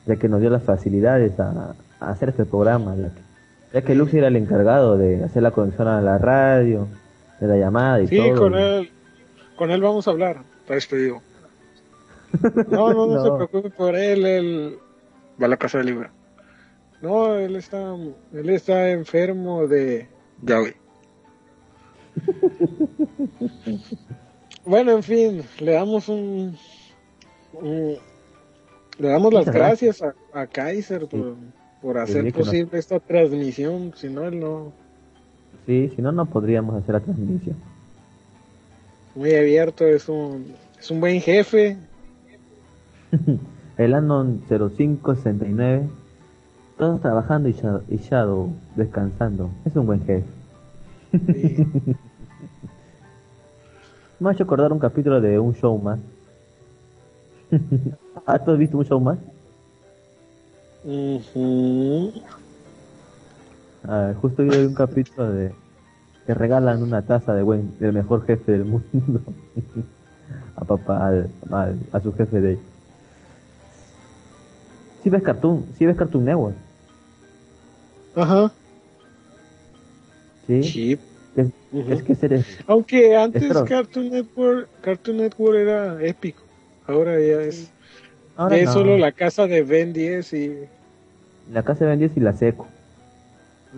[0.07, 3.21] ya que nos dio las facilidades a, a hacer este programa, ya que,
[3.73, 6.87] ya que Lux era el encargado de hacer la conexión a la radio,
[7.39, 8.35] de la llamada y Sí, todo.
[8.39, 8.91] con y- él,
[9.55, 11.21] con él vamos a hablar, está despedido.
[12.69, 13.35] No, no, no, se No.
[13.37, 14.77] preocupe por él, él
[15.41, 16.11] va a la casa de Libra.
[17.01, 17.95] No, él está,
[18.33, 20.07] él está enfermo de
[20.41, 20.73] Yaoi.
[24.65, 26.57] bueno, en fin, le damos un,
[27.53, 27.97] un-
[28.99, 31.35] le damos las gracias a, a Kaiser por,
[31.81, 34.71] por hacer Sí, posible esta transmisión, si no él no,
[35.65, 37.55] Sí, si no, no podríamos hacer la transmisión.
[39.15, 40.45] muy abierto, es un,
[40.79, 41.77] es un buen jefe,
[43.77, 45.87] El Anon 0569,
[46.77, 49.49] todos trabajando y Shadow, y Shadow descansando.
[49.65, 50.25] Es un buen jefe.
[51.13, 51.65] y-
[54.19, 55.99] Me ha hecho acordar un capítulo de un show más.
[58.25, 59.17] ¿Has tú visto un show más?
[63.83, 65.51] Ah, justo hoy hay un capítulo de
[66.25, 69.21] que regalan una taza de buen del mejor jefe del mundo
[70.57, 72.59] a papá al, al- a su jefe de
[75.03, 76.55] si ves Cartoon si ves Cartoon Network
[78.15, 78.51] Ajá.
[80.47, 80.99] sí, Sí.
[81.35, 81.91] Es, Ujú.
[81.91, 83.61] es que eres Aunque antes.
[83.63, 86.46] Cartoon Network, Cartoon Network era épico.
[86.87, 87.69] Ahora ya es,
[88.37, 88.73] ahora ya es no.
[88.73, 90.55] solo la casa de Ben 10 y,
[91.51, 92.67] la casa de Ben 10 y la seco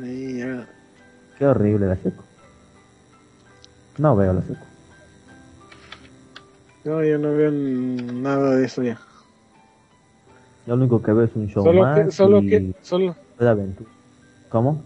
[0.04, 0.68] y ya.
[1.38, 2.24] qué horrible la seco
[3.98, 4.66] no veo la seco
[6.86, 9.00] No, yo no veo nada de eso ya.
[10.68, 13.16] yo lo único que veo es un show Solo más que, solo y que, solo,
[13.40, 13.90] de aventura
[14.50, 14.84] ¿cómo?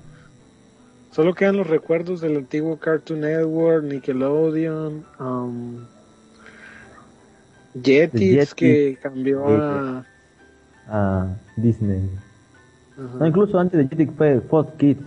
[1.12, 5.86] solo quedan los recuerdos del antiguo Cartoon Network, Nickelodeon, um,
[7.82, 10.06] Jetix, que cambió a,
[10.88, 11.28] a
[11.58, 12.10] Disney
[12.98, 15.04] ajá, No, incluso antes de Jetix fue Fox Kids.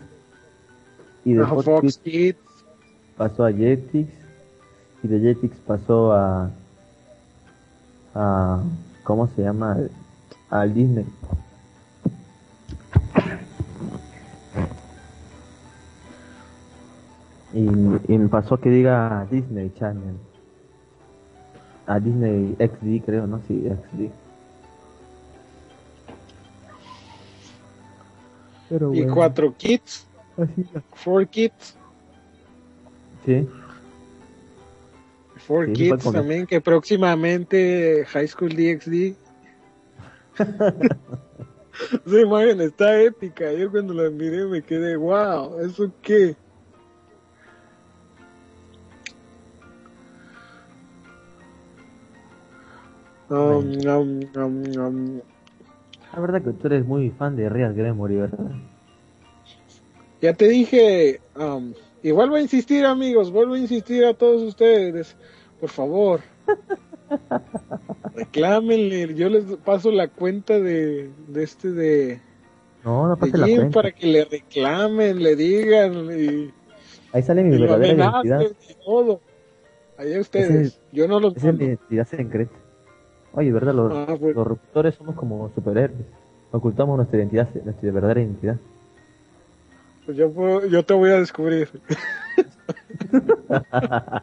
[1.25, 2.39] Y de Fox, Fox Kids Kids.
[3.17, 4.09] pasó a Jetix.
[5.03, 6.51] Y de Jetix pasó a.
[8.15, 8.63] a
[9.05, 9.77] ¿Cómo se llama?
[10.51, 11.07] Al Disney.
[17.53, 17.69] Y,
[18.13, 20.17] y pasó que diga Disney Channel.
[21.87, 23.41] A Disney XD, creo, ¿no?
[23.47, 24.11] Sí, XD.
[28.69, 30.07] Pero y cuatro Kids,
[30.37, 31.77] así Four Kids.
[33.25, 33.49] Sí.
[35.37, 39.15] Four Sí, Kids también, que próximamente High School DxD.
[42.07, 43.53] Esa imagen está épica.
[43.53, 46.35] Yo cuando la miré me quedé, wow, ¿eso qué?
[56.13, 58.51] La verdad que tú eres muy fan de Real Gremory, ¿verdad?
[60.23, 61.73] Ya te dije, um,
[62.03, 65.17] y vuelvo a insistir amigos, vuelvo a insistir a todos ustedes,
[65.61, 66.21] por favor.
[68.15, 72.21] Reclámenle, yo les paso la cuenta de, de este de,
[72.85, 73.71] No, no de pase la cuenta.
[73.75, 76.51] para que le reclamen, le digan y,
[77.13, 78.53] Ahí sale mi verdadera identidad.
[78.85, 79.21] todo.
[79.99, 82.56] Allá ustedes, Ese- yo no los Esa es mi identidad secreta.
[83.37, 83.75] Oye, ¿verdad?
[83.75, 86.01] Los, Ah, pues, los locutores somos como superhéroes.
[86.51, 88.57] Ocultamos nuestra identidad, nuestra verdadera identidad.
[90.05, 91.69] pues yo, puedo- yo te voy a descubrir.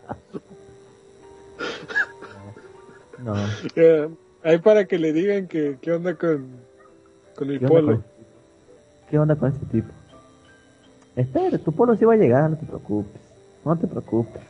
[3.23, 3.35] No.
[3.75, 4.09] Ya,
[4.43, 6.47] Ahí para que le digan que qué onda con,
[7.35, 7.87] con el ¿Qué onda, polo.
[7.95, 8.05] con,
[9.09, 9.87] ¿Qué onda con ese tipo?
[11.15, 13.21] Espera, tu polo sí va a llegar, no te preocupes.
[13.63, 14.41] No te preocupes.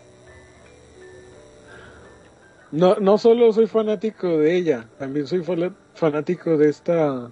[2.74, 5.46] No, no solo soy fanático de ella, también soy
[5.94, 7.30] fanático de esta,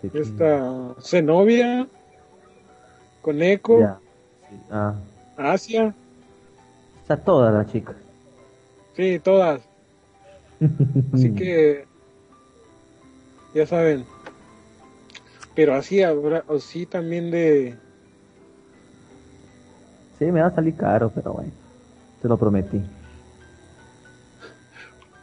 [0.00, 1.88] de esta Zenobia,
[3.20, 3.98] con Echo, Ya.
[4.48, 4.94] Sí, Ah,
[5.36, 5.92] Asia,
[7.02, 7.96] o sea, todas las chicas.
[8.94, 9.60] sí, todas.
[11.12, 11.84] Así que,
[13.54, 14.04] ya saben.
[15.56, 17.76] Pero así habrá, o sí también de,
[20.20, 21.50] Sí, me va a salir caro, pero bueno.
[22.22, 22.80] Te lo prometí.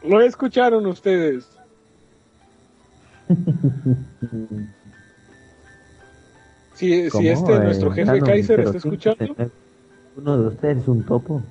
[0.03, 1.47] Lo escucharon ustedes.
[6.75, 9.35] Si, si este, Eh, nuestro jefe Nano, Kaiser está escuchando,
[10.17, 11.43] Uno de ustedes es un topo.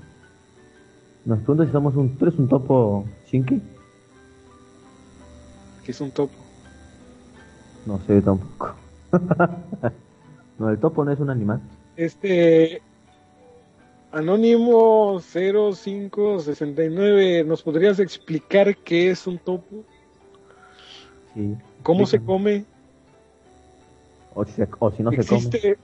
[1.24, 2.16] Nos pregunta si somos un...
[2.16, 3.62] ¿Tú eres un topo Shinki?
[5.84, 6.34] que es un topo.
[7.86, 8.74] No sé, tampoco.
[10.58, 11.60] no, el topo no es un animal.
[11.96, 12.82] Este
[14.12, 19.84] Anónimo 0569, ¿nos podrías explicar qué es un topo?
[21.34, 21.54] Sí.
[21.82, 22.64] ¿Cómo se come?
[24.34, 25.38] O si, se- o si no se come.
[25.40, 25.78] ¿Existe,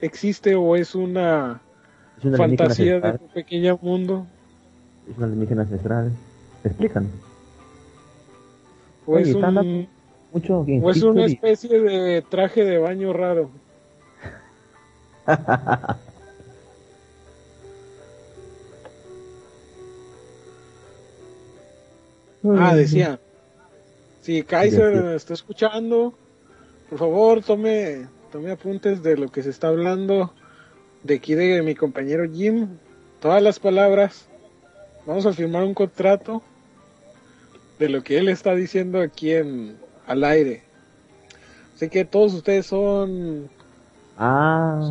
[0.00, 1.60] ¿Existe o es una
[2.18, 4.26] Es un alienígena fantasía de tu pequeño mundo?
[5.10, 6.12] Es un alienígena ancestral.
[6.62, 7.10] Explícanos.
[9.06, 9.88] ¿O es, un,
[10.32, 13.50] Mucho o es una especie de traje de baño raro?
[22.58, 23.18] Ah, decía.
[24.22, 26.14] Si Kaiser está escuchando,
[26.88, 30.32] por favor tome, tome apuntes de lo que se está hablando
[31.02, 32.68] de aquí de mi compañero Jim.
[33.20, 34.26] Todas las palabras.
[35.06, 36.42] Vamos a firmar un contrato
[37.78, 40.62] de lo que él está diciendo aquí en al aire.
[41.74, 43.48] Así que todos ustedes son
[44.18, 44.90] Ah.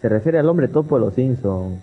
[0.00, 1.82] Se refiere al hombre topo de los Simpsons.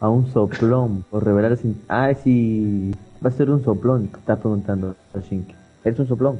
[0.00, 1.80] A un soplón, por revelar sin...
[1.88, 2.92] Ah, sí.
[3.24, 5.54] Va a ser un soplón, te está preguntando Shinki.
[5.84, 6.38] ¿Eres un soplón?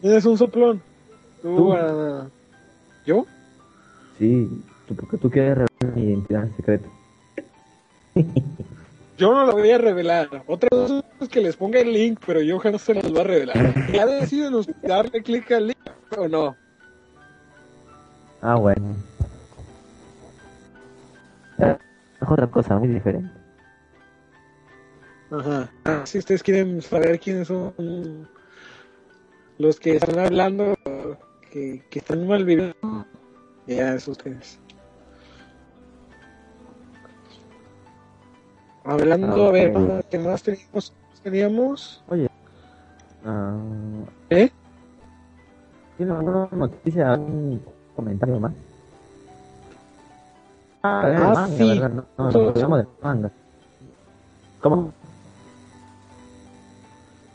[0.00, 0.82] ¿Quién es un soplón?
[1.42, 1.72] ¿Tú, Tú.
[1.74, 2.26] ah,
[3.06, 3.24] ¿Yo?
[4.18, 4.48] Sí,
[4.86, 6.88] tú- porque tú quieres revelar mi identidad secreta.
[9.18, 10.42] Yo no lo voy a revelar.
[10.46, 13.24] Otra cosa es que les ponga el link, pero yo no se los voy a
[13.24, 13.74] revelar.
[13.92, 15.76] Ya deciden darle clic al link
[16.18, 16.56] o no.
[18.40, 18.96] Ah, bueno.
[22.22, 23.30] Es otra cosa muy diferente.
[25.30, 25.68] Ajá.
[25.84, 28.28] Ah, Si ustedes quieren saber quiénes son
[29.58, 30.74] los que están hablando,
[31.50, 32.76] que, que están mal viviendo,
[33.66, 34.60] ya es ustedes.
[38.84, 39.72] Hablando, a ver.
[40.10, 40.94] ¿qué más teníamos?
[41.22, 42.04] teníamos?
[42.08, 42.28] Oye.
[43.24, 43.56] Ah,
[44.30, 44.50] ¿Eh?
[45.96, 47.62] ¿Tiene alguna noticia, algún
[47.94, 48.52] comentario más?
[50.82, 51.68] Ah, Ah, manga, sí.
[51.78, 51.90] ¿verdad?
[51.90, 53.30] No, no, nos olvidamos del manga.
[54.60, 54.92] ¿Cómo?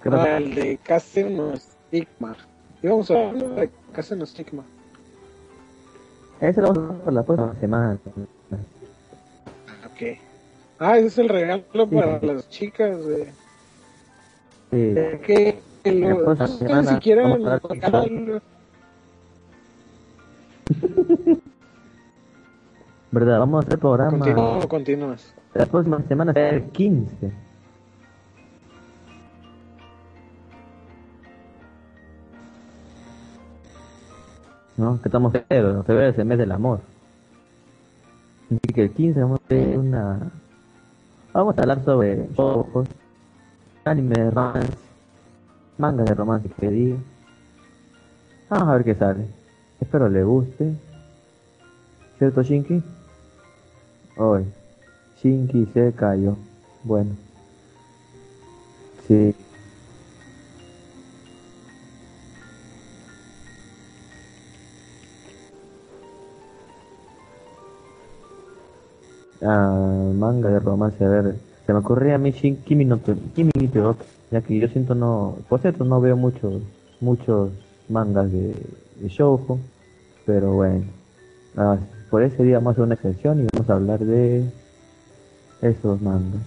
[0.04, 0.24] ¿Qué pasó?
[0.24, 2.36] Ah, el de Casino Stigma.
[2.84, 4.64] Íbamos a hablar de Casino Stigma.
[6.42, 7.98] Ese lo vamos a por la próxima semana.
[9.86, 10.18] Ok.
[10.80, 12.26] Ah, ese es el regalo para Sí.
[12.28, 13.06] las chicas.
[13.06, 13.32] De,
[14.72, 14.78] Sí.
[14.78, 17.00] de que lo, próxima ustedes semana
[23.18, 23.40] ¿Verdad?
[23.40, 24.12] Vamos a hacer programa.
[24.12, 25.34] Continúa o continúas.
[25.56, 27.32] La próxima semana será el 15.
[34.78, 35.02] ¿No?
[35.02, 35.84] Que estamos en febrero.
[35.84, 36.82] Febrero es el mes del amor.
[38.46, 40.20] Así que el 15 vamos a hacer una.
[41.34, 42.88] Vamos a hablar sobre ojos,
[43.84, 44.78] anime de romance,
[45.80, 46.98] manga de romance que diga.
[48.48, 49.26] Vamos a ver qué sale.
[49.82, 50.76] Espero le guste.
[52.20, 52.84] ¿Cierto, Shinky?
[54.18, 54.46] Hoy.
[55.22, 56.36] Shinky se cayó.
[56.84, 57.12] Bueno.
[59.08, 59.36] Sí.
[69.42, 71.36] Ah, manga de romance, a ver.
[71.66, 73.00] Se me ocurría a mí Shin Kimi no
[73.36, 76.62] Kimi Todoke, ya que yo siento no, por cierto no veo muchos
[77.02, 77.52] muchos
[77.90, 78.56] mangas de,
[79.00, 79.60] de shoujo,
[80.26, 80.86] pero bueno.
[81.56, 81.78] Ah,
[82.10, 84.46] por ese día vamos a hacer una excepción y vamos a hablar de
[85.62, 86.42] esos mangas.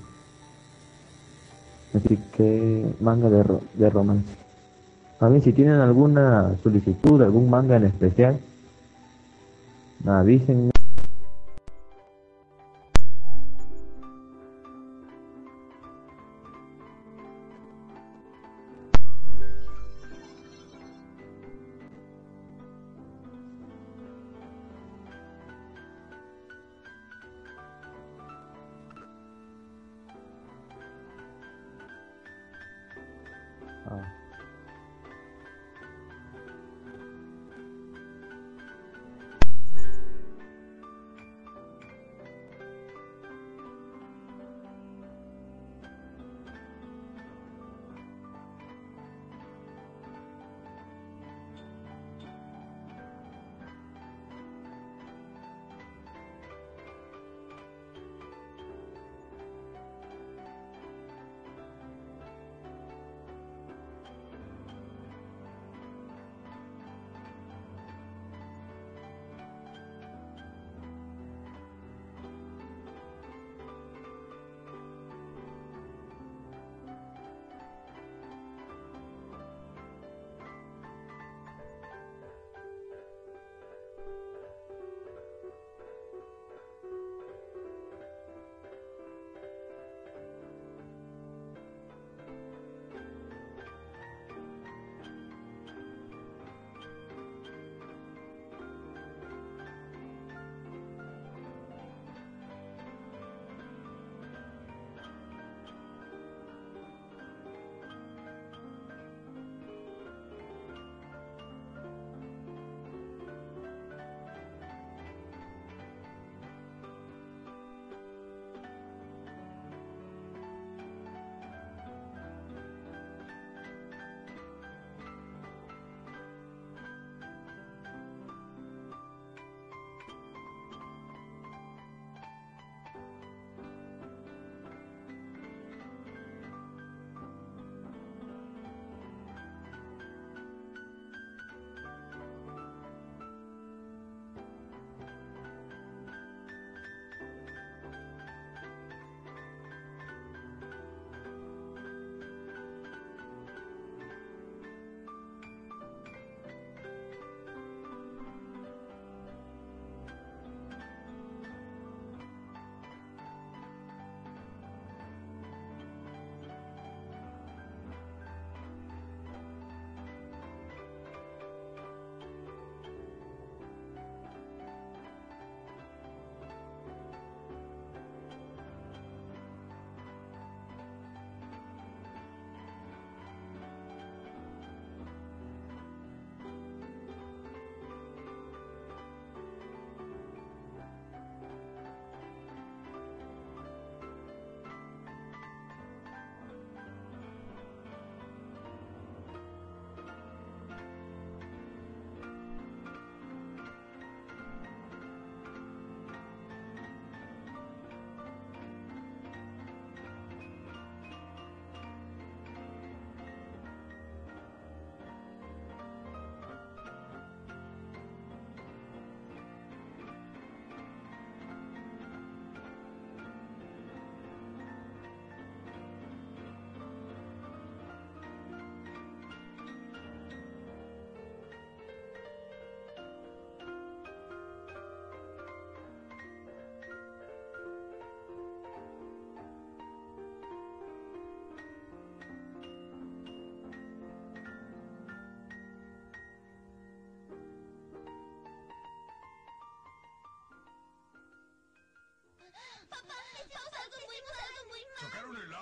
[1.94, 4.34] Así que manga de, ro- de romance.
[5.20, 8.38] Mí si tienen alguna solicitud, algún manga en especial,
[10.06, 10.70] avísenme.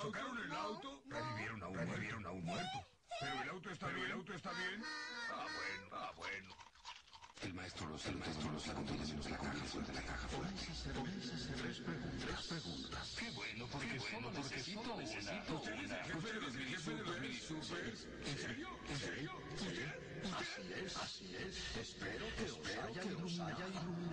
[0.00, 1.02] ¿Tocaron el auto?
[1.08, 2.78] Revivieron a un, revivieron a un muerto.
[3.20, 4.82] Pero el auto está bien, el auto está bien.
[5.32, 6.54] Ah, bueno, ah, bueno.
[7.42, 10.54] El maestro los el maestro los acompañamientos de la caja fuerte, la caja fuerte.
[10.66, 11.48] Tres preguntas,
[12.20, 13.16] tres preguntas.
[13.18, 15.04] Qué bueno, porque solo necesito una.
[15.04, 17.50] ¿Usted es el jefe de los jefe de los?
[17.50, 18.68] ¿En serio?
[18.88, 19.32] ¿En serio?
[20.36, 21.76] Así es, así es.
[21.76, 23.56] Espero que os haya iluminado.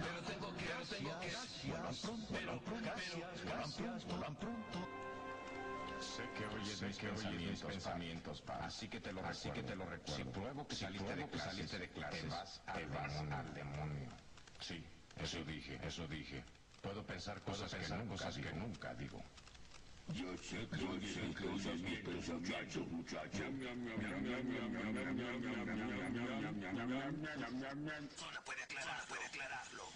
[0.01, 1.29] Pero tengo que, pero tengo que.
[1.71, 2.93] Pronto, pronto,
[3.45, 5.04] pronto, vuelvan pronto.
[6.15, 8.55] Sé que oyes mis pensamientos, pensamientos pa.
[8.63, 10.15] Así que te lo así que te lo recuerdo.
[10.15, 14.09] Si pruebo que saliste de clases, saliste de clases, te vas, te vas al demonio.
[14.61, 14.81] Sí,
[15.17, 16.41] eso dije, eso dije.
[16.81, 19.21] Puedo pensar cosas, pensar que, nunca cosas que nunca digo.
[20.13, 20.85] Yo sé que
[21.49, 23.43] oyes mis pensamientos, muchacho, muchacho.
[28.15, 29.05] Solo puede aclararlo.
[29.09, 29.94] puede aclararlo.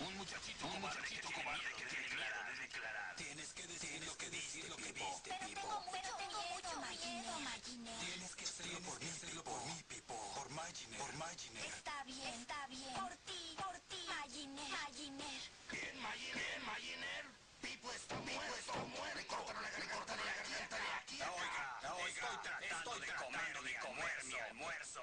[0.00, 3.16] Un muchachito un muchachito que cobarde que tiene miedo de declarar.
[3.16, 5.60] Tienes que decir lo que viste, lo que viste, Pero Pipo.
[5.60, 7.98] tengo mucho miedo, Maginer.
[8.00, 10.32] Tienes que hacerlo por mí, hacerlo por mí, Pipo.
[10.34, 10.98] Por Maginer.
[10.98, 11.64] Por Maginer.
[11.66, 12.94] Está bien, está bien.
[12.94, 14.68] Por ti, por ti, Maginer.
[14.70, 15.42] Maginer.
[15.70, 16.34] Bien, Maginer.
[16.36, 17.24] Bien, Maginer.
[17.60, 18.56] Pipo está muerto.
[18.58, 19.18] Está muerto.
[19.18, 21.18] Recórtale la garganta de la garganta de aquí.
[21.22, 22.08] Oiga, oiga.
[22.08, 25.02] Estoy tratando de comer, de comer mi almuerzo.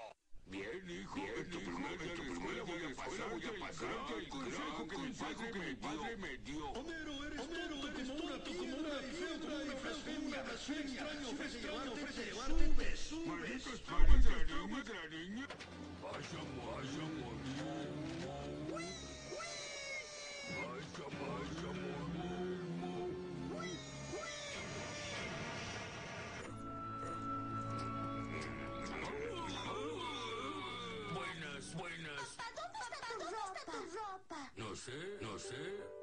[0.50, 5.12] Bien, hijo, en tu escuela voy a pasar, voy a pasarte el consejo que mi
[5.14, 6.66] padre, que mi padre me dio.
[6.72, 12.98] Homero, eres tonto como una como una piedra y blasfemia, blasfemia, extraño ofrece llevarte, te
[12.98, 15.48] subes, Maldito estabas la niña, la niña.
[16.02, 18.00] Vas a, vas a morir.
[34.56, 35.99] No sé, no sé.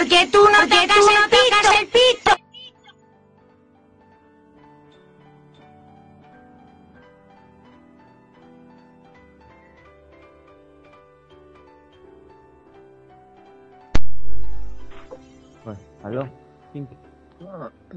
[0.00, 1.72] Porque tú no tocas el pito.
[1.78, 1.99] el pito.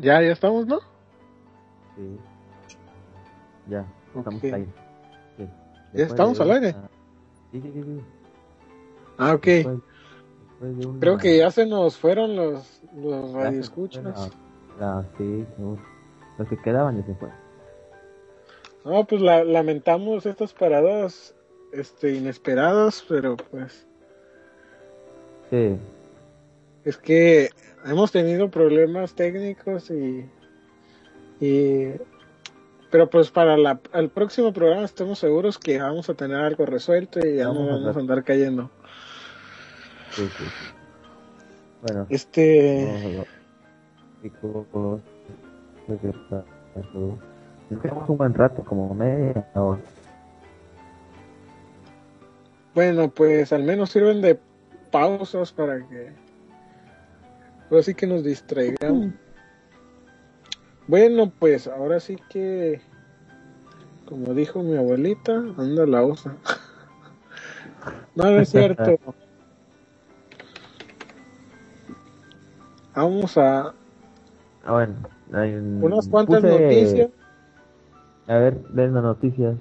[0.04, 0.80] Ya, ya estamos, ¿no?
[1.96, 2.18] Sí.
[3.70, 4.54] Ya, estamos Ok.
[4.54, 4.68] ahí.
[5.38, 5.48] Sí.
[5.94, 6.76] ¿Ya estamos de al aire?
[7.52, 7.84] Sí, sí, sí.
[7.84, 8.02] sí.
[9.18, 9.46] Ah, ok.
[9.46, 9.80] Después-
[10.50, 14.32] después de una- Creo que ya se nos fueron los, los Ya radioescuchas.
[14.80, 15.78] la- sí, no.
[16.38, 17.38] los que quedaban ya se fueron.
[18.86, 21.34] No, pues la- lamentamos estas paradas
[21.72, 23.88] este, inesperadas, pero pues
[25.50, 25.78] Sí,
[26.86, 27.50] es que
[27.86, 30.30] hemos tenido problemas técnicos y,
[31.40, 31.94] y
[32.92, 37.20] pero pues para la, el próximo programa estamos seguros que vamos a tener algo resuelto
[37.26, 38.70] y ya Vamos no vamos a andar cayendo.
[40.12, 40.44] sí, sí.
[40.46, 40.74] sí.
[41.82, 43.26] Bueno, Este.
[47.70, 49.82] Nos quedamos un buen rato, como media hora.
[52.74, 54.40] bueno, pues al menos sirven de
[54.92, 56.12] pausas para que
[57.74, 59.14] pues sí que nos distraigamos.
[60.86, 62.82] Bueno, pues ahora sí que
[64.06, 66.36] como dijo mi abuelita, anda la usa.
[68.16, 69.00] no, no es cierto.
[72.96, 73.74] Vamos a
[74.66, 74.94] Ah, bueno,
[75.34, 77.10] hay un- unas cuantas puse- noticias.
[78.28, 79.56] A ver, ven las noticias.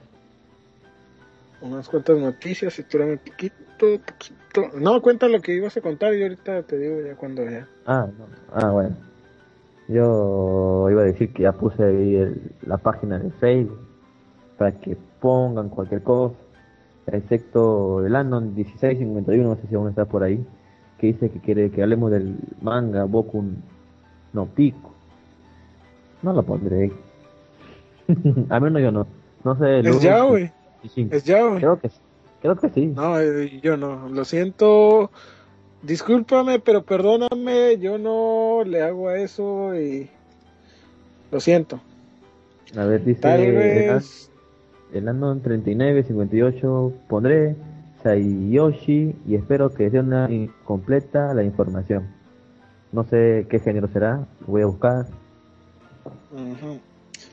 [1.63, 4.78] Unas cuantas noticias, espérame poquito, poquito.
[4.78, 7.67] No, cuenta lo que ibas a contar y ahorita te digo ya cuando ya.
[7.86, 8.27] Ah, no.
[8.52, 8.97] ah, bueno.
[9.89, 13.78] Yo iba a decir que ya puse ahí el- la página de Facebook
[14.57, 16.36] para que pongan cualquier cosa,
[17.09, 20.44] excepto el Anon 1651, no sé si aún está por ahí,
[20.99, 23.44] que dice que quiere que hablemos del manga Boku
[24.33, 24.93] no Pico.
[26.23, 26.93] No lo pondré.
[28.51, 29.07] A menos yo no.
[29.44, 29.81] No sé.
[29.81, 30.51] Es ya, güey.
[30.94, 31.09] sí.
[31.11, 31.59] Es ya, güey.
[31.59, 31.91] Creo que,
[32.43, 32.87] creo que sí.
[32.89, 34.09] No, eh, yo no.
[34.09, 35.11] Lo siento.
[35.83, 37.79] Discúlpame, pero perdóname.
[37.79, 40.11] Yo no le hago a eso y.
[41.31, 41.81] Lo siento.
[42.77, 44.31] A ver, dice Tal el, vez.
[44.93, 47.57] el Anon 3958 pondré
[48.03, 52.07] Saiyoshi y espero que sea una incompleta la información.
[52.93, 55.07] No sé qué género será, voy a buscar.
[56.33, 56.81] Ujú.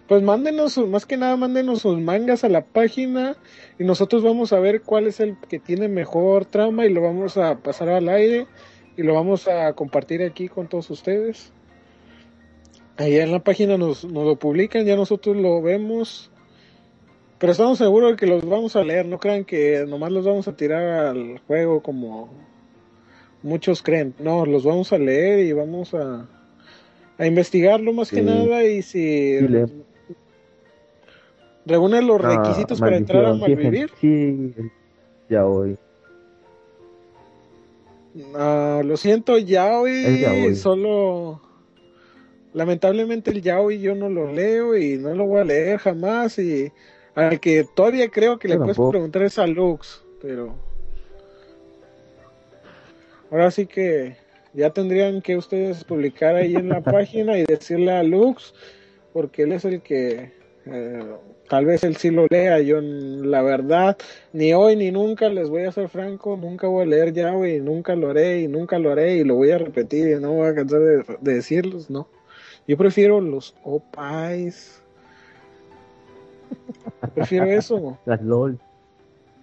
[0.09, 3.37] Pues mándenos, más que nada, mándenos sus mangas a la página
[3.77, 7.37] y nosotros vamos a ver cuál es el que tiene mejor trama y lo vamos
[7.37, 8.47] a pasar al aire
[8.97, 11.53] y lo vamos a compartir aquí con todos ustedes.
[12.97, 16.31] Ahí en la página nos, nos lo publican, ya nosotros lo vemos.
[17.37, 20.47] Pero estamos seguros de que los vamos a leer, no crean que nomás los vamos
[20.47, 22.31] a tirar al juego como
[23.43, 24.15] muchos creen.
[24.17, 26.27] No, los vamos a leer y vamos a,
[27.19, 29.47] a investigarlo más que nada y si Sí,
[31.69, 33.89] reúne los Ah, requisitos para entrar a Malvivir.
[34.01, 34.53] Sí,
[35.29, 35.77] ya hoy.
[38.35, 40.55] Ah, lo siento, yaoi, yaoi.
[40.55, 41.41] solo
[42.53, 46.71] lamentablemente el yaoi yo no lo leo y no lo voy a leer jamás y
[47.13, 50.55] al que todavía creo que le puedes preguntar es a Lux, pero
[53.31, 54.17] ahora sí que
[54.53, 58.53] ya tendrían que ustedes publicar ahí en la página y decirle a Lux
[59.13, 60.31] porque él es el que
[60.65, 61.15] eh,
[61.49, 63.97] tal vez él sí lo lea, yo la verdad
[64.33, 67.59] ni hoy ni nunca les voy a ser franco, nunca voy a leer yaoi, y
[67.59, 70.47] nunca lo haré y nunca lo haré y lo voy a repetir y no voy
[70.47, 72.07] a cansar de, de decirlos, no.
[72.67, 74.81] Yo prefiero los opais.
[77.15, 78.59] Prefiero eso, Las LOL.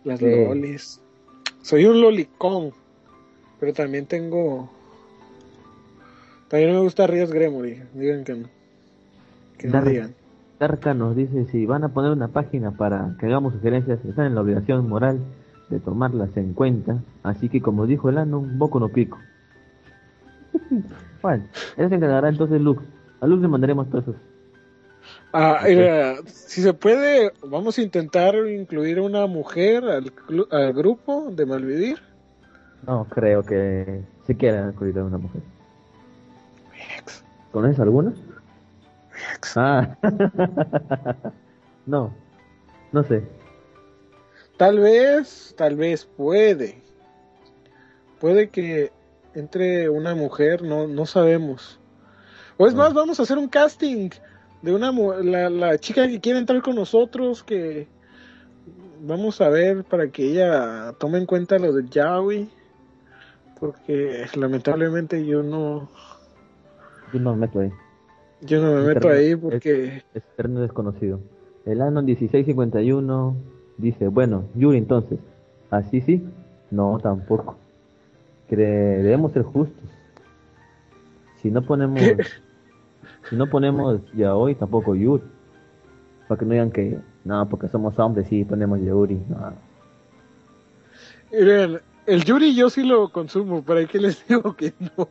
[0.04, 0.26] las Sí.
[0.26, 1.00] lolis.
[1.62, 2.72] Soy un lolicón,
[3.58, 4.70] pero también tengo
[6.48, 8.48] también me gusta Ríos Gremory, digan que no.
[9.58, 10.14] Que no digan.
[10.58, 14.34] Darka nos dice si van a poner una página para que hagamos sugerencias, están en
[14.34, 15.20] la obligación moral
[15.68, 16.98] de tomarlas en cuenta.
[17.22, 19.18] Así que, como dijo el Anon, Boku no Pico.
[21.22, 21.44] bueno,
[21.76, 22.82] él se encargará entonces Lux.
[23.20, 24.16] A Lux le mandaremos todos esos.
[25.32, 30.12] Ah, eh, si se puede, vamos a intentar incluir una mujer al,
[30.50, 31.98] al grupo de Malvivir.
[32.86, 35.42] No, creo que se quiera incluir a una mujer.
[37.52, 38.12] ¿Conoces alguna?
[39.54, 39.96] Ah.
[41.86, 42.14] no.
[42.92, 43.22] No sé.
[44.56, 46.82] Tal vez, tal vez puede.
[48.20, 48.92] Puede que
[49.34, 51.78] entre una mujer, no, no sabemos.
[52.56, 54.10] O es más, vamos a hacer un casting
[54.62, 54.90] de una
[55.22, 57.86] la, la chica que quiere entrar con nosotros, que
[59.00, 62.48] vamos a ver para que ella tome en cuenta lo del yaoi,
[63.60, 65.90] porque lamentablemente yo no,
[67.12, 67.70] Yo no me meto ahí.
[68.40, 71.20] Yo no me meto ahí porque Es terreno desconocido.
[71.64, 73.36] El año 1651
[73.78, 75.18] dice, bueno, Yuri entonces,
[75.70, 76.24] ¿así sí?
[76.70, 77.56] No, tampoco.
[78.48, 79.90] Debemos ser justos.
[81.42, 82.00] Si no ponemos,
[83.28, 85.24] si no ponemos ya hoy, tampoco Yuri.
[86.28, 89.20] Para que no digan que, no, porque somos hombres, sí, ponemos Yuri.
[89.28, 89.52] No.
[91.32, 95.08] Miren, el Yuri yo sí lo consumo, ¿para qué les digo que no?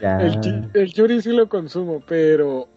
[0.00, 0.20] Ya.
[0.20, 2.68] El, Yuri sí lo consumo, pero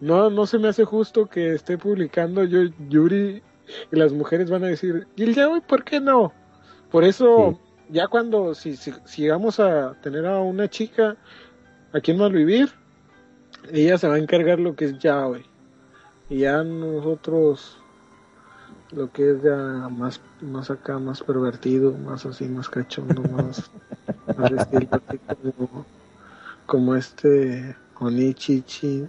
[0.00, 3.42] no, no se me hace justo que esté publicando yo Yuri
[3.90, 6.32] y las mujeres van a decir, ¿y el yaoi por qué no?
[6.90, 7.58] Por eso,
[7.88, 11.16] ya cuando, si, si, si vamos a tener a una chica
[11.92, 12.70] aquí en Malvivir,
[13.72, 15.44] ella se va a encargar lo que es yaoi.
[16.28, 17.78] Y ya nosotros,
[18.92, 19.56] lo que es ya
[19.90, 23.70] más, más acá, más pervertido, más así, más cachondo, más,
[24.36, 25.00] más estilo
[25.56, 25.86] como,
[26.66, 29.06] como este Onichichi,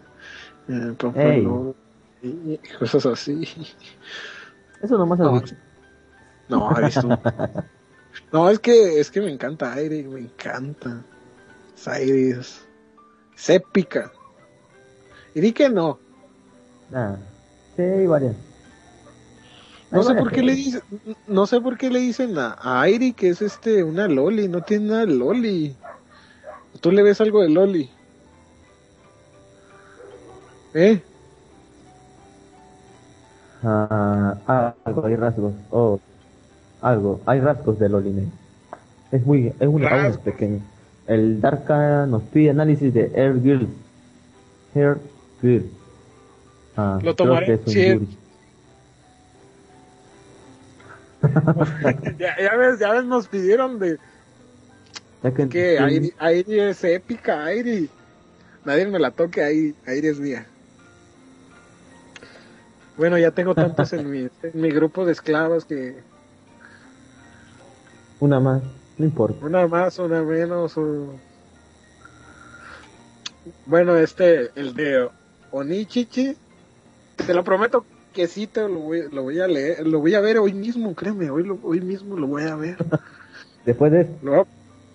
[0.68, 1.48] eh, Papá y
[2.24, 3.48] y cosas así.
[4.82, 5.42] Eso nomás No,
[6.50, 6.72] no.
[8.34, 11.04] No, es que, es que me encanta Aire, me encanta.
[11.76, 12.66] Es Aire, es,
[13.36, 14.12] es épica.
[15.36, 16.00] Y di que no.
[16.90, 17.16] Nah.
[17.76, 18.47] Sí, varias.
[19.92, 20.82] No sé por qué le dicen,
[21.28, 24.62] no sé por qué le dicen a, a Airi que es este una loli, no
[24.62, 25.76] tiene nada de loli.
[26.82, 27.90] ¿Tú le ves algo de loli?
[30.74, 31.02] ¿Eh?
[33.64, 35.54] Ah, algo, hay rasgos.
[35.72, 36.00] Oh,
[36.82, 38.28] algo, hay rasgos del Oline.
[39.12, 40.62] Es muy, es un aún es pequeño.
[41.08, 43.68] El Darka nos pide análisis de Air Girl.
[44.76, 44.98] Air
[45.42, 45.66] Girl.
[46.76, 48.00] Ah, Lo tomaré, que
[52.20, 53.98] ya, ya ves, ya ves, nos pidieron de
[55.50, 57.90] que- Airi, Airi es épica, Airi.
[58.66, 60.46] Nadie me la toque, Airi, Airi es mía.
[62.98, 66.02] Bueno, ya tengo tantos en mi, en mi grupo de esclavas que
[68.20, 68.62] Una más,
[68.98, 69.46] no importa.
[69.46, 70.78] una más, una menos.
[70.78, 71.14] o-
[73.66, 75.10] Bueno, este, el de
[75.52, 76.36] Onichichi,
[77.26, 77.86] te lo prometo
[78.18, 80.96] que sí te lo voy, lo voy a leer, lo voy a ver hoy mismo,
[80.96, 82.76] créeme, hoy, lo, hoy mismo lo voy a ver.
[83.64, 84.48] Después de Lo a-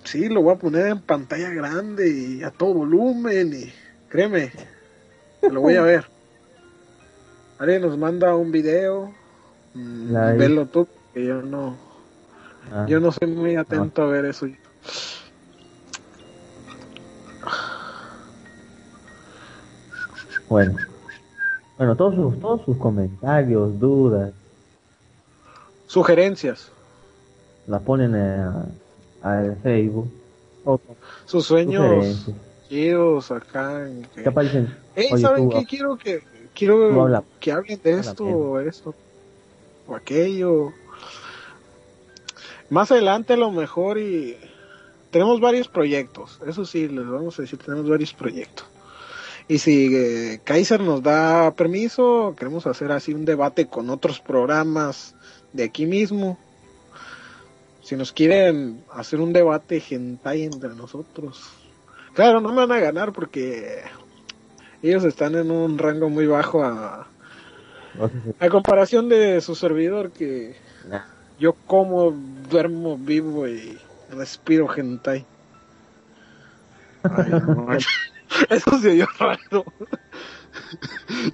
[0.03, 3.73] sí, lo voy a poner en pantalla grande y a todo volumen y
[4.09, 4.51] créeme,
[5.41, 6.05] lo voy a ver.
[7.59, 9.15] Alguien nos manda un video,
[9.73, 11.79] mm, velo tú, que yo no,
[12.73, 14.49] Ah, yo no soy muy atento a ver eso.
[20.49, 20.77] Bueno.
[21.83, 24.33] Bueno, todos sus, todos sus comentarios, dudas,
[25.89, 26.71] Sugerencias,
[27.67, 28.67] la ponen a-
[29.21, 30.09] al Facebook.
[31.27, 32.25] sus sueños
[32.69, 33.89] chidos acá.
[33.89, 34.73] en que- ¿Qué aparecen?
[34.95, 35.59] Ey, Oye, ¿saben tú, qué?
[35.59, 36.23] ah, Quiero que
[36.55, 37.25] quiero habla.
[37.41, 38.95] que hablen de esto o esto
[39.89, 40.71] o aquello.
[42.71, 44.37] Más adelante a lo mejor y
[45.11, 46.39] tenemos varios proyectos.
[46.47, 48.67] Eso sí, les vamos a decir, tenemos varios proyectos.
[49.49, 55.15] Y si eh, Kaiser nos da permiso, queremos hacer así un debate con otros programas
[55.53, 56.39] de aquí mismo.
[57.83, 61.51] Si nos quieren hacer un debate hentai entre nosotros.
[62.15, 63.83] Claro, no me van a ganar porque
[64.83, 67.09] ellos están en un rango muy bajo a,
[68.51, 70.57] comparación de su servidor que
[71.39, 72.13] yo como,
[72.49, 73.79] duermo, vivo y
[74.11, 75.25] respiro hentai.
[77.03, 77.67] Ay, no.
[78.51, 79.65] Eso se oyó raro.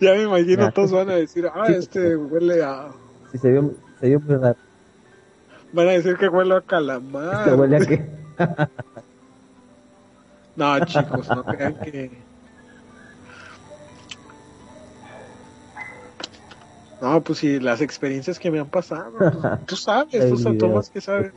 [0.01, 1.75] ya me imagino todos van a decir, ah, Sí.
[1.75, 2.89] este huele a...
[3.33, 4.57] Sí, se vio, se vio muy raro.
[5.73, 7.41] Van a decir que huele a calamar.
[7.47, 8.11] Este huele a que...
[10.57, 12.29] No, chicos, no crean que...
[17.01, 19.13] No, pues sí, las experiencias que me han pasado.
[19.17, 19.33] pues,
[19.67, 21.33] tú sabes, tú, tú más que sabes.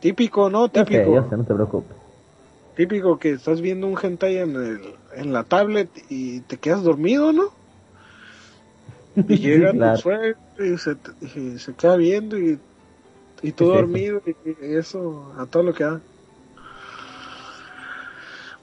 [0.00, 0.68] Típico, ¿no?
[0.68, 1.22] Típico.
[1.22, 1.96] Sé, sé, no te preocupes.
[2.76, 7.32] Típico que estás viendo un hentai en, el, en la tablet y te quedas dormido,
[7.32, 7.50] ¿no?
[9.16, 10.96] Y llega tu sueño y se,
[11.34, 12.60] y se queda viendo y,
[13.42, 16.00] y tú dormido y eso a todo lo que da.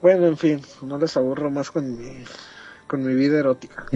[0.00, 2.24] Bueno, en fin, no les aburro más con mi,
[2.86, 3.86] con mi vida erótica.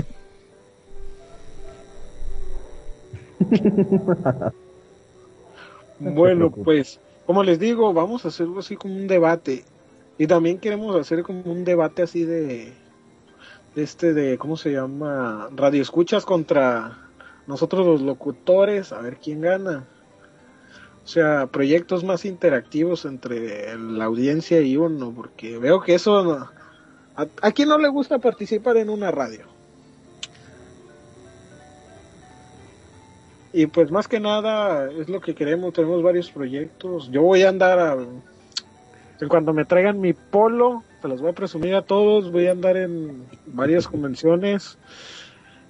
[5.99, 9.65] bueno, pues como les digo, vamos a hacerlo así como un debate.
[10.19, 12.75] Y también queremos hacer como un debate así de,
[13.75, 15.49] de este de, ¿cómo se llama?
[15.57, 16.99] Radio escuchas contra
[17.47, 19.89] nosotros los locutores, a ver quién gana.
[21.05, 26.23] O sea, proyectos más interactivos entre la audiencia y uno, porque veo que eso...
[26.25, 26.51] no-
[27.17, 29.50] ¿A, a quién no le gusta participar en una radio?
[33.53, 37.11] Y pues más que nada es lo que queremos, tenemos varios proyectos.
[37.11, 37.97] Yo voy a andar a...
[39.21, 42.53] En cuanto me traigan mi polo, se los voy a presumir a todos, voy a
[42.53, 44.79] andar en varias convenciones.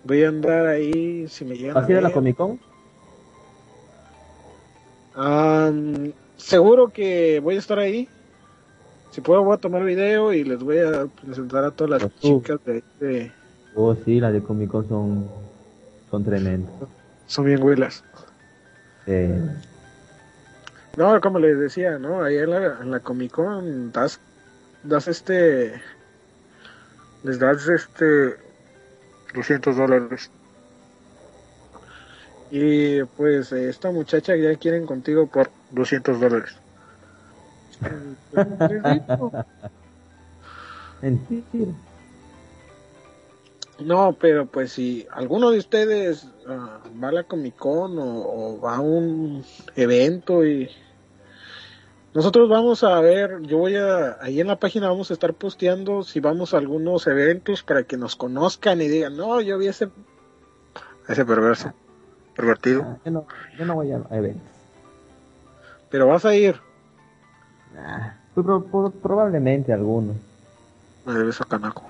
[0.04, 2.12] Voy a andar ahí, si me llegan ¿Vas a la.
[2.12, 2.60] Comic Con?
[5.14, 8.08] Am, seguro que voy a estar ahí.
[9.10, 12.20] Si puedo, voy a tomar video y les voy a presentar a todas las Pues
[12.20, 13.32] chicas de, de-
[13.74, 15.28] Oh, sí, las de Comic Con son,
[16.10, 16.72] son tremendas.
[17.30, 18.02] Son bien huilas.
[19.06, 19.40] Eh,
[20.96, 22.24] No, como les decía, ¿no?
[22.24, 24.18] Ahí en la, en la Comic Con das,
[24.82, 25.80] das este.
[27.22, 28.34] Les das este.
[29.32, 30.28] 200 dólares.
[32.50, 36.56] Y pues eh, esta muchacha ya quieren contigo por 200 dólares.
[41.00, 41.72] Mentira.
[43.80, 48.60] No, pero pues si alguno de ustedes ah, va a la Comic Con o, o
[48.60, 49.44] va a un
[49.74, 50.68] evento y
[52.12, 56.02] nosotros vamos a ver, yo voy a, ahí en la página vamos a estar posteando
[56.02, 59.88] si vamos a algunos eventos para que nos conozcan y digan, no, yo vi ese,
[61.08, 61.72] ese perverso,
[62.36, 63.26] pervertido, Ah, Yo no,
[63.56, 64.42] yo no voy a eventos.
[65.88, 66.56] pero vas a ir,
[67.74, 70.16] Nah, pues pro- pro- probablemente algunos.
[71.06, 71.84] me debes a Canaco.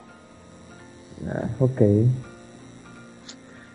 [1.28, 1.80] Ah, ok.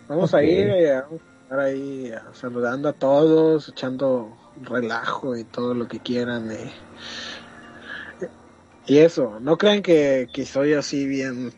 [0.08, 1.04] Vamos a ir eh, a
[1.42, 6.50] estar ahí eh, saludando a todos, echando relajo y todo lo que quieran.
[6.50, 6.72] eh.
[8.86, 11.52] Y eso, no crean que, que soy así bien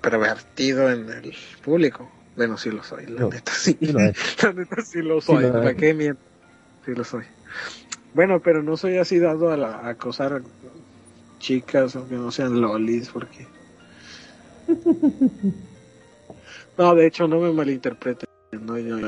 [0.00, 2.08] pervertido en el público.
[2.36, 3.76] Bueno, sí lo soy, la No, neta sí.
[4.42, 6.22] la neta sí lo soy, ¿para qué miento?
[6.84, 7.24] Sí lo soy.
[8.14, 10.42] Bueno, pero no soy así dado a, la- a acosar
[11.38, 13.48] chicas, aunque no sean lolis, porque...
[16.78, 18.28] No, de hecho, no me malinterpreten.
[18.52, 18.98] No, yo-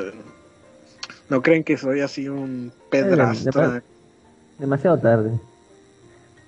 [1.28, 3.82] no creen que soy así un pedrastra.
[4.58, 5.32] Demasiado tarde.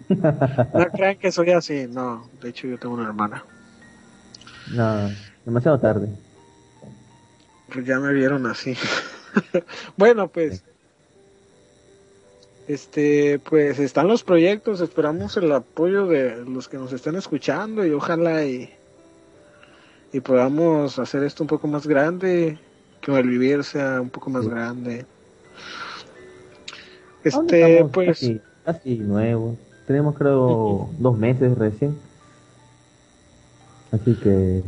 [0.09, 1.87] No crean que soy así.
[1.91, 3.45] No, de hecho, yo tengo una hermana.
[4.73, 5.11] No,
[5.45, 6.09] demasiado tarde.
[7.71, 8.75] Pues ya me vieron así.
[9.99, 10.65] bueno, pues.
[12.67, 14.81] Este, pues están los proyectos.
[14.81, 18.73] Esperamos el apoyo de los que nos están escuchando y ojalá y,
[20.13, 22.59] y podamos hacer esto un poco más grande.
[23.01, 25.07] Que el vivir sea un poco más grande.
[27.25, 28.09] Este, pues.
[28.19, 29.57] Casi, casi nuevos.
[29.87, 31.97] Tenemos creo dos meses recién.
[33.93, 34.63] Así que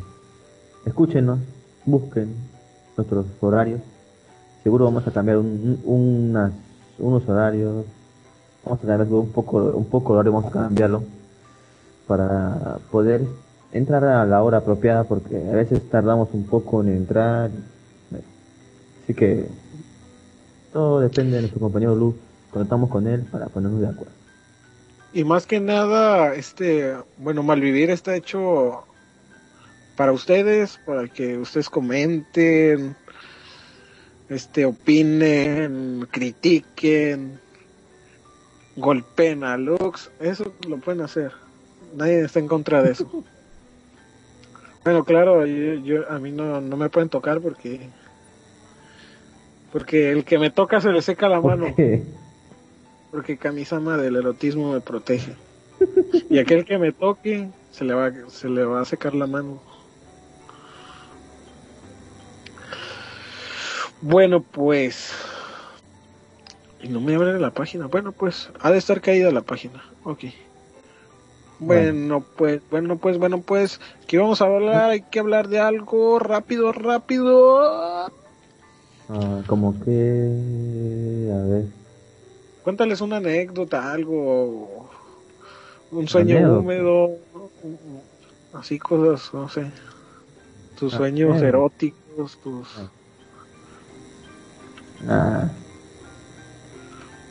[0.84, 1.38] escúchenos,
[1.84, 2.34] busquen
[2.96, 3.80] nuestros horarios.
[4.64, 6.52] Seguro vamos a cambiar un- un- unas,
[6.98, 7.84] unos horarios.
[8.64, 11.02] Vamos a cambiar un poco, un poco horario, vamos a cambiarlo
[12.06, 13.22] para poder
[13.72, 17.50] entrar a la hora apropiada porque a veces tardamos un poco en entrar.
[19.02, 19.46] Así que
[20.72, 22.14] todo depende de nuestro compañero Luz.
[22.50, 24.12] Conectamos con él para ponernos de acuerdo.
[25.14, 28.84] Y más que nada, este, bueno, Malvivir está hecho
[29.96, 32.96] para ustedes, para que ustedes comenten,
[34.30, 37.38] este, opinen, critiquen,
[38.76, 41.32] golpeen a Lux, eso lo pueden hacer.
[41.94, 43.24] Nadie está en contra de eso.
[44.84, 47.88] bueno, claro, yo, yo- a mí no, no me pueden tocar porque
[49.72, 51.66] porque el que me toca se le seca la mano.
[51.66, 52.02] ¿Por qué?
[53.10, 55.34] Porque Kamisama del erotismo me protege.
[56.28, 59.62] Y aquel que me toque se le va, se le va a secar la mano.
[64.00, 65.12] Bueno, pues.
[66.82, 67.86] Y no me abre la página.
[67.86, 68.50] Bueno, pues.
[68.60, 69.82] Ha de estar caída la página.
[70.04, 70.24] Ok.
[71.64, 73.80] Bueno, pues, bueno, pues, bueno, pues.
[74.08, 74.90] ¿Qué vamos a hablar?
[74.90, 78.08] Hay que hablar de algo rápido, rápido.
[79.08, 81.30] Ah, como que...
[81.32, 81.64] A ver.
[82.64, 84.88] Cuéntales una anécdota, algo,
[85.90, 87.10] un sueño húmedo,
[88.52, 89.66] así cosas, no sé,
[90.78, 92.68] tus Ah, sueños eróticos, tus...
[95.04, 95.50] Nada.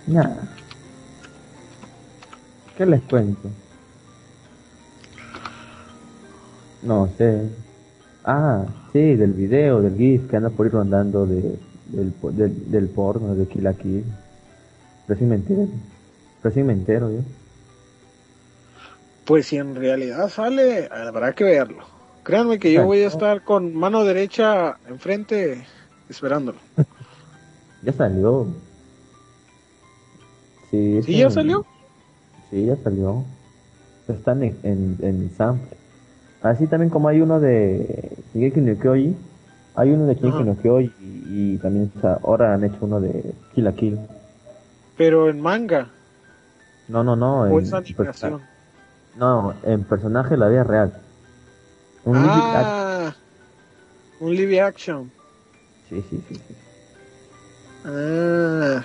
[0.06, 0.56] Nada.
[2.78, 3.50] ¿Qué les cuento?
[6.84, 7.50] No sé.
[8.24, 12.90] Ah, sí, del video, del GIF que anda por ir rondando de, del, del, del
[12.90, 14.04] porno, de Kill la Kill.
[15.08, 15.68] Recién me entero.
[16.44, 17.20] Recién me entero, yo.
[19.26, 21.84] Pues si en realidad sale, habrá que verlo.
[22.24, 25.66] Créanme que yo voy a estar con mano derecha enfrente
[26.10, 26.58] esperándolo.
[27.84, 28.46] Ya salió.
[30.70, 31.66] Sí, ¿Sí es ya salió?
[32.52, 33.24] Sí, ya salió.
[34.08, 35.81] Están en, en, en sample.
[36.44, 39.16] Así también como hay uno de Shingeki no Kyoji,
[39.76, 43.00] hay uno de Shingeki no Kyoji y, y también o sea, ahora han hecho uno
[43.00, 44.00] de Kill la Kill.
[44.98, 45.88] Pero en manga
[46.88, 47.42] No, no, no.
[47.42, 48.42] o en es animación.
[49.18, 50.94] No, en personaje de la vida real.
[52.06, 53.14] Un live Ah,
[54.20, 55.12] un live action.
[55.90, 56.56] Sí, sí, sí, sí.
[57.86, 58.84] Ah,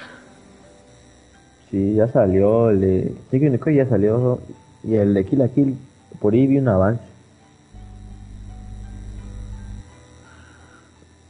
[1.71, 2.71] Sí, ya salió.
[2.71, 4.41] El de Shingeki no Kyoji ya salió.
[4.85, 5.77] Y el de Kill la Kill,
[6.21, 7.03] por ahí vi un avance.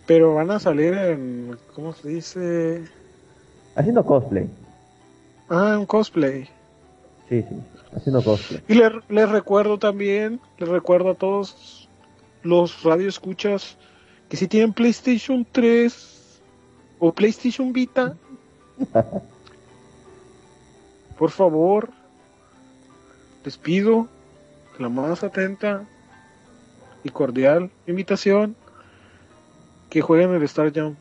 [0.06, 2.84] Pero van a salir en, ¿cómo se dice?
[3.74, 4.48] Haciendo cosplay.
[5.48, 6.44] Ah, un cosplay.
[7.28, 7.56] Sí, sí.
[7.94, 8.62] Haciendo cosplay.
[8.68, 11.88] Y le- les recuerdo también, les recuerdo a todos
[12.42, 13.76] los radioescuchas
[14.28, 16.40] que si tienen PlayStation 3
[16.98, 18.16] o PlayStation Vita,
[21.18, 21.90] por favor,
[23.44, 24.08] les pido
[24.78, 25.84] la más atenta
[27.04, 28.56] y cordial invitación
[29.90, 30.94] que jueguen el Star Jam.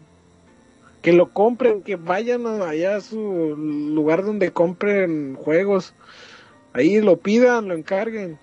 [1.01, 5.93] Que lo compren, que vayan allá a su lugar donde compren juegos.
[6.73, 8.37] Ahí lo pidan, lo encarguen.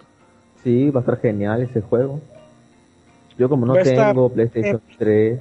[0.62, 2.20] Sí, va a estar genial ese juego.
[3.36, 5.40] Yo como no tengo PlayStation 3,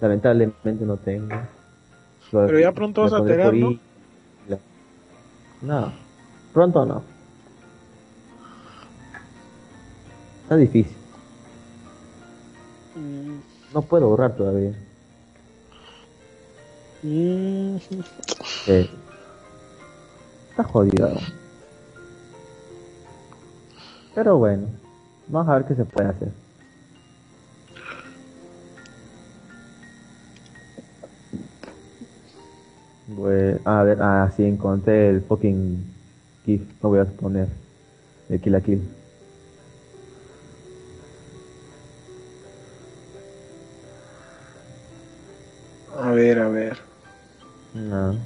[0.00, 1.36] lamentablemente no tengo.
[2.32, 3.78] Lo- Pero ya pronto vas a tener, ¿no?
[4.48, 4.58] La-
[5.60, 5.92] No,
[6.52, 7.02] pronto no.
[10.42, 10.96] Está difícil.
[12.96, 13.36] Mm,
[13.74, 14.72] No puedo ahorrar todavía.
[17.02, 17.76] mm,
[18.68, 18.88] Eh,
[20.50, 21.10] está jodido.
[24.14, 24.66] Pero bueno,
[25.28, 26.32] vamos a ver qué se puede hacer.
[33.16, 35.84] Pues, a ver, ah, sí, encontré el fucking
[36.44, 37.48] GIF, lo voy a poner.
[38.28, 38.82] De Kill la Kill.
[46.02, 46.76] A ver, a ver.
[47.74, 48.16] No.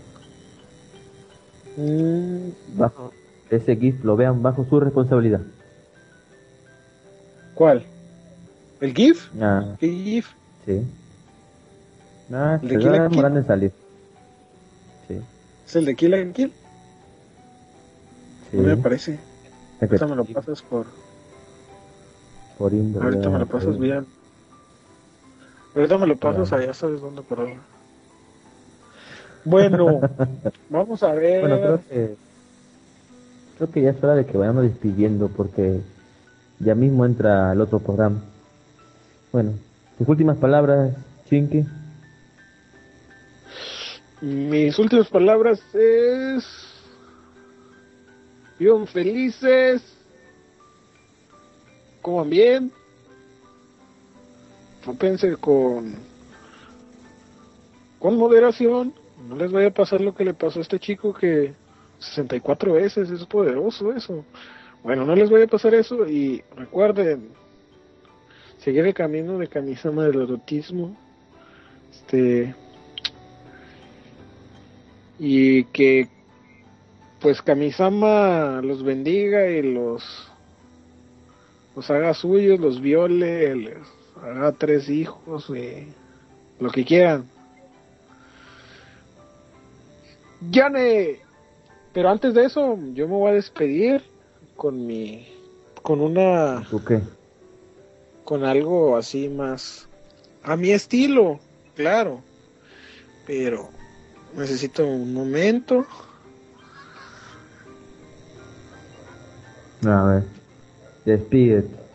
[1.76, 3.12] Mm, bajo
[3.50, 5.42] ese GIF lo vean bajo su responsabilidad.
[7.54, 7.84] ¿Cuál?
[8.80, 9.28] ¿El GIF?
[9.42, 10.28] Ah, ¿Qué GIF?
[10.64, 10.80] sí.
[12.32, 13.24] Ah, ¿El se de Kill la Kill?
[13.24, 13.72] en salir.
[15.06, 15.20] Sí,
[15.66, 16.52] ¿Es el de Kill and Kill?
[18.50, 18.56] sí.
[18.56, 19.18] No me parece.
[19.82, 20.86] Ahorita me lo pasas por.
[22.58, 24.06] por Ahorita me lo ya, pasas bien.
[25.76, 27.46] Ahorita me lo pasas allá, sabes dónde, pero.
[29.44, 30.00] Bueno,
[30.70, 31.40] vamos a ver.
[31.42, 32.16] Bueno, creo que
[33.58, 35.80] creo que ya es hora de que vayamos despidiendo porque
[36.60, 38.22] ya mismo entra el otro programa.
[39.32, 39.52] Bueno,
[39.98, 40.94] tus últimas palabras,
[41.28, 41.66] Chinky.
[44.22, 46.44] Mis últimas palabras es.
[48.58, 49.82] Vivan felices.
[52.00, 52.72] Coman bien.
[54.86, 55.94] Rópense con.
[57.98, 58.94] Con moderación.
[59.28, 61.54] No les vaya a pasar lo que le pasó a este chico que
[61.98, 64.24] 64 veces es poderoso eso.
[64.82, 67.30] Bueno, no les vaya a pasar eso y recuerden
[68.58, 70.96] seguir el camino de Kamisama del erotismo.
[71.90, 72.54] Este
[75.18, 76.08] y que
[77.20, 80.30] pues Kamisama los bendiga y los
[81.74, 83.78] los haga suyos, los viole,
[84.22, 85.50] haga tres hijos
[86.58, 87.24] lo que quieran.
[90.50, 91.20] Yane,
[91.92, 94.02] pero antes de eso yo me voy a despedir
[94.54, 95.26] con mi
[95.82, 97.00] con una ¿Tú qué?
[98.24, 99.88] con algo así más
[100.42, 101.40] a mi estilo,
[101.74, 102.20] claro.
[103.26, 103.70] Pero
[104.36, 105.84] necesito un momento.
[109.84, 110.22] A ver,
[111.04, 111.85] despídete.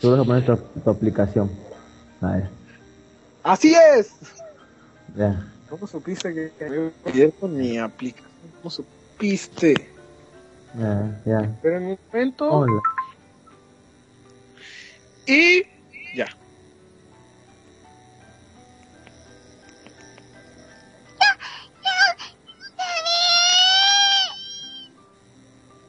[0.00, 1.50] Tú vas a poner tu, tu aplicación.
[2.20, 2.48] A ver,
[3.42, 4.12] Así es.
[5.16, 5.44] ya.
[5.68, 8.30] ¿Cómo supiste que que con mi aplicación?
[8.58, 9.74] ¿Cómo supiste?
[10.78, 11.58] Ya, ya.
[11.62, 12.80] Pero en un momento Hola.
[15.26, 15.62] y
[16.14, 16.26] ya.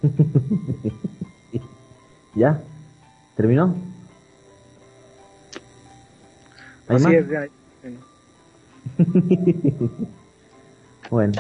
[2.35, 2.61] ¿Ya?
[3.35, 3.75] ¿Terminó?
[6.89, 7.13] ¿Hay Así más?
[7.13, 7.47] es, ya.
[7.81, 7.99] Bueno.
[11.09, 11.33] bueno.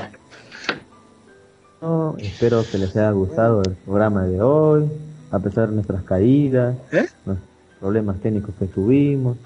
[1.81, 4.89] No, espero que les haya gustado el programa de hoy,
[5.31, 7.07] a pesar de nuestras caídas, ¿Eh?
[7.25, 7.37] los
[7.79, 9.37] problemas técnicos que tuvimos,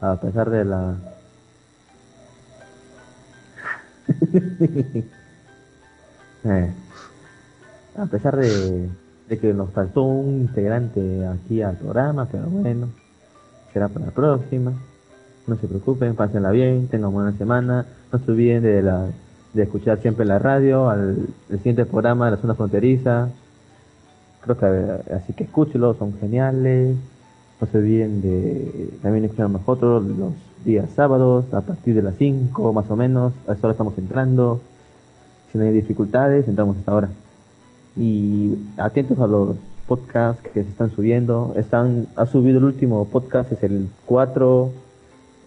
[0.00, 0.94] a pesar de la...
[6.44, 6.72] Eh,
[7.96, 8.88] a pesar de,
[9.28, 12.88] de que nos faltó un integrante aquí al programa, pero bueno,
[13.72, 14.72] será para la próxima.
[15.46, 17.86] No se preocupen, pásenla bien, tengan buena semana.
[18.12, 19.06] No se olviden de, la,
[19.52, 23.28] de escuchar siempre la radio, al el siguiente programa de la zona fronteriza.
[24.40, 26.96] Creo que así que escúchenlo, son geniales.
[27.60, 30.32] No se olviden de también escuchar a nosotros los
[30.64, 33.32] días sábados a partir de las 5 más o menos.
[33.48, 34.60] A esa hora estamos entrando.
[35.50, 37.08] Si no hay dificultades, entramos hasta ahora.
[37.96, 39.56] Y atentos a los
[39.86, 41.52] podcasts que se están subiendo.
[41.56, 44.70] Están, ha subido el último podcast, es el 4.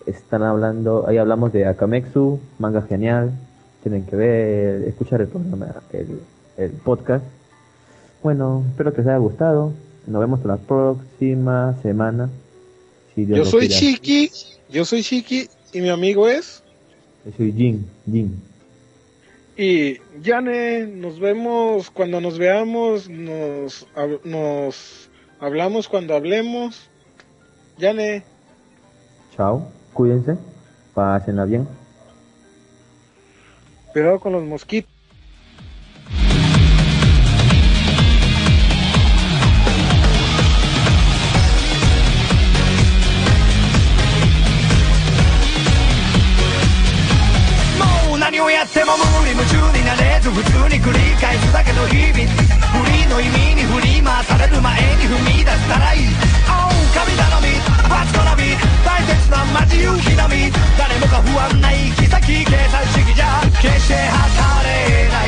[0.05, 3.31] Están hablando, ahí hablamos de Akamexu, manga genial.
[3.81, 6.19] Tienen que ver, escuchar el programa, el,
[6.57, 7.23] el podcast.
[8.23, 9.71] Bueno, espero que les haya gustado.
[10.07, 12.29] Nos vemos la próxima semana.
[13.13, 13.75] Si Dios Yo soy quiere.
[13.75, 14.31] Chiqui,
[14.69, 16.61] yo soy Chiqui y mi amigo es.
[17.25, 18.41] Yo soy Jin, Jin.
[19.57, 25.09] Y Yane, nos vemos cuando nos veamos, nos, hab- nos
[25.39, 26.89] hablamos cuando hablemos.
[27.77, 28.23] Yane,
[29.35, 30.37] Chao, Cuídense,
[30.93, 31.65] pásenla bien.
[33.93, 34.91] Cuidado con los mosquitos.
[57.87, 58.64] What's gonna be
[60.01, 60.51] 切なみ。
[60.77, 62.45] 誰もが不安ない行き先。
[62.45, 65.24] 計算主義じゃ決して測れない。